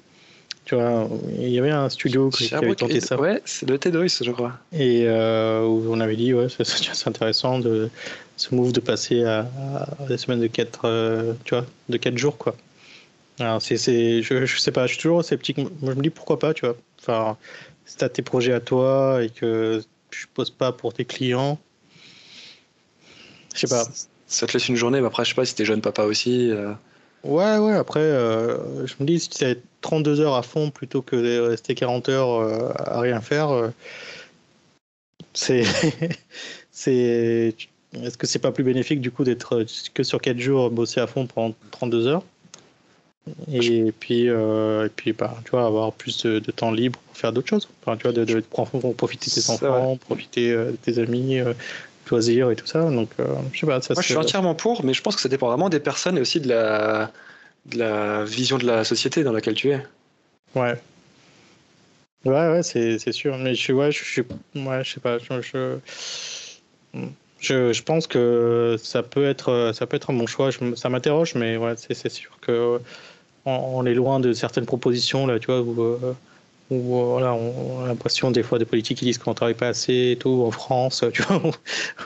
Tu 0.64 0.76
vois, 0.76 1.08
il 1.40 1.48
y 1.48 1.58
avait 1.58 1.72
un 1.72 1.88
studio 1.88 2.30
qui, 2.30 2.54
avait 2.54 2.76
tenté 2.76 3.00
ça. 3.00 3.20
Ouais, 3.20 3.42
c'est 3.44 3.68
le 3.68 3.78
Tedois, 3.78 4.06
je 4.06 4.30
crois. 4.30 4.52
Et 4.72 5.08
où 5.08 5.92
on 5.92 5.98
avait 5.98 6.14
dit, 6.14 6.32
ouais, 6.32 6.46
c'est 6.48 7.06
intéressant 7.08 7.58
de 7.58 7.90
ce 8.42 8.54
move 8.54 8.72
de 8.72 8.80
passer 8.80 9.24
à, 9.24 9.48
des 10.08 10.18
semaines 10.18 10.40
de 10.40 10.46
4 10.46 10.80
euh, 10.84 11.32
tu 11.44 11.54
vois, 11.54 11.66
de 11.88 11.96
4 11.96 12.18
jours 12.18 12.38
quoi. 12.38 12.56
Alors 13.42 13.62
c'est, 13.62 13.76
c'est 13.76 14.22
je, 14.22 14.46
je, 14.46 14.58
sais 14.58 14.72
pas, 14.72 14.86
je 14.86 14.92
suis 14.92 15.02
toujours 15.02 15.24
sceptique. 15.24 15.58
Moi 15.58 15.92
je 15.92 15.96
me 15.96 16.02
dis 16.02 16.10
pourquoi 16.10 16.38
pas, 16.38 16.54
tu 16.54 16.66
vois. 16.66 16.76
Enfin, 17.00 17.36
si 17.84 17.96
t'as 17.96 18.08
tes 18.08 18.22
projets 18.22 18.52
à 18.52 18.60
toi 18.60 19.22
et 19.22 19.30
que 19.30 19.82
je 20.10 20.26
pose 20.32 20.50
pas 20.50 20.72
pour 20.72 20.92
tes 20.92 21.04
clients, 21.04 21.58
je 23.54 23.60
sais 23.60 23.68
pas. 23.68 23.84
Ça 24.26 24.46
te 24.46 24.52
laisse 24.54 24.68
une 24.68 24.76
journée, 24.76 25.00
mais 25.00 25.06
après 25.06 25.24
je 25.24 25.30
sais 25.30 25.34
pas 25.34 25.44
si 25.44 25.54
t'es 25.54 25.64
jeune 25.64 25.80
papa 25.80 26.04
aussi. 26.04 26.50
Euh. 26.50 26.72
Ouais, 27.24 27.58
ouais, 27.58 27.74
après, 27.74 28.00
euh, 28.00 28.86
je 28.86 28.94
me 28.98 29.06
dis, 29.06 29.20
si 29.20 29.28
c'est 29.30 29.60
32 29.80 30.20
heures 30.20 30.34
à 30.34 30.42
fond 30.42 30.70
plutôt 30.70 31.02
que 31.02 31.14
de 31.14 31.38
rester 31.38 31.74
40 31.74 32.08
heures 32.08 32.74
à 32.76 33.00
rien 33.00 33.20
faire, 33.20 33.70
c'est. 35.34 35.64
c'est 36.70 37.54
est-ce 37.94 38.16
que 38.16 38.26
c'est 38.26 38.38
pas 38.38 38.52
plus 38.52 38.64
bénéfique 38.64 39.00
du 39.00 39.10
coup 39.10 39.24
d'être 39.24 39.56
euh, 39.56 39.64
que 39.92 40.02
sur 40.02 40.20
4 40.20 40.38
jours 40.38 40.70
bosser 40.70 41.00
à 41.00 41.06
fond 41.06 41.26
pendant 41.26 41.54
32 41.72 42.06
heures? 42.06 42.24
Et 43.50 43.92
puis, 43.92 44.28
euh, 44.28 44.86
et 44.86 44.88
puis 44.88 45.12
bah, 45.12 45.36
tu 45.44 45.52
vois, 45.52 45.66
avoir 45.66 45.92
plus 45.92 46.24
de, 46.24 46.40
temps 46.50 46.72
libre 46.72 46.98
pour 47.06 47.16
faire 47.16 47.32
d'autres 47.32 47.48
choses. 47.48 47.68
Enfin, 47.82 47.96
tu 47.96 48.02
vois, 48.02 48.12
de, 48.12 48.24
de, 48.24 48.40
profiter 48.40 49.30
de 49.30 49.34
tes 49.40 49.50
enfants, 49.50 49.96
profiter 49.96 50.50
euh, 50.50 50.72
de 50.72 50.76
tes 50.76 50.98
amis, 50.98 51.38
euh, 51.38 51.54
choisir 52.08 52.50
et 52.50 52.56
tout 52.56 52.66
ça. 52.66 52.82
Donc, 52.90 53.10
je 53.52 53.60
sais 53.60 53.66
pas. 53.66 53.80
Ça, 53.80 53.94
Moi, 53.94 54.02
je 54.02 54.08
suis 54.08 54.16
entièrement 54.16 54.54
pour, 54.54 54.84
mais 54.84 54.92
je 54.92 55.02
pense 55.02 55.14
que 55.14 55.22
ça 55.22 55.28
dépend 55.28 55.48
vraiment 55.48 55.68
des 55.68 55.80
personnes 55.80 56.18
et 56.18 56.20
aussi 56.20 56.40
de 56.40 56.48
la, 56.48 57.12
de 57.66 57.78
la 57.78 58.24
vision 58.24 58.58
de 58.58 58.66
la 58.66 58.82
société 58.82 59.22
dans 59.22 59.32
laquelle 59.32 59.54
tu 59.54 59.70
es. 59.70 59.80
Ouais. 60.56 60.74
Ouais, 62.24 62.48
ouais, 62.48 62.62
c'est 62.62 63.12
sûr. 63.12 63.38
Mais 63.38 63.54
je, 63.54 63.72
ouais, 63.72 63.92
je, 63.92 64.02
je, 64.04 64.22
ouais, 64.60 64.84
je 64.84 64.94
sais 64.94 65.00
pas. 65.00 65.18
je 65.18 65.78
je, 67.40 67.72
je, 67.72 67.82
pense 67.82 68.06
que 68.06 68.76
ça 68.80 69.02
peut 69.02 69.24
être, 69.24 69.72
ça 69.74 69.86
peut 69.86 69.96
être 69.96 70.10
un 70.10 70.14
bon 70.14 70.26
choix. 70.26 70.50
ça 70.76 70.88
m'interroge, 70.88 71.34
mais 71.34 71.56
ouais, 71.56 71.74
c'est 71.76 72.08
sûr 72.08 72.38
que 72.40 72.80
on, 73.44 73.84
est 73.86 73.94
loin 73.94 74.20
de 74.20 74.32
certaines 74.32 74.66
propositions 74.66 75.26
là, 75.26 75.38
tu 75.38 75.46
vois, 75.46 75.60
où, 75.60 75.80
euh, 75.82 76.14
où 76.70 76.74
euh, 76.74 77.04
voilà, 77.04 77.34
on, 77.34 77.84
a 77.84 77.88
l'impression 77.88 78.30
des 78.30 78.42
fois 78.42 78.58
des 78.58 78.64
politiques 78.64 78.98
qui 78.98 79.04
disent 79.04 79.18
qu'on 79.18 79.34
travaille 79.34 79.54
pas 79.54 79.68
assez 79.68 80.12
et 80.12 80.16
tout 80.16 80.44
en 80.46 80.50
France, 80.50 81.04
tu 81.12 81.22
vois, 81.22 81.42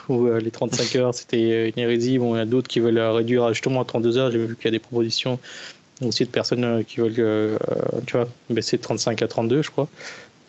où, 0.09 0.27
euh, 0.27 0.39
les 0.39 0.51
35 0.51 0.95
heures 0.95 1.13
c'était 1.13 1.69
une 1.69 1.79
hérésie. 1.79 2.17
Bon, 2.17 2.35
il 2.35 2.39
y 2.39 2.41
a 2.41 2.45
d'autres 2.45 2.67
qui 2.67 2.79
veulent 2.79 2.99
réduire 2.99 3.53
justement 3.53 3.81
à 3.81 3.85
32 3.85 4.17
heures. 4.17 4.31
J'ai 4.31 4.39
vu 4.39 4.55
qu'il 4.55 4.65
y 4.65 4.69
a 4.69 4.71
des 4.71 4.79
propositions 4.79 5.39
aussi 6.01 6.25
de 6.25 6.29
personnes 6.29 6.85
qui 6.85 6.99
veulent, 6.99 7.57
tu 8.05 8.17
vois, 8.17 8.27
baisser 8.49 8.77
de 8.77 8.83
35 8.83 9.21
à 9.21 9.27
32, 9.27 9.63
je 9.63 9.71
crois. 9.71 9.87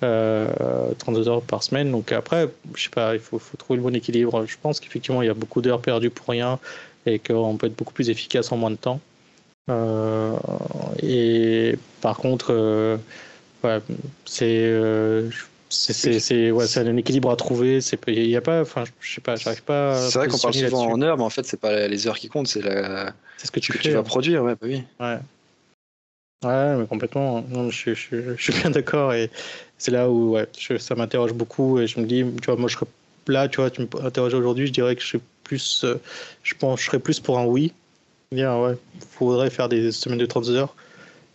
32 0.00 0.06
euh, 0.06 1.28
heures 1.28 1.42
par 1.42 1.62
semaine. 1.62 1.90
Donc 1.90 2.12
après, 2.12 2.48
je 2.74 2.84
sais 2.84 2.90
pas, 2.90 3.14
il 3.14 3.20
faut 3.20 3.40
trouver 3.58 3.78
le 3.78 3.82
bon 3.82 3.94
équilibre. 3.94 4.46
Je 4.46 4.56
pense 4.60 4.80
qu'effectivement, 4.80 5.22
il 5.22 5.26
y 5.26 5.30
a 5.30 5.34
beaucoup 5.34 5.60
d'heures 5.60 5.80
perdues 5.80 6.10
pour 6.10 6.28
rien 6.28 6.58
et 7.06 7.18
qu'on 7.18 7.56
peut 7.56 7.66
être 7.66 7.76
beaucoup 7.76 7.92
plus 7.92 8.10
efficace 8.10 8.52
en 8.52 8.56
moins 8.56 8.70
de 8.70 8.76
temps. 8.76 9.00
Et 11.02 11.78
par 12.00 12.16
contre, 12.16 12.98
ouais, 13.64 13.80
c'est 14.24 14.80
c'est 15.70 16.50
ouais, 16.50 16.78
un 16.78 16.96
équilibre 16.96 17.30
à 17.30 17.36
trouver. 17.36 17.80
Il 18.06 18.28
y 18.28 18.36
a 18.36 18.40
pas, 18.40 18.62
enfin, 18.62 18.84
je 19.00 19.14
sais 19.14 19.20
pas, 19.20 19.36
j'arrive 19.36 19.62
pas. 19.62 19.96
C'est 20.08 20.18
vrai 20.18 20.28
qu'on 20.28 20.38
parle 20.38 20.54
souvent 20.54 20.90
en 20.90 21.02
heures, 21.02 21.16
mais 21.16 21.24
en 21.24 21.30
fait, 21.30 21.44
c'est 21.44 21.60
pas 21.60 21.88
les 21.88 22.06
heures 22.06 22.18
qui 22.18 22.28
comptent, 22.28 22.48
c'est 22.48 22.62
la... 22.62 23.12
ce 23.42 23.50
que 23.50 23.60
tu, 23.60 23.72
que 23.72 23.78
tu 23.78 23.90
vas 23.90 24.00
hein. 24.00 24.02
produire, 24.02 24.42
ouais, 24.42 24.54
bah 24.54 24.66
oui. 24.66 24.82
Ouais. 25.00 25.18
Ouais, 26.44 26.76
mais 26.76 26.86
complètement. 26.86 27.42
Non, 27.48 27.68
je, 27.68 27.94
je, 27.94 28.36
je, 28.36 28.42
suis 28.42 28.52
bien 28.52 28.70
d'accord 28.70 29.12
et 29.12 29.28
c'est 29.76 29.90
là 29.90 30.08
où 30.08 30.34
ouais, 30.34 30.48
ça 30.78 30.94
m'interroge 30.94 31.32
beaucoup 31.32 31.80
et 31.80 31.86
je 31.86 31.98
me 32.00 32.06
dis, 32.06 32.24
tu 32.40 32.46
vois, 32.46 32.56
moi 32.56 32.68
je 32.68 32.76
serais 32.76 32.86
là, 33.26 33.48
tu 33.48 33.56
vois, 33.56 33.70
tu 33.70 33.82
m'interroges 33.82 34.34
aujourd'hui, 34.34 34.68
je 34.68 34.72
dirais 34.72 34.94
que 34.94 35.02
je 35.02 35.06
suis 35.06 35.20
plus, 35.42 35.82
euh, 35.84 35.96
je 36.42 36.54
pense, 36.54 36.80
je 36.80 36.86
serais 36.86 36.98
plus 37.00 37.20
pour 37.20 37.38
un 37.38 37.44
oui. 37.44 37.72
Dire, 38.30 38.58
ouais, 38.58 38.76
faudrait 39.10 39.50
faire 39.50 39.68
des 39.68 39.90
semaines 39.90 40.18
de 40.18 40.26
30 40.26 40.48
heures. 40.50 40.74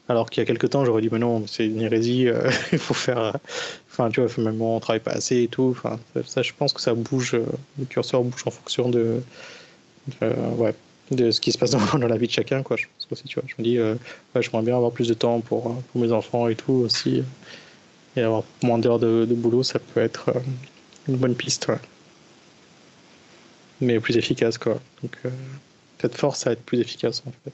Alors 0.09 0.29
qu'il 0.29 0.41
y 0.41 0.43
a 0.43 0.45
quelques 0.45 0.69
temps, 0.69 0.83
j'aurais 0.83 1.01
dit, 1.01 1.09
mais 1.11 1.19
non, 1.19 1.47
c'est 1.47 1.65
une 1.65 1.81
hérésie, 1.81 2.27
euh, 2.27 2.51
il 2.73 2.79
faut 2.79 2.93
faire. 2.93 3.19
Euh, 3.19 3.31
enfin, 3.89 4.09
tu 4.09 4.21
vois, 4.21 4.43
même 4.43 4.61
on 4.61 4.79
travaille 4.79 4.99
pas 4.99 5.11
assez 5.11 5.43
et 5.43 5.47
tout. 5.47 5.73
Enfin, 5.77 5.97
ça, 6.25 6.41
je 6.41 6.51
pense 6.57 6.73
que 6.73 6.81
ça 6.81 6.93
bouge, 6.93 7.35
le 7.79 7.85
curseur 7.85 8.23
bouge 8.23 8.43
en 8.45 8.51
fonction 8.51 8.89
de, 8.89 9.21
ouais, 10.21 10.75
de 11.11 11.31
ce 11.31 11.39
qui 11.39 11.53
se 11.53 11.57
passe 11.57 11.71
dans, 11.93 12.07
la 12.07 12.17
vie 12.17 12.27
de 12.27 12.33
chacun, 12.33 12.63
quoi. 12.63 12.75
Je 12.75 12.85
pense 12.85 13.07
aussi, 13.11 13.23
tu 13.23 13.39
vois. 13.39 13.47
Je 13.47 13.55
me 13.57 13.63
dis, 13.63 13.79
ouais, 13.79 14.41
j'aimerais 14.41 14.63
bien 14.63 14.75
avoir 14.75 14.91
plus 14.91 15.07
de 15.07 15.13
temps 15.13 15.39
pour, 15.39 15.81
pour 15.81 16.01
mes 16.01 16.11
enfants 16.11 16.49
et 16.49 16.55
tout 16.55 16.73
aussi. 16.73 17.23
Et 18.15 18.21
avoir 18.21 18.43
moins 18.61 18.77
d'heures 18.79 18.99
de, 18.99 19.25
de, 19.25 19.33
boulot, 19.33 19.63
ça 19.63 19.79
peut 19.79 20.01
être 20.01 20.33
une 21.07 21.15
bonne 21.15 21.33
piste, 21.33 21.67
ouais. 21.69 21.79
Mais 23.79 23.99
plus 23.99 24.17
efficace, 24.17 24.57
quoi. 24.57 24.79
Donc, 25.01 25.17
cette 25.99 26.15
force 26.15 26.45
à 26.45 26.51
être 26.51 26.63
plus 26.63 26.79
efficace, 26.81 27.23
en 27.25 27.31
fait. 27.43 27.53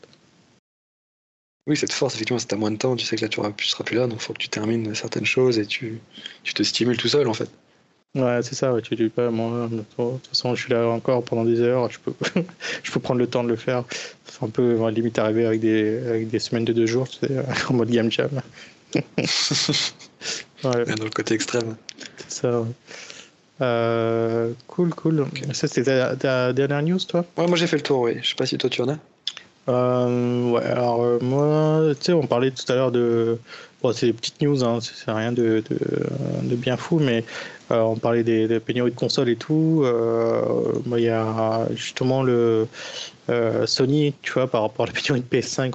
Oui, 1.69 1.77
cette 1.77 1.93
force, 1.93 2.15
effectivement, 2.15 2.39
si 2.39 2.47
tu 2.47 2.55
as 2.55 2.57
moins 2.57 2.71
de 2.71 2.77
temps, 2.77 2.95
tu 2.95 3.05
sais 3.05 3.15
que 3.15 3.21
là, 3.21 3.29
tu 3.29 3.39
ne 3.39 3.53
seras 3.59 3.83
plus 3.83 3.95
là, 3.95 4.07
donc 4.07 4.17
il 4.19 4.23
faut 4.23 4.33
que 4.33 4.39
tu 4.39 4.49
termines 4.49 4.95
certaines 4.95 5.25
choses 5.25 5.59
et 5.59 5.67
tu, 5.67 6.01
tu 6.41 6.55
te 6.55 6.63
stimules 6.63 6.97
tout 6.97 7.07
seul, 7.07 7.27
en 7.27 7.33
fait. 7.35 7.47
Ouais, 8.15 8.39
c'est 8.41 8.55
ça, 8.55 8.73
ouais, 8.73 8.81
tu 8.81 8.95
dis 8.95 9.09
pas, 9.09 9.29
moi, 9.29 9.69
de 9.71 9.83
toute 9.95 10.27
façon, 10.29 10.55
je 10.55 10.63
suis 10.63 10.73
là 10.73 10.87
encore 10.87 11.23
pendant 11.23 11.45
des 11.45 11.61
heures, 11.61 11.91
je 11.91 11.99
peux, 11.99 12.13
je 12.83 12.91
peux 12.91 12.99
prendre 12.99 13.19
le 13.19 13.27
temps 13.27 13.43
de 13.43 13.49
le 13.49 13.55
faire. 13.55 13.83
C'est 14.25 14.43
un 14.43 14.49
peu, 14.49 14.77
ouais, 14.77 14.91
limite, 14.91 15.19
arriver 15.19 15.45
avec 15.45 15.59
des, 15.59 15.99
avec 16.07 16.27
des 16.27 16.39
semaines 16.39 16.65
de 16.65 16.73
deux 16.73 16.87
jours, 16.87 17.07
tu 17.07 17.27
sais, 17.27 17.37
en 17.69 17.73
mode 17.75 17.91
game 17.91 18.11
jam. 18.11 18.31
ouais. 18.95 19.01
Dans 20.63 21.03
le 21.03 21.11
côté 21.11 21.35
extrême. 21.35 21.75
C'est 22.17 22.41
ça, 22.41 22.61
ouais. 22.61 22.67
Euh, 23.61 24.53
cool, 24.67 24.89
cool. 24.95 25.27
Ça, 25.53 25.67
c'était 25.67 26.15
ta, 26.15 26.51
dernière 26.51 26.81
news, 26.81 26.99
toi? 26.99 27.25
Ouais, 27.37 27.45
moi 27.45 27.57
j'ai 27.57 27.67
fait 27.67 27.75
le 27.75 27.83
tour, 27.83 28.01
oui. 28.01 28.17
Je 28.23 28.29
sais 28.29 28.35
pas 28.35 28.47
si 28.47 28.57
toi 28.57 28.69
tu 28.71 28.81
en 28.81 28.89
as. 28.89 28.97
Euh, 29.69 30.49
ouais, 30.51 30.63
alors 30.63 31.03
euh, 31.03 31.19
moi, 31.21 31.93
tu 31.95 32.05
sais, 32.05 32.13
on 32.13 32.25
parlait 32.25 32.51
tout 32.51 32.69
à 32.71 32.75
l'heure 32.75 32.91
de. 32.91 33.37
Bon, 33.81 33.93
c'est 33.93 34.07
des 34.07 34.13
petites 34.13 34.41
news, 34.41 34.63
hein, 34.63 34.79
c'est 34.81 35.09
rien 35.11 35.31
de, 35.31 35.63
de, 35.69 36.55
bien 36.55 36.75
fou, 36.75 36.99
mais 36.99 37.23
on 37.69 37.95
parlait 37.95 38.23
des, 38.23 38.45
des, 38.47 38.59
pénuries 38.59 38.91
de 38.91 38.95
consoles 38.95 39.29
et 39.29 39.37
tout. 39.37 39.85
moi, 40.85 40.99
il 40.99 41.05
y 41.05 41.09
a 41.09 41.65
justement 41.75 42.21
le 42.23 42.67
Sony, 43.65 44.13
tu 44.21 44.33
vois, 44.33 44.47
par 44.47 44.63
rapport 44.63 44.83
à 44.83 44.87
la 44.87 44.93
pénurie 44.93 45.21
de 45.21 45.37
PS5, 45.37 45.73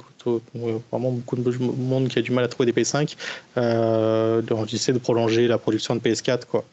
vraiment 0.91 1.11
beaucoup 1.11 1.35
de 1.35 1.57
monde 1.57 2.07
qui 2.07 2.19
a 2.19 2.21
du 2.21 2.31
mal 2.31 2.43
à 2.43 2.47
trouver 2.47 2.71
des 2.71 2.81
PS5. 2.81 3.15
Euh, 3.57 4.41
on 4.51 4.65
essaie 4.65 4.93
de 4.93 4.99
prolonger 4.99 5.47
la 5.47 5.57
production 5.57 5.95
de 5.95 5.99
PS4, 5.99 6.45
quoi. 6.45 6.63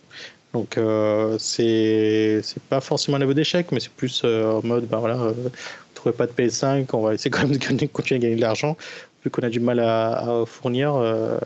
Donc 0.52 0.76
euh, 0.76 1.38
c'est 1.38 2.42
pas 2.68 2.80
forcément 2.82 3.16
un 3.16 3.22
aveu 3.22 3.32
d'échec, 3.32 3.72
mais 3.72 3.80
c'est 3.80 3.92
plus 3.92 4.20
euh, 4.24 4.52
en 4.52 4.66
mode, 4.66 4.86
ben 4.86 4.98
voilà, 4.98 5.16
euh, 5.18 5.32
pas 6.10 6.26
de 6.26 6.32
PS5, 6.32 6.86
on 6.92 7.02
va 7.02 7.14
essayer 7.14 7.30
quand 7.32 7.46
même 7.46 7.56
de 7.56 7.86
continuer 7.86 8.18
à 8.18 8.22
gagner 8.22 8.36
de 8.36 8.40
l'argent, 8.40 8.76
vu 9.24 9.30
qu'on 9.30 9.42
a 9.42 9.48
du 9.48 9.60
mal 9.60 9.78
à, 9.80 10.42
fournir 10.46 10.94
euh, 10.94 11.38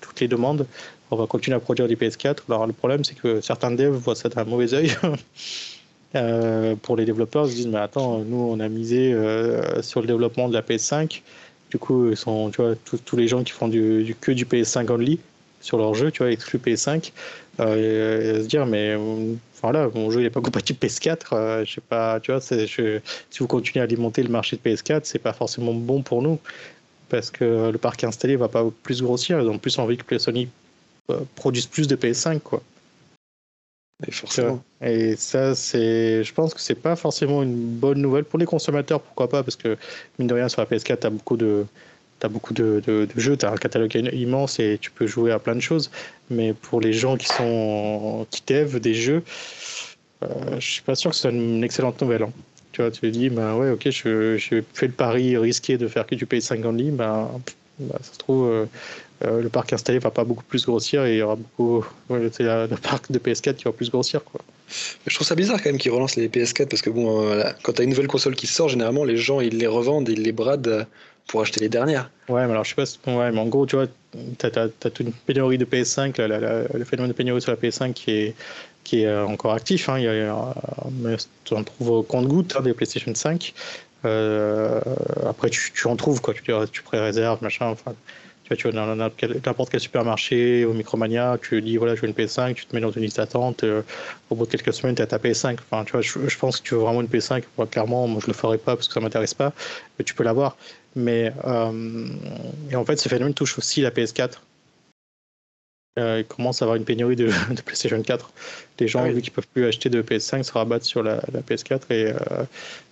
toutes 0.00 0.20
les 0.20 0.28
demandes. 0.28 0.66
On 1.12 1.16
va 1.16 1.26
continuer 1.26 1.56
à 1.56 1.60
produire 1.60 1.86
des 1.86 1.96
PS4. 1.96 2.38
Alors 2.48 2.66
le 2.66 2.72
problème, 2.72 3.04
c'est 3.04 3.14
que 3.14 3.40
certains 3.40 3.70
devs 3.70 3.96
voient 3.96 4.14
ça 4.14 4.28
d'un 4.28 4.44
mauvais 4.44 4.74
œil. 4.74 4.92
pour 6.82 6.96
les 6.96 7.04
développeurs, 7.04 7.46
ils 7.46 7.50
se 7.50 7.56
disent, 7.56 7.66
mais 7.68 7.78
attends, 7.78 8.18
nous 8.18 8.36
on 8.36 8.58
a 8.58 8.68
misé 8.68 9.16
sur 9.80 10.00
le 10.00 10.06
développement 10.06 10.48
de 10.48 10.54
la 10.54 10.62
PS5. 10.62 11.22
Du 11.70 11.78
coup, 11.78 12.10
ils 12.10 12.16
sont, 12.16 12.50
tu 12.50 12.62
vois, 12.62 12.74
tous 13.04 13.16
les 13.16 13.28
gens 13.28 13.44
qui 13.44 13.52
font 13.52 13.70
que 13.70 14.32
du 14.32 14.44
PS5 14.44 14.90
only 14.90 15.20
sur 15.60 15.78
leur 15.78 15.94
jeu, 15.94 16.10
tu 16.10 16.22
vois, 16.22 16.32
exclu 16.32 16.58
PS5, 16.58 17.12
euh, 17.60 18.38
et, 18.38 18.42
se 18.42 18.46
dire, 18.46 18.66
mais 18.66 18.96
voilà, 19.60 19.88
mon 19.94 20.10
jeu 20.10 20.20
n'est 20.20 20.30
pas 20.30 20.40
compatible 20.40 20.78
PS4, 20.80 21.18
euh, 21.32 21.64
je 21.64 21.74
sais 21.74 21.80
pas, 21.80 22.18
tu 22.20 22.32
vois, 22.32 22.40
je, 22.40 23.00
si 23.30 23.38
vous 23.38 23.46
continuez 23.46 23.80
à 23.80 23.84
alimenter 23.84 24.22
le 24.22 24.30
marché 24.30 24.56
de 24.56 24.62
PS4, 24.68 25.02
c'est 25.04 25.18
pas 25.18 25.32
forcément 25.32 25.74
bon 25.74 26.02
pour 26.02 26.22
nous, 26.22 26.38
parce 27.08 27.30
que 27.30 27.70
le 27.70 27.78
parc 27.78 28.04
installé 28.04 28.36
va 28.36 28.48
pas 28.48 28.64
plus 28.82 29.02
grossir, 29.02 29.40
ils 29.40 29.48
ont 29.48 29.58
plus 29.58 29.78
envie 29.78 29.98
que 29.98 30.18
Sony 30.18 30.48
euh, 31.10 31.20
produise 31.34 31.66
plus 31.66 31.86
de 31.88 31.96
PS5, 31.96 32.40
quoi. 32.40 32.62
Et 34.06 34.12
forcément. 34.12 34.64
Et 34.80 35.14
ça, 35.16 35.54
c'est, 35.54 36.24
je 36.24 36.32
pense 36.32 36.54
que 36.54 36.60
c'est 36.60 36.74
pas 36.74 36.96
forcément 36.96 37.42
une 37.42 37.54
bonne 37.54 38.00
nouvelle 38.00 38.24
pour 38.24 38.38
les 38.38 38.46
consommateurs, 38.46 39.02
pourquoi 39.02 39.28
pas, 39.28 39.42
parce 39.42 39.56
que 39.56 39.76
mine 40.18 40.26
de 40.26 40.32
rien, 40.32 40.48
sur 40.48 40.62
la 40.62 40.66
PS4, 40.66 41.00
tu 41.00 41.06
as 41.06 41.10
beaucoup 41.10 41.36
de, 41.36 41.66
tu 42.20 42.28
beaucoup 42.28 42.54
de, 42.54 42.82
de, 42.86 43.08
jeux, 43.16 43.36
tu 43.36 43.46
as 43.46 43.52
un 43.52 43.56
catalogue 43.56 43.94
immense 44.12 44.58
et 44.58 44.78
tu 44.80 44.90
peux 44.90 45.06
jouer 45.06 45.32
à 45.32 45.38
plein 45.38 45.54
de 45.54 45.60
choses. 45.60 45.90
Mais 46.30 46.52
pour 46.52 46.80
les 46.80 46.92
gens 46.92 47.16
qui 47.16 47.26
sont 47.26 48.26
qui 48.30 48.42
dev 48.46 48.78
des 48.78 48.94
jeux, 48.94 49.22
euh, 50.22 50.26
je 50.58 50.70
suis 50.72 50.82
pas 50.82 50.94
sûr 50.94 51.10
que 51.10 51.16
ce 51.16 51.22
soit 51.22 51.30
une 51.30 51.64
excellente 51.64 52.00
nouvelle. 52.00 52.22
Hein. 52.22 52.32
Tu 52.72 52.82
vois, 52.82 52.90
tu 52.90 53.00
te 53.00 53.06
dis, 53.06 53.30
bah 53.30 53.56
ouais, 53.56 53.70
ok, 53.70 53.90
je, 53.90 54.36
je 54.36 54.62
fais 54.74 54.86
le 54.86 54.92
pari 54.92 55.36
risqué 55.36 55.76
de 55.76 55.88
faire 55.88 56.06
que 56.06 56.14
du 56.14 56.26
pays 56.26 56.42
5 56.42 56.64
en 56.64 56.72
ligne, 56.72 56.94
bah, 56.94 57.30
ça 58.02 58.12
se 58.12 58.18
trouve, 58.18 58.48
euh, 58.48 58.66
euh, 59.24 59.42
le 59.42 59.48
parc 59.48 59.72
installé 59.72 59.98
va 59.98 60.10
pas 60.10 60.24
beaucoup 60.24 60.44
plus 60.44 60.64
grossir 60.64 61.04
et 61.04 61.14
il 61.14 61.18
y 61.18 61.22
aura 61.22 61.36
beaucoup. 61.36 61.84
c'est 62.32 62.42
le 62.42 62.76
parc 62.76 63.10
de 63.10 63.18
PS4 63.18 63.54
qui 63.54 63.64
va 63.64 63.72
plus 63.72 63.90
grossir. 63.90 64.22
Quoi. 64.24 64.40
Je 65.06 65.14
trouve 65.14 65.26
ça 65.26 65.34
bizarre 65.34 65.62
quand 65.62 65.70
même 65.70 65.78
qu'ils 65.78 65.92
relancent 65.92 66.16
les 66.16 66.28
PS4 66.28 66.68
parce 66.68 66.82
que 66.82 66.90
bon, 66.90 67.26
euh, 67.26 67.44
quand 67.62 67.74
tu 67.74 67.80
as 67.80 67.84
une 67.84 67.90
nouvelle 67.90 68.06
console 68.06 68.34
qui 68.34 68.46
sort, 68.46 68.68
généralement 68.68 69.04
les 69.04 69.16
gens 69.16 69.40
ils 69.40 69.58
les 69.58 69.66
revendent, 69.66 70.08
ils 70.08 70.22
les 70.22 70.32
bradent 70.32 70.86
pour 71.26 71.40
acheter 71.42 71.60
les 71.60 71.68
dernières. 71.68 72.10
Ouais, 72.28 72.44
mais 72.46 72.52
alors 72.52 72.64
je 72.64 72.74
sais 72.74 72.98
pas, 73.04 73.12
ouais, 73.12 73.30
mais 73.30 73.38
en 73.38 73.46
gros, 73.46 73.66
tu 73.66 73.76
vois, 73.76 73.86
tu 74.38 74.46
as, 74.46 74.68
toute 74.68 75.00
une 75.00 75.12
pénurie 75.12 75.58
de 75.58 75.64
PS5, 75.64 76.20
le 76.20 76.84
phénomène 76.84 77.12
de 77.12 77.16
pénurie 77.16 77.40
sur 77.40 77.52
la 77.52 77.56
PS5 77.56 77.92
qui 77.92 78.10
est, 78.10 78.34
qui 78.84 79.02
est 79.02 79.06
euh, 79.06 79.24
encore 79.24 79.52
actif. 79.54 79.88
Hein, 79.88 79.98
il 79.98 80.04
y 80.04 80.08
a, 80.08 80.54
tu 81.44 81.54
en 81.54 81.62
trouves 81.62 81.90
au 81.90 82.02
compte-goutte 82.02 82.56
hein, 82.58 82.62
des 82.62 82.72
PlayStation 82.72 83.14
5. 83.14 83.54
Euh, 84.04 84.80
après, 85.28 85.50
tu, 85.50 85.72
tu, 85.72 85.86
en 85.86 85.96
trouves, 85.96 86.20
quoi. 86.20 86.34
Tu, 86.34 86.42
tu 86.72 86.82
pré-réserves, 86.82 87.42
machin. 87.42 87.74
Tu 88.56 88.68
vois, 88.68 88.72
dans 88.72 88.96
n'importe 88.96 89.70
quel 89.70 89.80
supermarché, 89.80 90.64
au 90.64 90.72
Micromania, 90.72 91.38
tu 91.40 91.60
dis 91.62 91.76
voilà, 91.76 91.94
je 91.94 92.00
veux 92.00 92.08
une 92.08 92.14
PS5, 92.14 92.54
tu 92.54 92.66
te 92.66 92.74
mets 92.74 92.80
dans 92.80 92.90
une 92.90 93.02
liste 93.02 93.18
d'attente, 93.18 93.64
euh, 93.64 93.82
au 94.30 94.34
bout 94.34 94.46
de 94.46 94.50
quelques 94.50 94.72
semaines, 94.72 94.94
tu 94.94 95.02
as 95.02 95.06
ta 95.06 95.18
PS5. 95.18 95.58
Enfin, 95.70 95.84
tu 95.84 95.92
vois, 95.92 96.00
je, 96.00 96.38
pense 96.38 96.58
que 96.58 96.68
tu 96.68 96.74
veux 96.74 96.80
vraiment 96.80 97.00
une 97.00 97.08
PS5. 97.08 97.44
Moi, 97.56 97.66
clairement, 97.66 98.06
moi, 98.06 98.20
je 98.22 98.26
le 98.26 98.32
ferai 98.32 98.58
pas 98.58 98.76
parce 98.76 98.88
que 98.88 98.94
ça 98.94 99.00
m'intéresse 99.00 99.34
pas, 99.34 99.52
mais 99.98 100.04
tu 100.04 100.14
peux 100.14 100.24
l'avoir. 100.24 100.56
Mais 100.96 101.32
euh, 101.44 102.08
et 102.70 102.76
en 102.76 102.84
fait, 102.84 102.96
ce 102.96 103.08
phénomène 103.08 103.34
touche 103.34 103.56
aussi 103.58 103.80
la 103.80 103.90
PS4. 103.90 104.32
Euh, 106.00 106.20
il 106.20 106.24
commence 106.24 106.62
à 106.62 106.64
avoir 106.64 106.76
une 106.76 106.84
pénurie 106.84 107.16
de, 107.16 107.26
de 107.54 107.60
PlayStation 107.60 108.02
4. 108.02 108.32
Les 108.80 108.88
gens, 108.88 109.04
ah 109.04 109.10
vu 109.10 109.20
qu'ils 109.20 109.32
peuvent 109.32 109.46
plus 109.46 109.66
acheter 109.66 109.90
de 109.90 110.00
PS5, 110.02 110.42
se 110.42 110.52
rabattent 110.52 110.84
sur 110.84 111.02
la, 111.02 111.22
la 111.32 111.40
PS4 111.40 111.80
et 111.90 112.06
euh, 112.06 112.44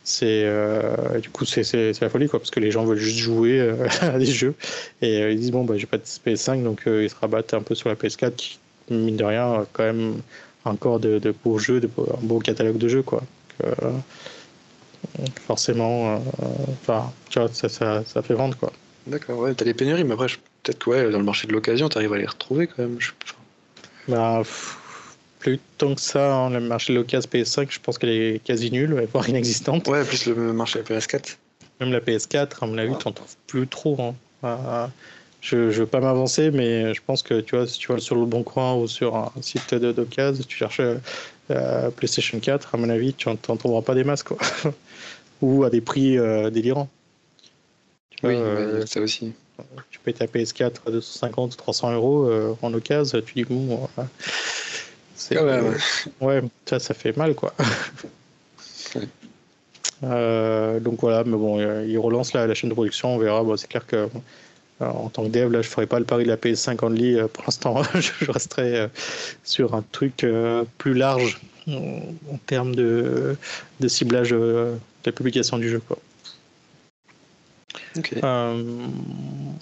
c'est 0.09 0.45
euh, 0.45 1.19
du 1.21 1.29
coup 1.29 1.45
c'est 1.45 2.01
la 2.01 2.09
folie 2.09 2.29
quoi, 2.29 2.39
parce 2.39 2.51
que 2.51 2.61
les 2.61 2.71
gens 2.71 2.85
veulent 2.85 2.97
juste 2.97 3.19
jouer 3.19 3.61
euh, 3.61 3.87
à 4.01 4.19
des 4.19 4.25
jeux 4.25 4.55
et 5.03 5.23
euh, 5.23 5.33
ils 5.33 5.39
disent 5.39 5.51
bon 5.51 5.65
bah 5.65 5.75
j'ai 5.77 5.87
pas 5.87 5.99
de 5.99 6.03
PS5 6.03 6.63
donc 6.63 6.83
ils 6.87 7.11
se 7.11 7.15
rabattent 7.21 7.53
un 7.53 7.63
peu 7.63 7.75
sur 7.75 7.91
la 7.91 7.95
PS4 7.95 8.35
qui 8.35 8.59
mine 8.91 9.17
de 9.17 9.25
rien 9.25 9.67
quand 9.75 9.85
même 9.85 10.23
encore 10.65 10.99
de, 10.99 11.19
de 11.19 11.35
beaux 11.45 11.59
jeux, 11.59 11.81
de, 11.81 11.89
un 11.99 12.27
beau 12.27 12.39
catalogue 12.39 12.79
de 12.79 12.89
jeux 12.89 13.03
quoi. 13.03 13.23
Donc, 15.19 15.39
forcément, 15.47 16.21
enfin 16.83 17.13
tu 17.29 17.39
vois 17.39 17.49
ça, 17.53 17.69
ça, 17.69 18.03
ça 18.05 18.23
fait 18.23 18.35
vendre 18.35 18.57
quoi. 18.57 18.73
D'accord, 19.07 19.39
ouais, 19.39 19.55
t'as 19.55 19.65
les 19.65 19.75
pénuries, 19.75 20.05
mais 20.05 20.13
après, 20.13 20.27
peut-être 20.63 20.79
que 20.79 20.91
ouais, 20.91 21.11
dans 21.11 21.19
le 21.19 21.25
marché 21.25 21.47
de 21.47 21.53
l'occasion, 21.53 21.89
tu 21.89 21.99
arrives 21.99 22.13
à 22.13 22.19
les 22.19 22.27
retrouver 22.27 22.67
quand 22.67 22.79
même. 22.79 22.97
Je... 22.99 23.11
Bah, 24.09 24.43
plus 25.39 25.61
tant 25.77 25.95
que 25.95 26.01
ça, 26.01 26.35
hein, 26.35 26.51
le 26.51 26.61
marché 26.61 26.93
de 26.93 26.99
l'occasion 26.99 27.29
PS5, 27.33 27.69
je 27.71 27.79
pense 27.81 27.99
qu'elle 27.99 28.11
est 28.11 28.43
quasi 28.43 28.71
nulle, 28.71 29.07
voire 29.13 29.29
inexistante. 29.29 29.87
Ouais, 29.89 30.05
plus 30.05 30.27
le 30.27 30.53
marché 30.53 30.83
de 30.83 30.93
la 30.93 31.01
PS4. 31.01 31.37
Même 31.81 31.93
la 31.93 32.01
PS4, 32.01 32.49
à 32.63 32.67
mon 32.67 32.79
avis, 32.79 32.97
tu 32.99 33.07
n'en 33.07 33.13
trouves 33.13 33.37
plus 33.47 33.69
trop. 33.69 33.97
Hein. 34.01 34.15
Euh, 34.45 34.87
je 35.41 35.57
ne 35.57 35.71
veux 35.71 35.87
pas 35.87 36.01
m'avancer, 36.01 36.51
mais 36.51 36.93
je 36.95 37.01
pense 37.07 37.23
que 37.23 37.41
tu 37.41 37.55
vois, 37.55 37.67
si 37.67 37.79
tu 37.79 37.93
vas 37.93 37.99
sur 37.99 38.17
le 38.17 38.25
Bon 38.25 38.43
Coin 38.43 38.75
ou 38.75 38.89
sur 38.89 39.15
un 39.15 39.31
site 39.41 39.75
d'occasion, 39.75 40.43
tu 40.47 40.57
cherches 40.57 40.81
euh, 41.51 41.91
PlayStation 41.91 42.41
4, 42.41 42.75
à 42.75 42.79
mon 42.79 42.89
avis, 42.91 43.15
tu 43.15 43.29
n'en 43.29 43.37
trouveras 43.37 43.83
pas 43.83 43.95
des 43.95 44.05
masques. 44.05 44.29
Quoi. 44.29 44.39
ou 45.43 45.65
à 45.65 45.71
des 45.71 45.81
prix 45.81 46.19
euh, 46.19 46.51
délirants. 46.51 46.89
Oui, 48.23 48.35
euh, 48.35 48.85
ça 48.87 49.01
aussi. 49.01 49.33
Tu 49.91 49.99
payes 50.01 50.15
ta 50.15 50.27
PS4 50.27 50.73
à 50.87 50.91
250 50.91 51.57
300 51.57 51.93
euros 51.93 52.25
euh, 52.25 52.55
en 52.63 52.73
occasion, 52.75 53.21
tu 53.25 53.35
dis 53.35 53.45
bon. 53.45 53.89
c'est, 55.15 55.39
ouais, 56.21 56.43
ça, 56.67 56.79
ça 56.79 56.95
fait 56.95 57.17
mal 57.17 57.35
quoi. 57.35 57.55
donc 60.03 61.01
voilà, 61.01 61.25
mais 61.25 61.37
bon, 61.37 61.59
il 61.85 61.99
relance 61.99 62.33
la, 62.33 62.53
chaîne 62.55 62.71
de 62.71 62.75
production, 62.75 63.17
on 63.17 63.19
verra. 63.19 63.43
Bon, 63.43 63.57
c'est 63.57 63.69
clair 63.69 63.87
que 63.87 64.09
en 64.81 65.09
tant 65.09 65.25
que 65.25 65.29
dev, 65.31 65.51
là, 65.51 65.61
je 65.61 65.69
ferai 65.69 65.87
pas 65.87 65.99
le 65.99 66.05
pari 66.05 66.23
de 66.23 66.29
la 66.29 66.37
PS5 66.37 66.85
only 66.85 67.19
pour 67.33 67.45
l'instant. 67.45 67.83
je 67.95 68.31
resterai 68.31 68.89
sur 69.43 69.75
un 69.75 69.85
truc 69.91 70.25
plus 70.79 70.95
large 70.95 71.41
en 71.67 72.39
termes 72.47 72.75
de, 72.75 73.37
de 73.81 73.89
ciblage 73.89 74.31
de 74.31 74.75
la 75.05 75.13
publication 75.13 75.59
du 75.59 75.69
jeu. 75.69 75.81
Quoi. 75.87 75.99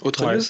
Autre 0.01 0.25
news? 0.33 0.43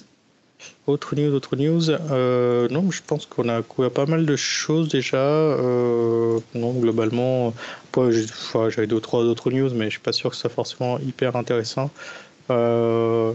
Autre 0.88 1.16
news, 1.16 1.34
autre 1.34 1.56
news. 1.56 1.90
Euh, 1.90 2.68
non, 2.70 2.90
je 2.92 3.02
pense 3.06 3.26
qu'on 3.26 3.50
a 3.50 3.62
couvert 3.62 3.92
pas 3.92 4.06
mal 4.06 4.26
de 4.26 4.36
choses 4.36 4.88
déjà. 4.88 5.18
Euh, 5.18 6.40
non, 6.56 6.72
globalement, 6.74 7.54
j'avais 7.96 8.88
deux 8.88 9.02
trois 9.02 9.24
autres 9.24 9.52
news, 9.52 9.70
mais 9.74 9.86
je 9.86 9.92
suis 9.92 10.00
pas 10.00 10.14
sûr 10.14 10.30
que 10.30 10.36
ce 10.36 10.44
soit 10.44 10.50
forcément 10.50 10.98
hyper 11.00 11.36
intéressant. 11.36 11.92
Euh, 12.50 13.34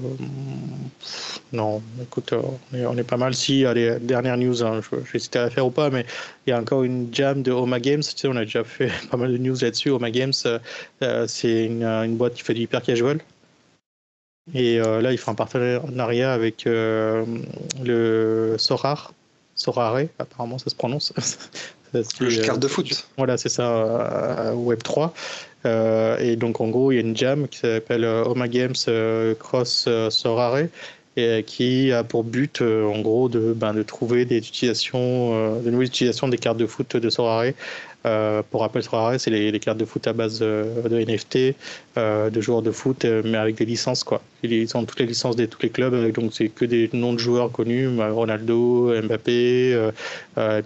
non, 1.53 1.83
écoute, 2.03 2.33
on 2.73 2.97
est, 2.97 3.05
pas 3.05 3.19
mal. 3.19 3.35
Si, 3.35 3.67
allez, 3.67 3.99
dernière 4.01 4.39
news, 4.39 4.65
hein, 4.65 4.81
j'hésitais 5.13 5.39
à 5.39 5.43
la 5.43 5.51
faire 5.51 5.67
ou 5.67 5.71
pas, 5.71 5.91
mais 5.91 6.07
il 6.47 6.51
y 6.51 6.53
a 6.55 6.59
encore 6.59 6.83
une 6.85 7.13
jam 7.13 7.43
de 7.43 7.53
Oma 7.53 7.81
Games. 7.81 8.03
Tu 8.03 8.17
sais, 8.17 8.29
on 8.29 8.37
a 8.37 8.45
déjà 8.45 8.65
fait 8.65 8.91
pas 9.11 9.19
mal 9.19 9.31
de 9.31 9.37
news 9.37 9.57
là-dessus. 9.61 9.91
Oma 9.91 10.11
Games, 10.11 10.33
c'est 10.33 11.65
une, 11.67 11.85
une, 11.85 12.17
boîte 12.17 12.35
qui 12.35 12.43
fait 12.43 12.55
du 12.55 12.63
hyper 12.63 12.83
casual. 12.83 13.21
Et 14.55 14.81
euh, 14.81 15.01
là, 15.01 15.13
il 15.13 15.19
fera 15.19 15.33
un 15.33 15.37
partenariat 15.37 16.33
avec 16.33 16.67
euh, 16.67 17.25
le 17.83 18.57
Sorar, 18.59 19.13
Sorare, 19.55 20.07
apparemment 20.19 20.59
ça 20.59 20.69
se 20.69 20.75
prononce. 20.75 21.13
le 21.93 22.45
carte 22.45 22.59
de 22.59 22.69
foot. 22.69 23.07
Voilà, 23.17 23.37
c'est 23.37 23.49
ça, 23.49 24.53
Web3. 24.55 25.11
Euh, 25.65 26.19
et 26.19 26.37
donc, 26.37 26.61
en 26.61 26.69
gros, 26.69 26.91
il 26.91 26.97
y 26.97 26.99
a 26.99 27.03
une 27.03 27.17
jam 27.17 27.47
qui 27.47 27.59
s'appelle 27.59 28.05
Oma 28.05 28.49
Games 28.49 28.75
Cross 29.39 29.89
Sorare 30.11 30.67
et 31.17 31.45
qui 31.47 31.93
a 31.93 32.05
pour 32.05 32.25
but, 32.25 32.63
en 32.63 33.01
gros, 33.01 33.29
de, 33.29 33.53
ben, 33.53 33.75
de 33.75 33.83
trouver 33.83 34.25
des 34.25 34.39
utilisations, 34.39 35.61
de 35.61 35.71
nouvelles 35.71 35.89
utilisations 35.89 36.29
des 36.29 36.39
cartes 36.39 36.57
de 36.57 36.67
foot 36.67 36.97
de 36.97 37.11
Sorare 37.11 37.53
euh, 38.05 38.43
pour 38.51 38.63
rappel, 38.63 38.83
sur 38.83 39.13
c'est 39.19 39.31
les, 39.31 39.61
cartes 39.61 39.79
de 39.79 39.85
foot 39.85 40.07
à 40.09 40.13
base 40.13 40.41
euh, 40.43 40.89
de 40.89 40.99
NFT, 40.99 41.55
euh, 41.97 42.31
de 42.31 42.41
joueurs 42.41 42.63
de 42.63 42.73
foot, 42.73 43.05
mais 43.05 43.39
avec 43.39 43.57
des 43.57 43.65
licences. 43.65 44.03
Quoi. 44.03 44.21
Ils 44.43 44.77
ont 44.77 44.85
toutes 44.85 44.99
les 44.99 45.07
licences 45.07 45.37
de 45.37 45.47
tous 45.47 45.63
les 45.63 45.71
clubs, 45.71 46.13
donc 46.13 46.33
c'est 46.35 46.49
que 46.49 46.65
des 46.65 46.91
noms 46.93 47.13
de 47.13 47.19
joueurs 47.19 47.53
connus, 47.53 47.89
Ronaldo, 48.01 48.93
Mbappé, 49.03 49.91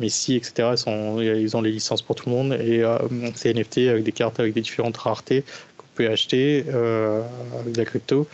Messi, 0.01 0.37
etc. 0.37 0.75
Ils, 0.87 1.57
ont 1.57 1.63
les 1.63 1.73
licences 1.73 2.03
pour 2.03 2.17
tout 2.17 2.29
le 2.29 2.35
monde, 2.35 2.53
et 2.55 2.83
c'est 3.35 3.53
NFT 3.53 3.79
avec 3.89 4.05
des 4.05 4.13
cartes 4.13 4.41
avec 4.41 4.55
des 4.55 4.63
différentes 4.63 4.97
raretés 4.97 5.45
peut 5.97 6.09
acheter 6.09 6.65
avec 6.69 7.73
de 7.73 7.79
la 7.79 7.85
crypto. 7.85 8.27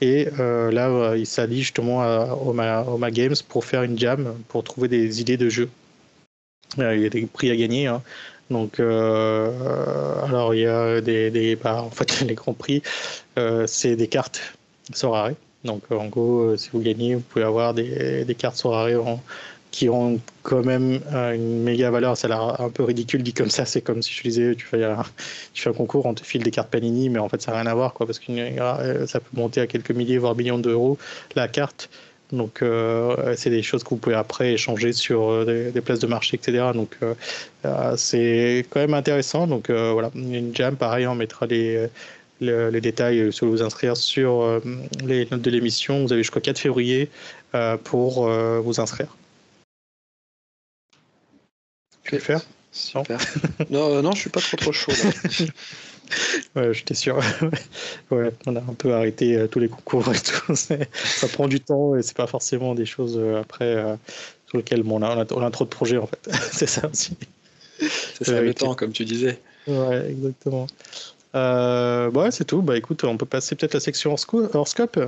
Et 0.00 0.28
là, 0.36 1.14
il 1.16 1.26
s'allie 1.26 1.60
justement 1.60 2.02
à 2.02 2.34
Oma, 2.34 3.10
Games 3.10 3.34
pour 3.48 3.64
faire 3.64 3.82
une 3.82 3.98
jam, 3.98 4.34
pour 4.48 4.64
trouver 4.64 4.88
des 4.88 5.20
idées 5.20 5.36
de 5.36 5.48
jeux. 5.48 5.68
il 6.76 7.00
y 7.00 7.06
a 7.06 7.08
des 7.08 7.26
prix 7.26 7.50
à 7.50 7.56
gagner. 7.56 7.86
Hein. 7.86 8.02
Donc, 8.50 8.80
euh, 8.80 10.24
alors 10.24 10.54
il 10.54 10.60
y 10.60 10.66
a 10.66 11.00
des, 11.00 11.30
des 11.30 11.56
bah, 11.56 11.82
en 11.82 11.90
fait, 11.90 12.20
les 12.26 12.34
grands 12.34 12.54
prix, 12.54 12.82
euh, 13.38 13.66
c'est 13.66 13.96
des 13.96 14.08
cartes 14.08 14.40
Sorare. 14.92 15.32
Donc, 15.64 15.82
en 15.90 16.06
gros, 16.06 16.40
euh, 16.40 16.56
si 16.56 16.70
vous 16.72 16.80
gagnez, 16.80 17.14
vous 17.14 17.20
pouvez 17.20 17.44
avoir 17.44 17.74
des, 17.74 18.24
des 18.24 18.34
cartes 18.34 18.56
Sorare 18.56 18.88
qui 19.70 19.88
ont 19.88 20.20
quand 20.42 20.64
même 20.64 21.00
une 21.12 21.62
méga 21.62 21.90
valeur. 21.90 22.16
Ça 22.16 22.26
a 22.26 22.30
l'air 22.30 22.60
un 22.60 22.70
peu 22.70 22.84
ridicule 22.84 23.22
dit 23.22 23.34
comme 23.34 23.50
ça. 23.50 23.64
C'est 23.64 23.82
comme 23.82 24.02
si 24.02 24.12
je 24.12 24.22
disais, 24.22 24.54
tu 24.54 24.66
fais, 24.66 24.84
un, 24.84 25.04
concours, 25.72 26.06
on 26.06 26.14
te 26.14 26.24
file 26.24 26.42
des 26.42 26.50
cartes 26.50 26.70
Panini, 26.70 27.10
mais 27.10 27.18
en 27.18 27.28
fait, 27.28 27.42
ça 27.42 27.52
n'a 27.52 27.58
rien 27.58 27.66
à 27.70 27.74
voir, 27.74 27.92
parce 27.94 28.18
que 28.18 29.06
ça 29.06 29.20
peut 29.20 29.36
monter 29.36 29.60
à 29.60 29.66
quelques 29.66 29.90
milliers, 29.90 30.18
voire 30.18 30.34
millions 30.34 30.58
d'euros 30.58 30.98
la 31.34 31.48
carte. 31.48 31.88
Donc, 32.32 32.60
euh, 32.62 33.34
c'est 33.36 33.50
des 33.50 33.62
choses 33.62 33.82
que 33.82 33.90
vous 33.90 33.96
pouvez 33.96 34.14
après 34.16 34.52
échanger 34.52 34.92
sur 34.92 35.30
euh, 35.30 35.70
des, 35.72 35.80
places 35.80 36.00
de 36.00 36.06
marché, 36.06 36.36
etc. 36.36 36.72
Donc, 36.74 36.96
euh, 37.02 37.96
c'est 37.96 38.66
quand 38.70 38.80
même 38.80 38.94
intéressant. 38.94 39.46
Donc, 39.46 39.70
voilà, 39.70 40.10
une 40.14 40.54
jam, 40.54 40.76
pareil, 40.76 41.06
on 41.06 41.14
mettra 41.14 41.46
les, 41.46 41.86
les, 42.40 42.80
détails 42.80 43.32
sur 43.32 43.46
vous 43.46 43.62
inscrire 43.62 43.96
sur 43.96 44.60
les 45.04 45.26
notes 45.30 45.42
de 45.42 45.50
l'émission. 45.50 46.02
Vous 46.04 46.12
avez 46.12 46.22
jusqu'au 46.22 46.40
4 46.40 46.58
février 46.58 47.08
pour 47.84 48.28
vous 48.28 48.80
inscrire. 48.80 49.17
Tu 52.08 52.14
veux 52.16 52.20
faire 52.20 52.40
Super. 52.70 53.18
non, 53.70 54.02
non, 54.02 54.12
je 54.12 54.20
suis 54.20 54.30
pas 54.30 54.40
trop 54.40 54.56
trop 54.56 54.72
chaud. 54.72 54.92
Là. 54.92 55.46
ouais, 56.56 56.74
j'étais 56.74 56.94
sûr. 56.94 57.18
ouais, 58.10 58.30
on 58.46 58.56
a 58.56 58.60
un 58.60 58.74
peu 58.76 58.94
arrêté 58.94 59.36
euh, 59.36 59.46
tous 59.46 59.58
les 59.58 59.68
concours 59.68 60.12
et 60.12 60.18
tout. 60.18 60.54
ça 60.54 61.28
prend 61.32 61.48
du 61.48 61.60
temps 61.60 61.96
et 61.96 62.02
c'est 62.02 62.16
pas 62.16 62.26
forcément 62.26 62.74
des 62.74 62.86
choses 62.86 63.18
euh, 63.18 63.40
après 63.40 63.74
euh, 63.76 63.96
sur 64.48 64.58
lesquelles 64.58 64.82
bon, 64.82 65.02
on, 65.02 65.02
a, 65.02 65.26
on, 65.32 65.42
a, 65.42 65.50
trop 65.50 65.64
de 65.64 65.70
projets 65.70 65.96
en 65.96 66.06
fait. 66.06 66.28
c'est 66.52 66.66
ça 66.66 66.88
aussi. 66.88 67.16
C'est 67.80 68.24
ça 68.24 68.40
le 68.40 68.54
temps, 68.54 68.74
comme 68.74 68.92
tu 68.92 69.04
disais. 69.04 69.38
Ouais, 69.66 70.10
exactement. 70.10 70.66
Bah 71.32 72.08
ouais, 72.08 72.30
c'est 72.30 72.44
tout. 72.44 72.62
Bah 72.62 72.76
écoute, 72.76 73.04
on 73.04 73.16
peut 73.16 73.26
passer 73.26 73.54
peut-être 73.54 73.74
à 73.74 73.78
la 73.78 73.80
section 73.80 74.14
horoscope. 74.34 74.98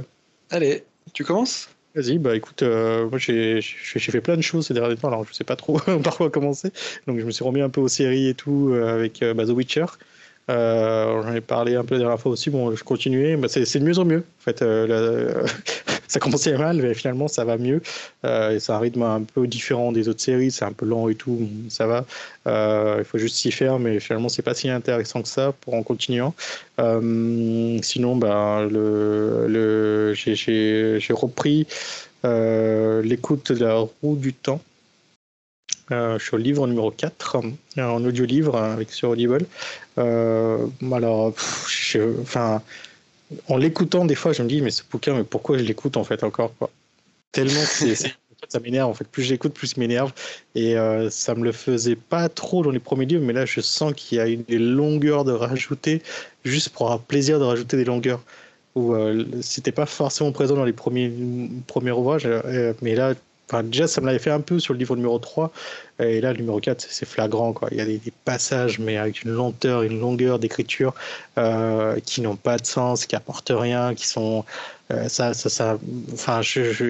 Allez, 0.50 0.84
tu 1.12 1.24
commences? 1.24 1.68
Vas-y, 1.94 2.18
bah 2.18 2.36
écoute, 2.36 2.62
moi 2.62 3.18
j'ai 3.18 3.60
fait 3.60 4.20
plein 4.20 4.36
de 4.36 4.42
choses 4.42 4.68
ces 4.68 4.74
derniers 4.74 4.96
temps, 4.96 5.08
alors 5.08 5.24
je 5.24 5.32
sais 5.32 5.44
pas 5.44 5.56
trop 5.56 5.78
par 6.04 6.16
quoi 6.16 6.30
commencer. 6.30 6.72
Donc 7.06 7.18
je 7.18 7.24
me 7.24 7.32
suis 7.32 7.44
remis 7.44 7.60
un 7.62 7.68
peu 7.68 7.80
aux 7.80 7.88
séries 7.88 8.28
et 8.28 8.34
tout 8.34 8.72
avec 8.74 9.24
bah, 9.34 9.44
The 9.44 9.50
Witcher. 9.50 9.86
Euh, 10.50 11.22
J'en 11.22 11.34
ai 11.34 11.40
parlé 11.40 11.76
un 11.76 11.84
peu 11.84 11.94
la 11.94 12.00
dernière 12.00 12.20
fois 12.20 12.32
aussi. 12.32 12.50
Bon, 12.50 12.74
je 12.74 12.82
continuais. 12.82 13.36
Bah, 13.36 13.48
c'est 13.48 13.78
de 13.78 13.84
mieux 13.84 13.98
en 13.98 14.04
mieux. 14.04 14.24
En 14.40 14.42
fait, 14.42 14.62
euh, 14.62 15.44
ça 16.10 16.20
commençait 16.20 16.56
mal, 16.56 16.76
mais 16.76 16.94
finalement, 16.94 17.28
ça 17.28 17.44
va 17.44 17.56
mieux. 17.56 17.80
Euh, 18.24 18.56
et 18.56 18.60
c'est 18.60 18.72
un 18.72 18.78
rythme 18.78 19.02
un 19.02 19.22
peu 19.22 19.46
différent 19.46 19.92
des 19.92 20.08
autres 20.08 20.20
séries. 20.20 20.50
C'est 20.50 20.64
un 20.64 20.72
peu 20.72 20.86
lent 20.86 21.08
et 21.08 21.14
tout. 21.14 21.48
Ça 21.68 21.86
va. 21.86 22.04
Euh, 22.46 22.96
il 22.98 23.04
faut 23.04 23.18
juste 23.18 23.36
s'y 23.36 23.52
faire, 23.52 23.78
mais 23.78 24.00
finalement, 24.00 24.28
c'est 24.28 24.42
pas 24.42 24.54
si 24.54 24.68
intéressant 24.68 25.22
que 25.22 25.28
ça 25.28 25.52
pour 25.60 25.74
en 25.74 25.82
continuant. 25.82 26.34
sinon, 26.78 28.16
ben, 28.16 28.68
le, 28.68 30.12
j'ai 30.14 31.12
repris 31.12 31.66
l'écoute 32.24 33.52
de 33.52 33.64
la 33.64 33.86
roue 34.02 34.16
du 34.16 34.34
temps. 34.34 34.60
Euh, 35.92 36.18
je 36.18 36.24
suis 36.24 36.34
au 36.34 36.38
livre 36.38 36.66
numéro 36.66 36.90
4, 36.90 37.36
euh, 37.78 37.82
en 37.82 38.04
audio-livre 38.04 38.56
avec 38.56 38.92
sur 38.92 39.10
Audible. 39.10 39.46
Euh, 39.98 40.66
alors, 40.92 41.34
enfin, 42.20 42.62
en 43.48 43.56
l'écoutant, 43.56 44.04
des 44.04 44.14
fois, 44.14 44.32
je 44.32 44.42
me 44.42 44.48
dis, 44.48 44.62
mais 44.62 44.70
ce 44.70 44.82
bouquin, 44.90 45.14
mais 45.14 45.24
pourquoi 45.24 45.58
je 45.58 45.62
l'écoute 45.62 45.96
en 45.96 46.04
fait 46.04 46.24
encore 46.24 46.52
quoi? 46.58 46.70
Tellement 47.32 47.60
que 47.80 47.94
ça 48.48 48.60
m'énerve 48.60 48.90
en 48.90 48.94
fait. 48.94 49.06
Plus 49.06 49.22
j'écoute, 49.22 49.52
plus 49.54 49.76
m'énerve. 49.76 50.12
Et 50.54 50.76
euh, 50.76 51.10
ça 51.10 51.34
me 51.34 51.44
le 51.44 51.52
faisait 51.52 51.96
pas 51.96 52.28
trop 52.28 52.62
dans 52.62 52.70
les 52.70 52.80
premiers 52.80 53.06
livres, 53.06 53.24
mais 53.24 53.32
là, 53.32 53.44
je 53.46 53.60
sens 53.60 53.92
qu'il 53.94 54.18
y 54.18 54.20
a 54.20 54.26
une, 54.26 54.42
des 54.42 54.58
longueurs 54.58 55.24
de 55.24 55.32
rajouter, 55.32 56.02
juste 56.44 56.70
pour 56.70 56.86
avoir 56.86 57.00
plaisir 57.00 57.38
de 57.38 57.44
rajouter 57.44 57.76
des 57.76 57.84
longueurs. 57.84 58.22
Ou 58.76 58.94
c'était 59.42 59.72
pas 59.72 59.84
forcément 59.84 60.30
présent 60.30 60.54
dans 60.54 60.64
les 60.64 60.72
premiers, 60.72 61.12
premiers 61.66 61.90
ouvrages, 61.90 62.28
mais 62.82 62.94
là, 62.94 63.14
déjà, 63.62 63.86
ça 63.86 64.00
me 64.00 64.06
l'avait 64.06 64.18
fait 64.18 64.30
un 64.30 64.40
peu 64.40 64.58
sur 64.58 64.72
le 64.74 64.78
livre 64.78 64.96
numéro 64.96 65.18
3. 65.18 65.52
Et 66.00 66.20
là, 66.20 66.32
le 66.32 66.38
numéro 66.38 66.60
4, 66.60 66.86
c'est 66.88 67.06
flagrant. 67.06 67.54
Il 67.70 67.76
y 67.76 67.80
a 67.80 67.84
des, 67.84 68.00
passages, 68.24 68.78
mais 68.78 68.96
avec 68.96 69.22
une 69.22 69.32
lenteur, 69.32 69.82
une 69.82 70.00
longueur 70.00 70.38
d'écriture 70.38 70.94
euh, 71.38 71.98
qui 72.00 72.20
n'ont 72.20 72.36
pas 72.36 72.56
de 72.56 72.66
sens, 72.66 73.06
qui 73.06 73.16
apportent 73.16 73.52
rien, 73.54 73.94
qui 73.94 74.06
sont. 74.06 74.44
Euh, 74.92 75.08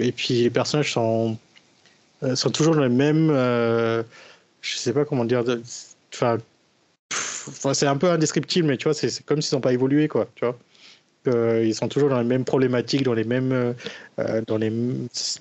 et 0.03 0.13
puis 0.13 0.43
les 0.43 0.51
personnages 0.51 0.93
sont, 0.93 1.37
euh, 2.23 2.35
sont 2.35 2.51
toujours 2.51 2.75
dans 2.75 2.83
les 2.83 2.89
mêmes. 2.89 3.29
je 3.29 4.77
sais 4.77 4.93
pas 4.93 5.05
comment 5.05 5.25
dire. 5.25 5.45
C'est 7.73 7.87
un 7.87 7.97
peu 7.97 8.11
indescriptible, 8.11 8.69
mais 8.69 8.77
tu 8.77 8.85
vois, 8.85 8.95
c'est 8.95 9.25
comme 9.25 9.43
s'ils 9.43 9.57
n'ont 9.57 9.63
pas 9.63 9.73
évolué, 9.73 10.09
quoi. 10.09 10.29
Ils 11.27 11.75
sont 11.75 11.89
toujours 11.89 12.09
dans 12.09 12.18
les 12.18 12.27
mêmes 12.27 12.45
problématiques, 12.45 13.03
dans 13.03 13.14
les 13.14 13.25
mêmes, 13.25 13.53
euh, 13.53 13.73
euh, 14.18 14.43
dans 14.47 14.59
les, 14.59 14.71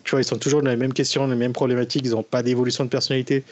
tu 0.04 0.12
vois, 0.12 0.22
ils 0.22 0.26
sont 0.26 0.38
toujours 0.38 0.62
dans 0.62 0.70
les 0.70 0.76
mêmes 0.76 0.94
questions, 0.94 1.28
les 1.28 1.36
mêmes 1.36 1.54
problématiques. 1.54 2.04
Ils 2.06 2.12
n'ont 2.12 2.24
pas 2.24 2.44
d'évolution 2.44 2.84
de 2.86 2.90
personnalité. 2.90 3.44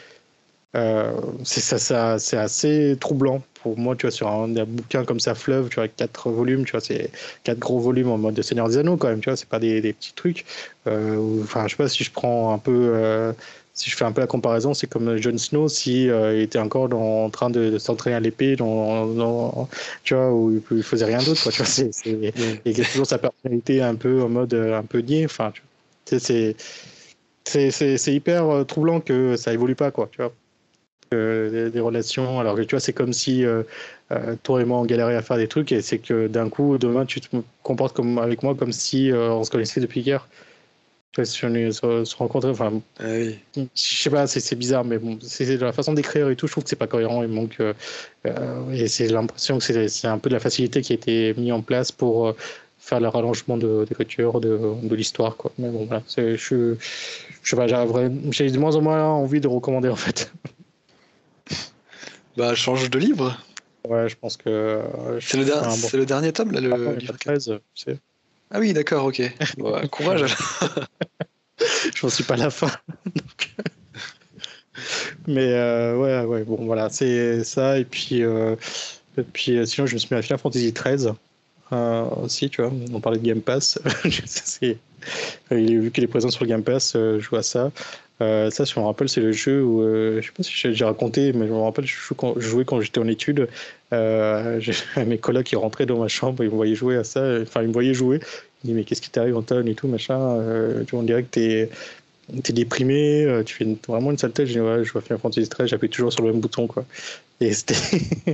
Euh, 0.75 1.13
c'est 1.43 1.61
ça, 1.61 2.19
c'est 2.19 2.37
assez 2.37 2.97
troublant 2.99 3.41
pour 3.63 3.77
moi, 3.77 3.95
tu 3.95 4.05
vois, 4.05 4.11
sur 4.11 4.27
un, 4.27 4.47
bouquin 4.65 5.05
comme 5.05 5.19
ça, 5.19 5.33
Fleuve, 5.33 5.69
tu 5.69 5.75
vois, 5.75 5.87
quatre 5.87 6.29
volumes, 6.29 6.65
tu 6.65 6.71
vois, 6.71 6.81
c'est 6.81 7.09
quatre 7.43 7.59
gros 7.59 7.79
volumes 7.79 8.09
en 8.09 8.17
mode 8.17 8.35
de 8.35 8.41
Seigneur 8.41 8.67
des 8.67 8.77
Anneaux 8.77 8.97
quand 8.97 9.07
même, 9.07 9.21
tu 9.21 9.29
vois, 9.29 9.37
c'est 9.37 9.49
pas 9.49 9.59
des, 9.59 9.81
des, 9.81 9.93
petits 9.93 10.13
trucs. 10.13 10.45
enfin, 10.85 11.63
je 11.65 11.71
sais 11.71 11.77
pas 11.77 11.87
si 11.87 12.03
je 12.03 12.11
prends 12.11 12.53
un 12.53 12.59
peu 12.59 13.33
si 13.77 13.91
je 13.91 13.95
fais 13.95 14.05
un 14.05 14.11
peu 14.11 14.21
la 14.21 14.27
comparaison, 14.27 14.73
c'est 14.73 14.87
comme 14.87 15.17
Jon 15.17 15.37
Snow 15.37 15.69
si 15.69 16.09
euh, 16.09 16.35
il 16.35 16.41
était 16.41 16.57
encore 16.57 16.91
en 16.93 17.29
train 17.29 17.51
de, 17.51 17.77
s'entraîner 17.77 18.15
à 18.15 18.19
l'épée, 18.19 18.55
dans, 18.55 19.69
tu 20.03 20.15
vois, 20.15 20.33
où 20.33 20.59
il 20.71 20.83
faisait 20.83 21.05
rien 21.05 21.19
d'autre, 21.19 21.43
quoi. 21.43 21.51
Tu 21.51 21.59
vois, 21.59 21.67
c'est, 21.67 21.91
il 22.65 22.81
a 22.81 22.85
toujours 22.85 23.05
sa 23.05 23.19
personnalité 23.19 23.83
un 23.83 23.93
peu 23.93 24.23
en 24.23 24.29
mode 24.29 24.55
un 24.55 24.81
peu 24.81 24.99
niais. 24.99 25.25
Enfin, 25.25 25.53
c'est 26.05 26.55
c'est 27.45 28.13
hyper 28.13 28.49
euh, 28.49 28.63
troublant 28.63 28.99
que 28.99 29.35
ça 29.37 29.53
évolue 29.53 29.75
pas, 29.75 29.91
quoi. 29.91 30.09
Tu 30.11 30.23
vois. 30.23 30.33
des, 31.11 31.79
relations. 31.79 32.39
Alors 32.39 32.55
que 32.55 32.61
tu 32.61 32.71
vois, 32.71 32.79
c'est 32.79 32.93
comme 32.93 33.13
si 33.13 33.45
toi 34.41 34.61
et 34.61 34.65
moi 34.65 34.79
on 34.79 34.85
galérait 34.85 35.15
à 35.15 35.21
faire 35.21 35.37
des 35.37 35.47
trucs 35.47 35.71
et 35.71 35.83
c'est 35.83 35.99
que 35.99 36.25
d'un 36.25 36.49
coup, 36.49 36.79
demain, 36.79 37.05
tu 37.05 37.21
te 37.21 37.27
comportes 37.61 37.95
comme, 37.95 38.17
avec 38.17 38.41
moi 38.41 38.55
comme 38.55 38.71
si 38.71 39.11
on 39.13 39.43
se 39.43 39.51
connaissait 39.51 39.81
depuis 39.81 40.01
hier 40.01 40.27
si 41.25 41.45
on 41.45 41.53
est 41.53 41.71
se, 41.71 42.15
rencontrer. 42.15 42.49
Enfin, 42.49 42.81
ah 42.99 43.03
je 43.55 43.65
sais 43.75 44.09
pas, 44.09 44.27
c'est 44.27 44.55
bizarre, 44.55 44.83
mais 44.83 44.97
bon, 44.97 45.17
c'est 45.21 45.57
la 45.57 45.73
façon 45.73 45.93
d'écrire 45.93 46.29
et 46.29 46.35
tout. 46.35 46.47
Je 46.47 46.51
trouve 46.51 46.63
que 46.63 46.69
c'est 46.69 46.75
pas 46.75 46.87
cohérent. 46.87 47.23
Il 47.23 47.29
manque. 47.29 47.57
Euh, 47.59 47.73
euh, 48.25 48.71
et 48.71 48.87
c'est 48.87 49.07
l'impression 49.07 49.59
que 49.59 49.87
c'est 49.87 50.07
un 50.07 50.17
peu 50.17 50.29
de 50.29 50.33
la 50.33 50.39
facilité 50.39 50.81
qui 50.81 50.93
a 50.93 50.95
été 50.95 51.33
mise 51.35 51.51
en 51.51 51.61
place 51.61 51.91
pour 51.91 52.27
euh, 52.27 52.35
faire 52.79 52.99
le 52.99 53.07
rallongement 53.07 53.57
d'écriture 53.57 54.39
de, 54.39 54.49
de, 54.49 54.87
de 54.87 54.95
l'histoire, 54.95 55.35
quoi. 55.35 55.51
Mais 55.57 55.69
bon, 55.69 55.85
voilà, 55.85 56.03
je, 56.15 56.35
je 56.35 56.75
sais 57.43 57.55
pas, 57.55 57.67
j'ai 57.67 58.51
de 58.51 58.57
moins 58.59 58.75
en 58.75 58.81
moins 58.81 59.03
envie 59.03 59.41
de 59.41 59.47
recommander 59.47 59.89
en 59.89 59.95
fait. 59.95 60.31
Bah, 62.37 62.53
change 62.53 62.89
de 62.89 62.99
livre. 62.99 63.35
Ouais, 63.87 64.07
je 64.09 64.15
pense 64.15 64.37
que. 64.37 64.81
c'est 65.21 65.37
le, 65.37 65.43
le, 65.97 66.05
dernier 66.05 66.33
tome, 66.33 66.51
là, 66.51 66.59
le 66.61 66.95
livre 66.95 67.17
13, 67.17 67.59
c'est. 67.73 67.99
Ah 68.51 68.59
oui, 68.59 68.73
d'accord, 68.73 69.05
ok. 69.05 69.21
courage. 69.91 70.35
Je 71.95 72.05
n'en 72.05 72.09
suis 72.09 72.23
pas 72.23 72.35
à 72.35 72.37
la 72.37 72.49
fin. 72.49 72.71
Mais 75.27 75.53
euh, 75.53 75.97
ouais, 75.97 76.25
ouais, 76.25 76.43
bon, 76.43 76.65
voilà, 76.65 76.89
c'est 76.89 77.43
ça. 77.43 77.79
Et 77.79 77.85
puis, 77.85 78.23
euh, 78.23 78.55
et 79.17 79.23
puis 79.23 79.57
euh, 79.57 79.65
sinon, 79.65 79.87
je 79.87 79.93
me 79.95 79.99
suis 79.99 80.07
mis 80.13 80.19
à 80.19 80.21
Final 80.21 80.39
Fantasy 80.39 80.71
XIII 80.73 81.13
aussi, 82.21 82.49
tu 82.49 82.61
vois. 82.61 82.71
On 82.93 83.01
parlait 83.01 83.19
de 83.19 83.25
Game 83.25 83.41
Pass. 83.41 83.79
il 84.61 84.77
est, 85.51 85.55
vu 85.55 85.91
qu'il 85.91 86.03
est 86.03 86.07
présent 86.07 86.29
sur 86.29 86.43
le 86.43 86.49
Game 86.49 86.63
Pass, 86.63 86.93
je 86.93 87.19
joue 87.19 87.35
à 87.35 87.43
ça. 87.43 87.71
ça, 88.19 88.65
si 88.65 88.73
je 88.73 88.79
me 88.79 88.85
rappelle, 88.85 89.09
c'est 89.09 89.21
le 89.21 89.31
jeu 89.31 89.63
où, 89.63 89.83
je 89.83 90.21
sais 90.21 90.31
pas 90.35 90.43
si 90.43 90.73
j'ai 90.73 90.85
raconté, 90.85 91.33
mais 91.33 91.47
je 91.47 91.51
me 91.51 91.59
rappelle, 91.59 91.85
je 91.85 92.39
jouais 92.39 92.65
quand 92.65 92.81
j'étais 92.81 92.99
en 92.99 93.07
études. 93.07 93.47
Euh, 93.93 94.59
mes 95.05 95.17
collègues 95.17 95.45
qui 95.45 95.55
rentraient 95.55 95.85
dans 95.85 95.99
ma 95.99 96.07
chambre, 96.07 96.43
ils 96.43 96.49
me 96.49 96.55
voyaient 96.55 96.75
jouer 96.75 96.97
à 96.97 97.03
ça. 97.03 97.21
Enfin, 97.41 97.61
ils 97.61 97.69
me 97.69 97.73
voyaient 97.73 97.93
jouer. 97.93 98.17
Ils 98.17 98.21
me 98.21 98.61
disaient, 98.63 98.73
mais 98.75 98.83
qu'est-ce 98.83 99.01
qui 99.01 99.09
t'arrive, 99.09 99.37
Anton 99.37 99.65
et 99.65 99.75
tout, 99.75 99.87
machin. 99.87 100.19
Euh, 100.19 100.83
vois, 100.89 100.99
on 100.99 101.03
dirait 101.03 101.23
que 101.23 101.29
t'es 101.29 101.69
es 102.33 102.53
déprimé, 102.53 103.23
euh, 103.23 103.43
tu 103.43 103.55
fais 103.55 103.77
vraiment 103.87 104.11
une 104.11 104.17
sale 104.17 104.31
tête. 104.31 104.47
Je 104.47 104.53
dis, 104.53 104.59
ouais, 104.59 104.83
je 104.83 104.91
vois 104.91 105.01
Final 105.01 105.19
Fantasy 105.19 105.47
13, 105.47 105.69
j'appuie 105.69 105.89
toujours 105.89 106.11
sur 106.11 106.23
le 106.23 106.31
même 106.31 106.41
bouton, 106.41 106.67
quoi. 106.67 106.85
Et 107.39 107.53
c'était, 107.53 107.75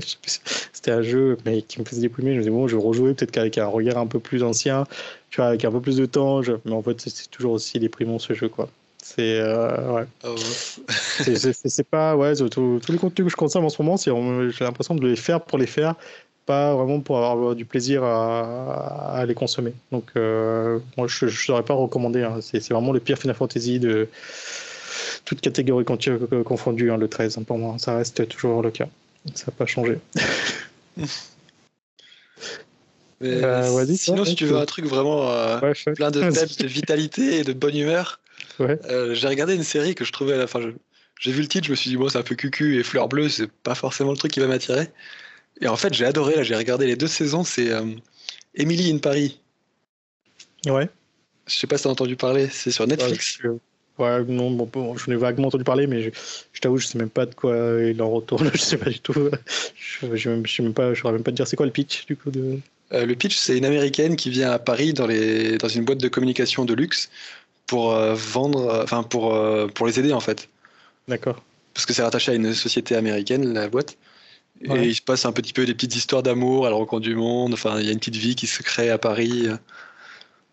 c'était 0.74 0.91
un 0.91 1.02
jeu 1.02 1.38
mais 1.46 1.62
qui 1.62 1.80
me 1.80 1.86
faisait 1.86 2.02
déprimer. 2.02 2.32
Je 2.32 2.38
me 2.38 2.41
disais, 2.41 2.52
bon, 2.52 2.68
je 2.68 2.76
vais 2.76 2.82
rejouer 2.82 3.14
peut-être 3.14 3.32
qu'avec 3.32 3.58
un 3.58 3.68
regard 3.68 3.98
un 3.98 4.08
peu 4.08 4.20
plus 4.20 4.44
ancien, 4.44 4.86
tu 5.30 5.38
vois, 5.38 5.48
avec 5.48 5.66
un 5.66 5.72
peu 5.72 5.82
plus 5.82 5.98
de 5.98 6.06
temps. 6.06 6.41
Mais 6.66 6.72
en 6.72 6.82
fait, 6.82 7.02
c'est 7.02 7.30
toujours 7.30 7.54
aussi 7.54 7.80
déprimant 7.80 8.20
ce 8.20 8.34
jeu, 8.34 8.50
quoi. 8.50 8.70
C'est 9.04 9.38
euh, 9.39 9.91
ouais. 9.91 10.06
Oh, 10.24 10.36
c'est 10.38 11.88
pas 11.88 12.16
ouais. 12.16 12.36
Tous 12.36 12.80
les 12.89 12.98
contenus 12.98 13.26
que 13.26 13.30
je 13.30 13.36
consomme 13.36 13.66
en 13.66 13.70
ce 13.70 13.82
moment, 13.82 13.98
j'ai 13.98 14.64
l'impression 14.64 14.96
de 14.96 15.06
les 15.06 15.18
faire 15.18 15.41
pour 15.41 15.58
les 15.58 15.68
faire, 15.68 15.96
pas 16.46 16.76
vraiment 16.76 17.00
pour 17.00 17.18
avoir 17.18 17.56
du 17.56 17.66
plaisir 17.66 18.04
à, 18.04 19.18
à 19.18 19.26
les 19.26 19.34
consommer. 19.34 19.74
Donc 19.91 20.12
euh, 20.16 20.80
moi, 20.98 21.08
je 21.08 21.26
ne 21.26 21.30
saurais 21.32 21.64
pas 21.64 21.74
recommander. 21.74 22.24
Hein. 22.24 22.39
C'est 22.41 22.70
vraiment 22.70 22.91
le 22.91 23.00
pire 23.00 23.18
Final 23.18 23.36
Fantasy 23.36 23.80
de 23.80 24.08
toute 25.26 25.41
catégorie 25.41 25.86
confondue, 26.46 26.91
hein, 26.91 26.98
le 26.98 27.08
13 27.08 27.38
hein, 27.38 27.44
pour 27.44 27.58
moi. 27.58 27.76
Ça 27.78 27.96
reste 27.96 28.28
toujours 28.28 28.62
le 28.62 28.72
cas. 28.72 28.88
Ça 29.34 29.46
n'a 29.48 29.54
pas 29.58 29.66
changé. 29.66 30.00
Euh, 33.22 33.86
sinon, 33.96 34.26
si 34.26 34.36
tu 34.36 34.46
veux 34.46 34.58
un 34.58 34.66
truc 34.66 34.86
vraiment 34.86 35.30
plein 35.96 36.12
de 36.12 36.20
peps, 36.34 36.58
de 36.58 36.68
vitalité 36.68 37.38
et 37.38 37.44
de 37.44 37.54
bonne 37.54 37.78
humeur, 37.78 38.20
euh, 38.60 39.14
j'ai 39.14 39.28
regardé 39.28 39.56
une 39.56 39.64
série 39.64 39.96
que 39.96 40.04
je 40.04 40.12
trouvais 40.12 40.34
à 40.34 40.38
la 40.38 40.48
fin. 40.48 40.60
J'ai 41.20 41.32
vu 41.32 41.41
le 41.41 41.48
titre, 41.48 41.66
je 41.66 41.72
me 41.72 41.76
suis 41.76 41.89
dit, 41.89 41.96
bon, 41.96 42.10
c'est 42.10 42.18
un 42.18 42.24
peu 42.24 42.36
cucu 42.36 42.80
et 42.80 42.84
fleur 42.84 43.08
bleue, 43.08 43.30
c'est 43.30 43.50
pas 43.50 43.76
forcément 43.76 44.12
le 44.12 44.18
truc 44.18 44.32
qui 44.32 44.39
va 44.39 44.48
m'attirer. 44.48 44.89
Et 45.62 45.68
en 45.68 45.76
fait, 45.76 45.93
j'ai 45.93 46.06
adoré, 46.06 46.36
là, 46.36 46.43
j'ai 46.43 46.56
regardé 46.56 46.86
les 46.86 46.95
deux 46.95 47.08
saisons, 47.08 47.43
c'est 47.43 47.70
euh, 47.70 47.86
Emily 48.56 48.91
in 48.91 48.97
Paris. 48.97 49.39
Ouais. 50.66 50.89
Je 51.47 51.56
sais 51.56 51.68
pas 51.68 51.78
si 51.78 51.84
t'as 51.84 51.89
entendu 51.89 52.16
parler, 52.16 52.49
c'est 52.51 52.72
sur 52.72 52.88
Netflix. 52.88 53.39
Ouais, 53.99 54.24
non, 54.24 54.49
bon, 54.49 54.97
j'en 54.97 55.12
ai 55.12 55.16
vaguement 55.16 55.49
entendu 55.49 55.64
parler, 55.64 55.86
mais 55.86 56.01
je, 56.01 56.62
t'avoue, 56.62 56.78
je 56.78 56.88
sais 56.88 56.97
même 56.97 57.12
pas 57.12 57.28
de 57.28 57.36
quoi 57.36 57.56
il 57.82 58.01
en 58.01 58.10
retourne, 58.10 58.49
je 58.54 58.60
sais 58.60 58.78
pas 58.78 58.89
du 58.89 58.99
tout. 58.99 59.30
Je, 59.76 60.16
je, 60.16 60.41
je 60.43 60.56
sais 60.56 60.64
même 60.64 60.74
pas, 60.74 60.93
je 60.93 61.01
saurais 61.01 61.14
même 61.14 61.24
pas 61.24 61.32
te 61.32 61.36
dire 61.36 61.47
c'est 61.47 61.56
quoi 61.56 61.68
le 61.68 61.72
pitch 61.72 62.06
du 62.08 62.16
coup 62.16 62.32
de. 62.32 62.60
Euh, 62.91 63.06
le 63.06 63.16
pitch, 63.16 63.36
c'est 63.36 63.58
une 63.58 63.66
américaine 63.66 64.16
qui 64.16 64.30
vient 64.30 64.51
à 64.51 64.60
Paris 64.60 64.93
dans, 64.93 65.08
les, 65.08 65.58
dans 65.58 65.68
une 65.68 65.86
boîte 65.86 65.99
de 65.99 66.08
communication 66.08 66.66
de 66.66 66.74
luxe 66.74 67.10
pour 67.68 67.93
euh, 67.93 68.14
vendre, 68.14 68.68
euh, 68.68 68.84
enfin 68.84 69.04
pour, 69.04 69.36
euh, 69.36 69.68
pour 69.68 69.88
les 69.88 69.99
aider 69.99 70.14
en 70.14 70.20
fait. 70.20 70.49
D'accord. 71.08 71.43
Parce 71.74 71.86
que 71.86 71.93
c'est 71.93 72.04
rattaché 72.04 72.32
à 72.32 72.36
une 72.36 72.54
société 72.54 72.95
américaine, 72.95 73.54
la 73.54 73.68
boîte. 73.68 73.97
Et 74.64 74.88
il 74.88 74.95
se 74.95 75.01
passe 75.01 75.26
un 75.26 75.32
petit 75.32 75.53
peu 75.53 75.66
des 75.66 75.74
petites 75.74 75.95
histoires 75.95 76.24
d'amour, 76.24 76.68
elle 76.68 76.74
rencontre 76.74 77.01
du 77.01 77.16
monde, 77.16 77.53
enfin 77.53 77.80
il 77.80 77.86
y 77.86 77.89
a 77.89 77.91
une 77.91 77.99
petite 77.99 78.16
vie 78.16 78.36
qui 78.36 78.47
se 78.47 78.64
crée 78.64 78.89
à 78.89 78.97
Paris. 78.97 79.47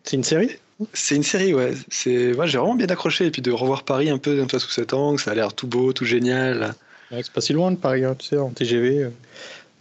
C'est 0.04 0.16
une 0.16 0.24
série? 0.24 0.50
C'est 0.94 1.14
une 1.14 1.22
série, 1.22 1.54
ouais. 1.54 1.74
C'est, 1.90 2.32
moi 2.32 2.46
j'ai 2.46 2.58
vraiment 2.58 2.74
bien 2.74 2.88
accroché 2.88 3.26
et 3.26 3.30
puis 3.30 3.42
de 3.42 3.52
revoir 3.52 3.84
Paris 3.84 4.10
un 4.10 4.18
peu, 4.18 4.42
un 4.42 4.46
peu 4.46 4.58
sous 4.58 4.70
cet 4.70 4.94
angle, 4.94 5.20
ça 5.20 5.30
a 5.32 5.34
l'air 5.34 5.52
tout 5.52 5.66
beau, 5.66 5.92
tout 5.92 6.04
génial. 6.04 6.74
Ouais, 7.10 7.22
c'est 7.22 7.32
pas 7.32 7.40
si 7.40 7.52
loin 7.52 7.70
de 7.70 7.76
Paris, 7.76 8.04
hein, 8.04 8.14
tu 8.18 8.26
sais, 8.26 8.38
en 8.38 8.50
TGV. 8.50 9.10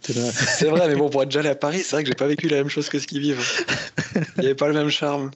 c'est 0.02 0.66
vrai, 0.66 0.88
mais 0.88 0.96
bon, 0.96 1.10
pour 1.10 1.22
être 1.22 1.28
déjà 1.28 1.40
allé 1.40 1.50
à 1.50 1.54
Paris, 1.54 1.82
c'est 1.84 1.96
vrai 1.96 2.02
que 2.02 2.08
j'ai 2.08 2.14
pas 2.14 2.26
vécu 2.26 2.48
la 2.48 2.56
même 2.56 2.68
chose 2.68 2.88
que 2.88 2.98
ce 2.98 3.06
qu'ils 3.06 3.20
vivent. 3.20 3.44
Il 4.36 4.40
n'y 4.40 4.46
avait 4.46 4.54
pas 4.54 4.68
le 4.68 4.74
même 4.74 4.88
charme. 4.88 5.30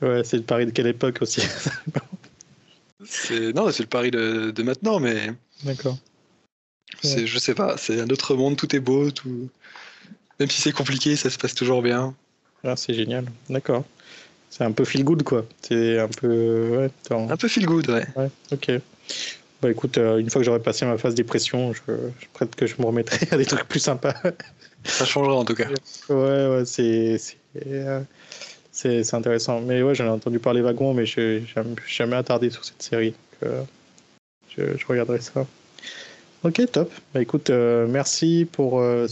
Ouais, 0.00 0.22
c'est 0.24 0.36
le 0.36 0.42
Paris 0.42 0.66
de 0.66 0.70
quelle 0.70 0.86
époque 0.86 1.18
aussi 1.20 1.42
Non, 3.54 3.70
c'est 3.70 3.82
le 3.82 3.88
Paris 3.88 4.10
de, 4.10 4.50
de 4.50 4.62
maintenant, 4.62 5.00
mais. 5.00 5.32
D'accord. 5.64 5.98
Je 7.02 7.38
sais 7.38 7.54
pas, 7.54 7.76
c'est 7.76 8.00
un 8.00 8.08
autre 8.08 8.34
monde, 8.34 8.56
tout 8.56 8.74
est 8.74 8.80
beau, 8.80 9.10
tout. 9.10 9.48
Même 10.38 10.50
si 10.50 10.60
c'est 10.60 10.72
compliqué, 10.72 11.16
ça 11.16 11.30
se 11.30 11.38
passe 11.38 11.54
toujours 11.54 11.82
bien. 11.82 12.14
Ah, 12.64 12.76
c'est 12.76 12.94
génial, 12.94 13.26
d'accord. 13.48 13.84
C'est 14.50 14.64
un 14.64 14.72
peu 14.72 14.84
feel 14.84 15.04
good, 15.04 15.22
quoi. 15.22 15.46
C'est 15.62 15.98
un 15.98 16.08
peu. 16.08 16.68
Ouais, 16.76 16.90
un 17.10 17.36
peu 17.36 17.48
feel 17.48 17.66
good, 17.66 17.88
ouais. 17.88 18.06
Ouais, 18.16 18.30
ok. 18.52 18.72
Bah 19.62 19.70
écoute, 19.70 19.98
euh, 19.98 20.16
une 20.16 20.30
fois 20.30 20.40
que 20.40 20.46
j'aurai 20.46 20.60
passé 20.60 20.86
ma 20.86 20.96
phase 20.96 21.14
dépression, 21.14 21.74
je, 21.74 21.80
je 22.18 22.26
prête 22.32 22.54
que 22.56 22.66
je 22.66 22.76
me 22.78 22.86
remettrai 22.86 23.28
à 23.30 23.36
des 23.36 23.44
trucs 23.44 23.68
plus 23.68 23.80
sympas. 23.80 24.14
Ça 24.84 25.04
changera 25.04 25.34
en 25.34 25.44
tout 25.44 25.54
cas. 25.54 25.68
Ouais, 26.08 26.16
ouais, 26.48 26.62
c'est. 26.64 27.18
Euh, 27.66 28.00
c'est 28.72 29.14
intéressant. 29.14 29.60
Mais 29.60 29.82
ouais, 29.82 29.94
j'en 29.94 30.06
ai 30.06 30.10
entendu 30.10 30.38
parler 30.38 30.62
vaguement, 30.62 30.94
mais 30.94 31.04
je 31.04 31.38
n'ai 31.38 31.44
jamais 31.86 32.16
attardé 32.16 32.50
sur 32.50 32.64
cette 32.64 32.82
série. 32.82 33.14
Euh, 33.42 33.62
je, 34.56 34.62
regarderai 34.86 35.20
ça. 35.20 35.46
Ok, 36.42 36.62
top. 36.72 36.90
Bah, 37.12 37.20
écoute, 37.20 37.50
euh, 37.50 37.86
merci 37.86 38.46
pour 38.50 38.80
euh, 38.80 39.06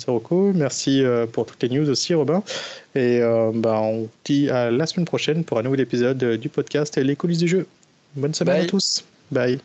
Merci 0.55 1.05
euh, 1.05 1.27
pour 1.27 1.45
toutes 1.45 1.63
les 1.63 1.69
news 1.69 1.89
aussi, 1.91 2.15
Robin. 2.15 2.43
Et 2.95 3.21
bah, 3.55 3.81
on 3.81 4.09
dit 4.25 4.51
à 4.51 4.71
la 4.71 4.87
semaine 4.87 5.07
prochaine 5.07 5.45
pour 5.45 5.59
un 5.59 5.63
nouvel 5.63 5.81
épisode 5.81 6.19
du 6.37 6.49
podcast 6.49 6.97
Les 6.97 7.17
coulisses 7.17 7.39
du 7.39 7.49
jeu. 7.49 7.67
Bonne 8.17 8.35
semaine 8.35 8.63
à 8.63 8.67
tous. 8.67 9.05
Bye. 9.31 9.61